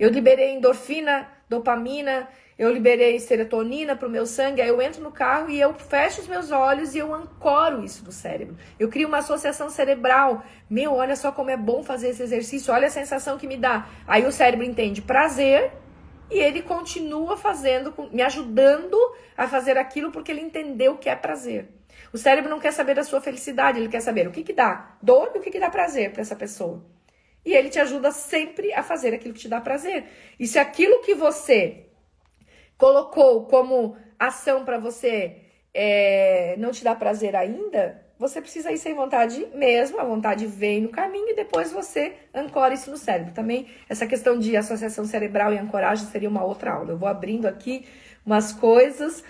Eu 0.00 0.10
liberei 0.10 0.50
endorfina, 0.50 1.28
dopamina, 1.48 2.28
eu 2.58 2.72
liberei 2.72 3.20
serotonina 3.20 3.94
para 3.94 4.08
o 4.08 4.10
meu 4.10 4.26
sangue, 4.26 4.60
aí 4.60 4.68
eu 4.68 4.82
entro 4.82 5.00
no 5.00 5.12
carro 5.12 5.48
e 5.48 5.60
eu 5.60 5.72
fecho 5.74 6.20
os 6.20 6.26
meus 6.26 6.50
olhos 6.50 6.94
e 6.94 6.98
eu 6.98 7.14
ancoro 7.14 7.84
isso 7.84 8.04
no 8.04 8.10
cérebro. 8.10 8.56
Eu 8.80 8.88
crio 8.88 9.06
uma 9.06 9.18
associação 9.18 9.70
cerebral. 9.70 10.44
Meu, 10.68 10.92
olha 10.94 11.14
só 11.14 11.30
como 11.30 11.50
é 11.50 11.56
bom 11.56 11.84
fazer 11.84 12.08
esse 12.08 12.22
exercício, 12.22 12.74
olha 12.74 12.88
a 12.88 12.90
sensação 12.90 13.38
que 13.38 13.46
me 13.46 13.56
dá. 13.56 13.86
Aí 14.08 14.26
o 14.26 14.32
cérebro 14.32 14.64
entende 14.66 15.00
prazer 15.00 15.70
e 16.32 16.38
ele 16.38 16.62
continua 16.62 17.36
fazendo, 17.36 17.94
me 18.10 18.22
ajudando 18.22 18.96
a 19.36 19.46
fazer 19.46 19.76
aquilo 19.76 20.10
porque 20.10 20.32
ele 20.32 20.40
entendeu 20.40 20.96
que 20.96 21.08
é 21.08 21.14
prazer. 21.14 21.68
O 22.10 22.16
cérebro 22.16 22.48
não 22.48 22.58
quer 22.58 22.72
saber 22.72 22.94
da 22.94 23.04
sua 23.04 23.20
felicidade, 23.20 23.78
ele 23.78 23.88
quer 23.88 24.00
saber 24.00 24.26
o 24.26 24.30
que, 24.30 24.42
que 24.42 24.54
dá 24.54 24.96
dor 25.02 25.32
e 25.34 25.38
o 25.38 25.42
que, 25.42 25.50
que 25.50 25.60
dá 25.60 25.68
prazer 25.68 26.10
para 26.10 26.22
essa 26.22 26.34
pessoa. 26.34 26.82
E 27.44 27.52
ele 27.52 27.68
te 27.68 27.78
ajuda 27.78 28.10
sempre 28.12 28.72
a 28.72 28.82
fazer 28.82 29.12
aquilo 29.12 29.34
que 29.34 29.40
te 29.40 29.48
dá 29.48 29.60
prazer. 29.60 30.06
E 30.40 30.46
se 30.46 30.58
aquilo 30.58 31.00
que 31.00 31.14
você 31.14 31.86
colocou 32.78 33.46
como 33.46 33.96
ação 34.18 34.64
para 34.64 34.78
você 34.78 35.36
é, 35.74 36.54
não 36.56 36.70
te 36.70 36.82
dá 36.82 36.94
prazer 36.94 37.36
ainda, 37.36 38.06
você 38.22 38.40
precisa 38.40 38.70
ir 38.70 38.78
sem 38.78 38.94
vontade 38.94 39.46
mesmo, 39.52 40.00
a 40.00 40.04
vontade 40.04 40.46
vem 40.46 40.80
no 40.80 40.88
caminho 40.88 41.30
e 41.30 41.34
depois 41.34 41.72
você 41.72 42.14
ancora 42.32 42.72
isso 42.72 42.90
no 42.90 42.96
cérebro. 42.96 43.34
Também 43.34 43.66
essa 43.88 44.06
questão 44.06 44.38
de 44.38 44.56
associação 44.56 45.04
cerebral 45.04 45.52
e 45.52 45.58
ancoragem 45.58 46.06
seria 46.06 46.28
uma 46.28 46.44
outra 46.44 46.72
aula. 46.72 46.92
Eu 46.92 46.98
vou 46.98 47.08
abrindo 47.08 47.46
aqui 47.46 47.84
umas 48.24 48.52
coisas 48.52 49.24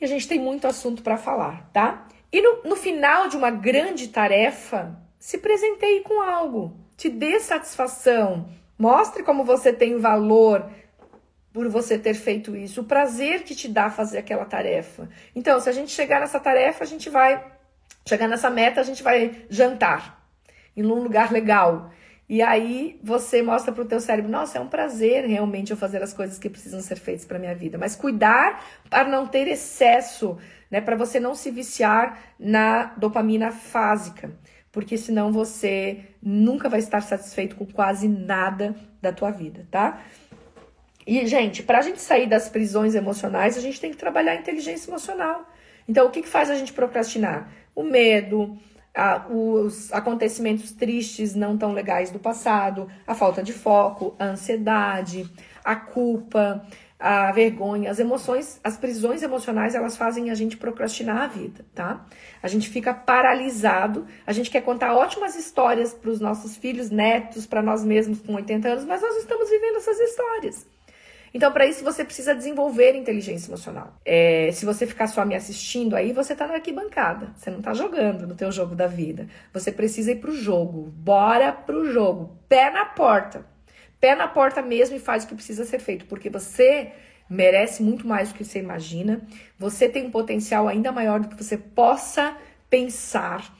e 0.00 0.04
a 0.04 0.08
gente 0.08 0.28
tem 0.28 0.38
muito 0.38 0.66
assunto 0.66 1.02
para 1.02 1.16
falar, 1.16 1.68
tá? 1.72 2.06
E 2.32 2.40
no, 2.40 2.62
no 2.64 2.76
final 2.76 3.28
de 3.28 3.36
uma 3.36 3.50
grande 3.50 4.08
tarefa, 4.08 4.96
se 5.18 5.38
presenteie 5.38 6.02
com 6.02 6.22
algo 6.22 6.86
te 6.96 7.10
dê 7.10 7.38
satisfação, 7.38 8.48
mostre 8.78 9.22
como 9.22 9.44
você 9.44 9.72
tem 9.72 9.98
valor 9.98 10.70
por 11.52 11.68
você 11.68 11.98
ter 11.98 12.14
feito 12.14 12.54
isso, 12.54 12.82
o 12.82 12.84
prazer 12.84 13.42
que 13.42 13.54
te 13.54 13.68
dá 13.68 13.90
fazer 13.90 14.18
aquela 14.18 14.44
tarefa. 14.44 15.08
Então, 15.34 15.58
se 15.60 15.68
a 15.68 15.72
gente 15.72 15.90
chegar 15.90 16.20
nessa 16.20 16.38
tarefa, 16.38 16.84
a 16.84 16.86
gente 16.86 17.08
vai 17.08 17.42
chegar 18.06 18.28
nessa 18.28 18.50
meta, 18.50 18.80
a 18.80 18.84
gente 18.84 19.02
vai 19.02 19.44
jantar 19.48 20.26
em 20.76 20.84
um 20.84 21.02
lugar 21.02 21.32
legal. 21.32 21.90
E 22.28 22.42
aí 22.42 22.98
você 23.02 23.40
mostra 23.42 23.72
para 23.72 23.82
o 23.82 23.86
teu 23.86 24.00
cérebro, 24.00 24.30
nossa, 24.30 24.58
é 24.58 24.60
um 24.60 24.68
prazer 24.68 25.24
realmente 25.26 25.70
eu 25.70 25.76
fazer 25.76 26.02
as 26.02 26.12
coisas 26.12 26.38
que 26.38 26.50
precisam 26.50 26.80
ser 26.80 26.96
feitas 26.96 27.24
para 27.24 27.38
minha 27.38 27.54
vida, 27.54 27.78
mas 27.78 27.94
cuidar 27.94 28.64
para 28.90 29.08
não 29.08 29.26
ter 29.26 29.46
excesso, 29.46 30.36
né, 30.70 30.80
para 30.80 30.96
você 30.96 31.20
não 31.20 31.34
se 31.34 31.50
viciar 31.50 32.18
na 32.38 32.94
dopamina 32.96 33.52
fásica 33.52 34.32
porque 34.76 34.98
senão 34.98 35.32
você 35.32 36.00
nunca 36.22 36.68
vai 36.68 36.80
estar 36.80 37.00
satisfeito 37.00 37.56
com 37.56 37.64
quase 37.64 38.06
nada 38.06 38.76
da 39.00 39.10
tua 39.10 39.30
vida, 39.30 39.66
tá? 39.70 40.02
E, 41.06 41.26
gente, 41.26 41.62
para 41.62 41.78
a 41.78 41.80
gente 41.80 41.98
sair 41.98 42.26
das 42.26 42.50
prisões 42.50 42.94
emocionais, 42.94 43.56
a 43.56 43.62
gente 43.62 43.80
tem 43.80 43.90
que 43.90 43.96
trabalhar 43.96 44.32
a 44.32 44.34
inteligência 44.34 44.90
emocional. 44.90 45.50
Então, 45.88 46.06
o 46.06 46.10
que, 46.10 46.20
que 46.20 46.28
faz 46.28 46.50
a 46.50 46.54
gente 46.56 46.74
procrastinar? 46.74 47.50
O 47.76 47.84
medo, 47.84 48.58
ah, 48.96 49.26
os 49.28 49.92
acontecimentos 49.92 50.72
tristes 50.72 51.34
não 51.34 51.58
tão 51.58 51.72
legais 51.72 52.10
do 52.10 52.18
passado, 52.18 52.88
a 53.06 53.14
falta 53.14 53.42
de 53.42 53.52
foco, 53.52 54.16
a 54.18 54.24
ansiedade, 54.24 55.30
a 55.62 55.76
culpa, 55.76 56.66
a 56.98 57.30
vergonha, 57.30 57.90
as 57.90 57.98
emoções, 57.98 58.58
as 58.64 58.78
prisões 58.78 59.22
emocionais, 59.22 59.74
elas 59.74 59.98
fazem 59.98 60.30
a 60.30 60.34
gente 60.34 60.56
procrastinar 60.56 61.18
a 61.18 61.26
vida, 61.26 61.64
tá? 61.74 62.06
A 62.42 62.48
gente 62.48 62.70
fica 62.70 62.94
paralisado, 62.94 64.06
a 64.26 64.32
gente 64.32 64.50
quer 64.50 64.62
contar 64.62 64.94
ótimas 64.94 65.36
histórias 65.36 65.92
para 65.92 66.10
os 66.10 66.18
nossos 66.18 66.56
filhos, 66.56 66.88
netos, 66.90 67.46
para 67.46 67.60
nós 67.60 67.84
mesmos 67.84 68.20
com 68.22 68.34
80 68.34 68.66
anos, 68.66 68.84
mas 68.86 69.02
nós 69.02 69.16
estamos 69.18 69.50
vivendo 69.50 69.76
essas 69.76 70.00
histórias. 70.00 70.75
Então, 71.36 71.52
para 71.52 71.66
isso, 71.66 71.84
você 71.84 72.02
precisa 72.02 72.34
desenvolver 72.34 72.94
inteligência 72.94 73.50
emocional. 73.50 74.00
É, 74.06 74.48
se 74.54 74.64
você 74.64 74.86
ficar 74.86 75.06
só 75.06 75.22
me 75.22 75.34
assistindo 75.34 75.94
aí, 75.94 76.10
você 76.10 76.34
tá 76.34 76.46
na 76.46 76.54
arquibancada. 76.54 77.30
Você 77.36 77.50
não 77.50 77.60
tá 77.60 77.74
jogando 77.74 78.26
no 78.26 78.34
teu 78.34 78.50
jogo 78.50 78.74
da 78.74 78.86
vida. 78.86 79.28
Você 79.52 79.70
precisa 79.70 80.12
ir 80.12 80.16
pro 80.16 80.34
jogo. 80.34 80.90
Bora 80.96 81.52
pro 81.52 81.92
jogo. 81.92 82.38
Pé 82.48 82.70
na 82.70 82.86
porta. 82.86 83.44
Pé 84.00 84.14
na 84.14 84.26
porta 84.26 84.62
mesmo 84.62 84.96
e 84.96 84.98
faz 84.98 85.24
o 85.24 85.26
que 85.26 85.34
precisa 85.34 85.66
ser 85.66 85.78
feito. 85.78 86.06
Porque 86.06 86.30
você 86.30 86.92
merece 87.28 87.82
muito 87.82 88.08
mais 88.08 88.30
do 88.30 88.36
que 88.36 88.42
você 88.42 88.58
imagina. 88.58 89.20
Você 89.58 89.90
tem 89.90 90.06
um 90.06 90.10
potencial 90.10 90.66
ainda 90.66 90.90
maior 90.90 91.20
do 91.20 91.28
que 91.28 91.44
você 91.44 91.58
possa 91.58 92.34
pensar. 92.70 93.54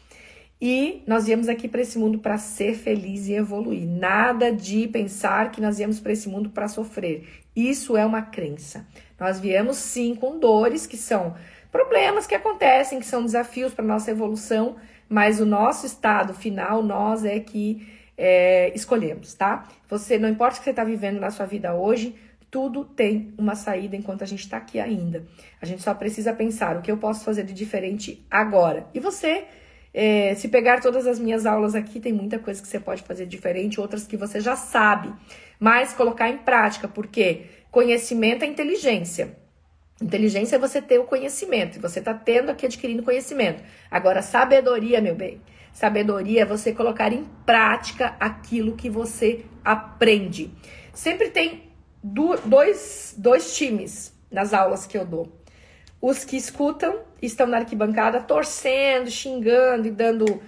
E 0.58 1.02
nós 1.06 1.26
viemos 1.26 1.46
aqui 1.46 1.68
para 1.68 1.82
esse 1.82 1.98
mundo 1.98 2.20
para 2.20 2.38
ser 2.38 2.74
feliz 2.74 3.28
e 3.28 3.34
evoluir. 3.34 3.86
Nada 3.86 4.50
de 4.50 4.88
pensar 4.88 5.50
que 5.50 5.60
nós 5.60 5.76
viemos 5.76 6.00
para 6.00 6.12
esse 6.12 6.26
mundo 6.26 6.48
para 6.48 6.68
sofrer. 6.68 7.44
Isso 7.56 7.96
é 7.96 8.04
uma 8.04 8.20
crença. 8.20 8.86
Nós 9.18 9.40
viemos 9.40 9.78
sim 9.78 10.14
com 10.14 10.38
dores 10.38 10.86
que 10.86 10.96
são 10.96 11.34
problemas 11.72 12.26
que 12.26 12.34
acontecem, 12.34 13.00
que 13.00 13.06
são 13.06 13.24
desafios 13.24 13.72
para 13.72 13.84
nossa 13.84 14.10
evolução, 14.10 14.76
mas 15.08 15.40
o 15.40 15.46
nosso 15.46 15.86
estado 15.86 16.34
final, 16.34 16.82
nós 16.82 17.24
é 17.24 17.40
que 17.40 17.86
é, 18.16 18.72
escolhemos, 18.74 19.34
tá? 19.34 19.66
Você, 19.88 20.18
não 20.18 20.28
importa 20.28 20.56
o 20.56 20.58
que 20.58 20.64
você 20.64 20.70
está 20.70 20.84
vivendo 20.84 21.18
na 21.18 21.30
sua 21.30 21.46
vida 21.46 21.74
hoje, 21.74 22.14
tudo 22.50 22.84
tem 22.84 23.34
uma 23.36 23.54
saída 23.54 23.96
enquanto 23.96 24.22
a 24.22 24.26
gente 24.26 24.40
está 24.40 24.56
aqui 24.56 24.78
ainda. 24.78 25.24
A 25.60 25.66
gente 25.66 25.82
só 25.82 25.94
precisa 25.94 26.32
pensar 26.32 26.76
o 26.76 26.82
que 26.82 26.90
eu 26.90 26.96
posso 26.96 27.24
fazer 27.24 27.44
de 27.44 27.52
diferente 27.52 28.24
agora. 28.30 28.86
E 28.94 29.00
você, 29.00 29.44
é, 29.92 30.34
se 30.34 30.48
pegar 30.48 30.80
todas 30.80 31.06
as 31.06 31.18
minhas 31.18 31.44
aulas 31.44 31.74
aqui, 31.74 32.00
tem 32.00 32.12
muita 32.12 32.38
coisa 32.38 32.60
que 32.60 32.68
você 32.68 32.80
pode 32.80 33.02
fazer 33.02 33.26
diferente, 33.26 33.80
outras 33.80 34.06
que 34.06 34.16
você 34.16 34.40
já 34.40 34.56
sabe 34.56 35.12
mas 35.58 35.92
colocar 35.92 36.28
em 36.28 36.38
prática, 36.38 36.86
porque 36.86 37.46
conhecimento 37.70 38.44
é 38.44 38.46
inteligência. 38.46 39.36
Inteligência 40.00 40.56
é 40.56 40.58
você 40.58 40.82
ter 40.82 40.98
o 40.98 41.04
conhecimento, 41.04 41.78
e 41.78 41.80
você 41.80 42.00
está 42.00 42.12
tendo 42.12 42.50
aqui 42.50 42.66
adquirindo 42.66 43.02
conhecimento. 43.02 43.62
Agora, 43.90 44.20
sabedoria, 44.20 45.00
meu 45.00 45.14
bem, 45.14 45.40
sabedoria 45.72 46.42
é 46.42 46.44
você 46.44 46.72
colocar 46.72 47.12
em 47.12 47.24
prática 47.46 48.14
aquilo 48.20 48.76
que 48.76 48.90
você 48.90 49.44
aprende. 49.64 50.50
Sempre 50.92 51.30
tem 51.30 51.70
dois, 52.02 53.14
dois 53.16 53.56
times 53.56 54.14
nas 54.30 54.52
aulas 54.52 54.86
que 54.86 54.98
eu 54.98 55.04
dou. 55.04 55.32
Os 56.00 56.24
que 56.24 56.36
escutam, 56.36 57.00
estão 57.22 57.46
na 57.46 57.58
arquibancada 57.58 58.20
torcendo, 58.20 59.10
xingando 59.10 59.88
e 59.88 59.90
dando 59.90 60.42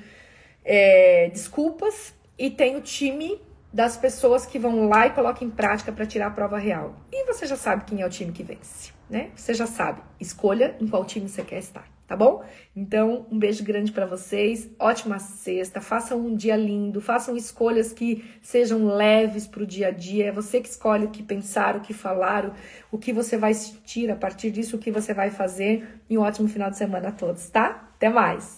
é, 0.63 1.31
desculpas, 1.33 2.15
e 2.39 2.51
tem 2.51 2.77
o 2.77 2.83
time 2.83 3.41
das 3.79 3.97
pessoas 3.97 4.45
que 4.45 4.59
vão 4.59 4.89
lá 4.89 5.07
e 5.07 5.11
colocam 5.11 5.47
em 5.47 5.51
prática 5.53 5.93
para 5.93 6.05
tirar 6.05 6.27
a 6.27 6.31
prova 6.33 6.59
real. 6.59 6.97
E 7.13 7.25
você 7.27 7.47
já 7.47 7.55
sabe 7.55 7.85
quem 7.85 8.01
é 8.01 8.07
o 8.07 8.11
time 8.11 8.33
que 8.33 8.43
vence, 8.43 8.91
né? 9.09 9.31
Você 9.37 9.55
já 9.55 9.69
sabe. 9.69 10.03
Escolha 10.19 10.75
em 10.81 10.89
qual 10.89 11.05
time 11.05 11.29
você 11.29 11.45
quer 11.45 11.61
estar, 11.61 11.89
tá 12.05 12.17
bom? 12.17 12.43
Então, 12.75 13.25
um 13.31 13.39
beijo 13.39 13.63
grande 13.63 13.93
para 13.93 14.05
vocês. 14.05 14.69
Ótima 14.81 15.21
sexta. 15.21 15.81
Façam 15.81 16.19
um 16.19 16.35
dia 16.35 16.57
lindo. 16.57 17.01
Façam 17.01 17.37
escolhas 17.37 17.93
que 17.93 18.25
sejam 18.43 18.85
leves 18.97 19.47
para 19.47 19.63
o 19.63 19.67
dia 19.67 19.87
a 19.87 19.93
dia. 19.93 20.27
É 20.27 20.33
você 20.33 20.61
que 20.61 20.69
escolhe 20.69 21.05
o 21.05 21.11
que 21.11 21.23
pensar, 21.23 21.77
o 21.77 21.81
que 21.81 21.95
falar, 21.95 22.57
o 22.91 22.99
que 22.99 23.13
você 23.13 23.37
vai 23.37 23.55
sentir 23.55 24.11
a 24.11 24.17
partir 24.17 24.51
disso, 24.51 24.75
o 24.75 24.81
que 24.81 24.91
você 24.91 25.15
vai 25.15 25.31
fazer. 25.31 26.01
E 26.11 26.19
um 26.19 26.23
ótimo 26.23 26.49
final 26.49 26.69
de 26.69 26.77
semana 26.77 27.11
a 27.11 27.13
todos, 27.13 27.49
tá? 27.49 27.91
Até 27.95 28.09
mais. 28.09 28.58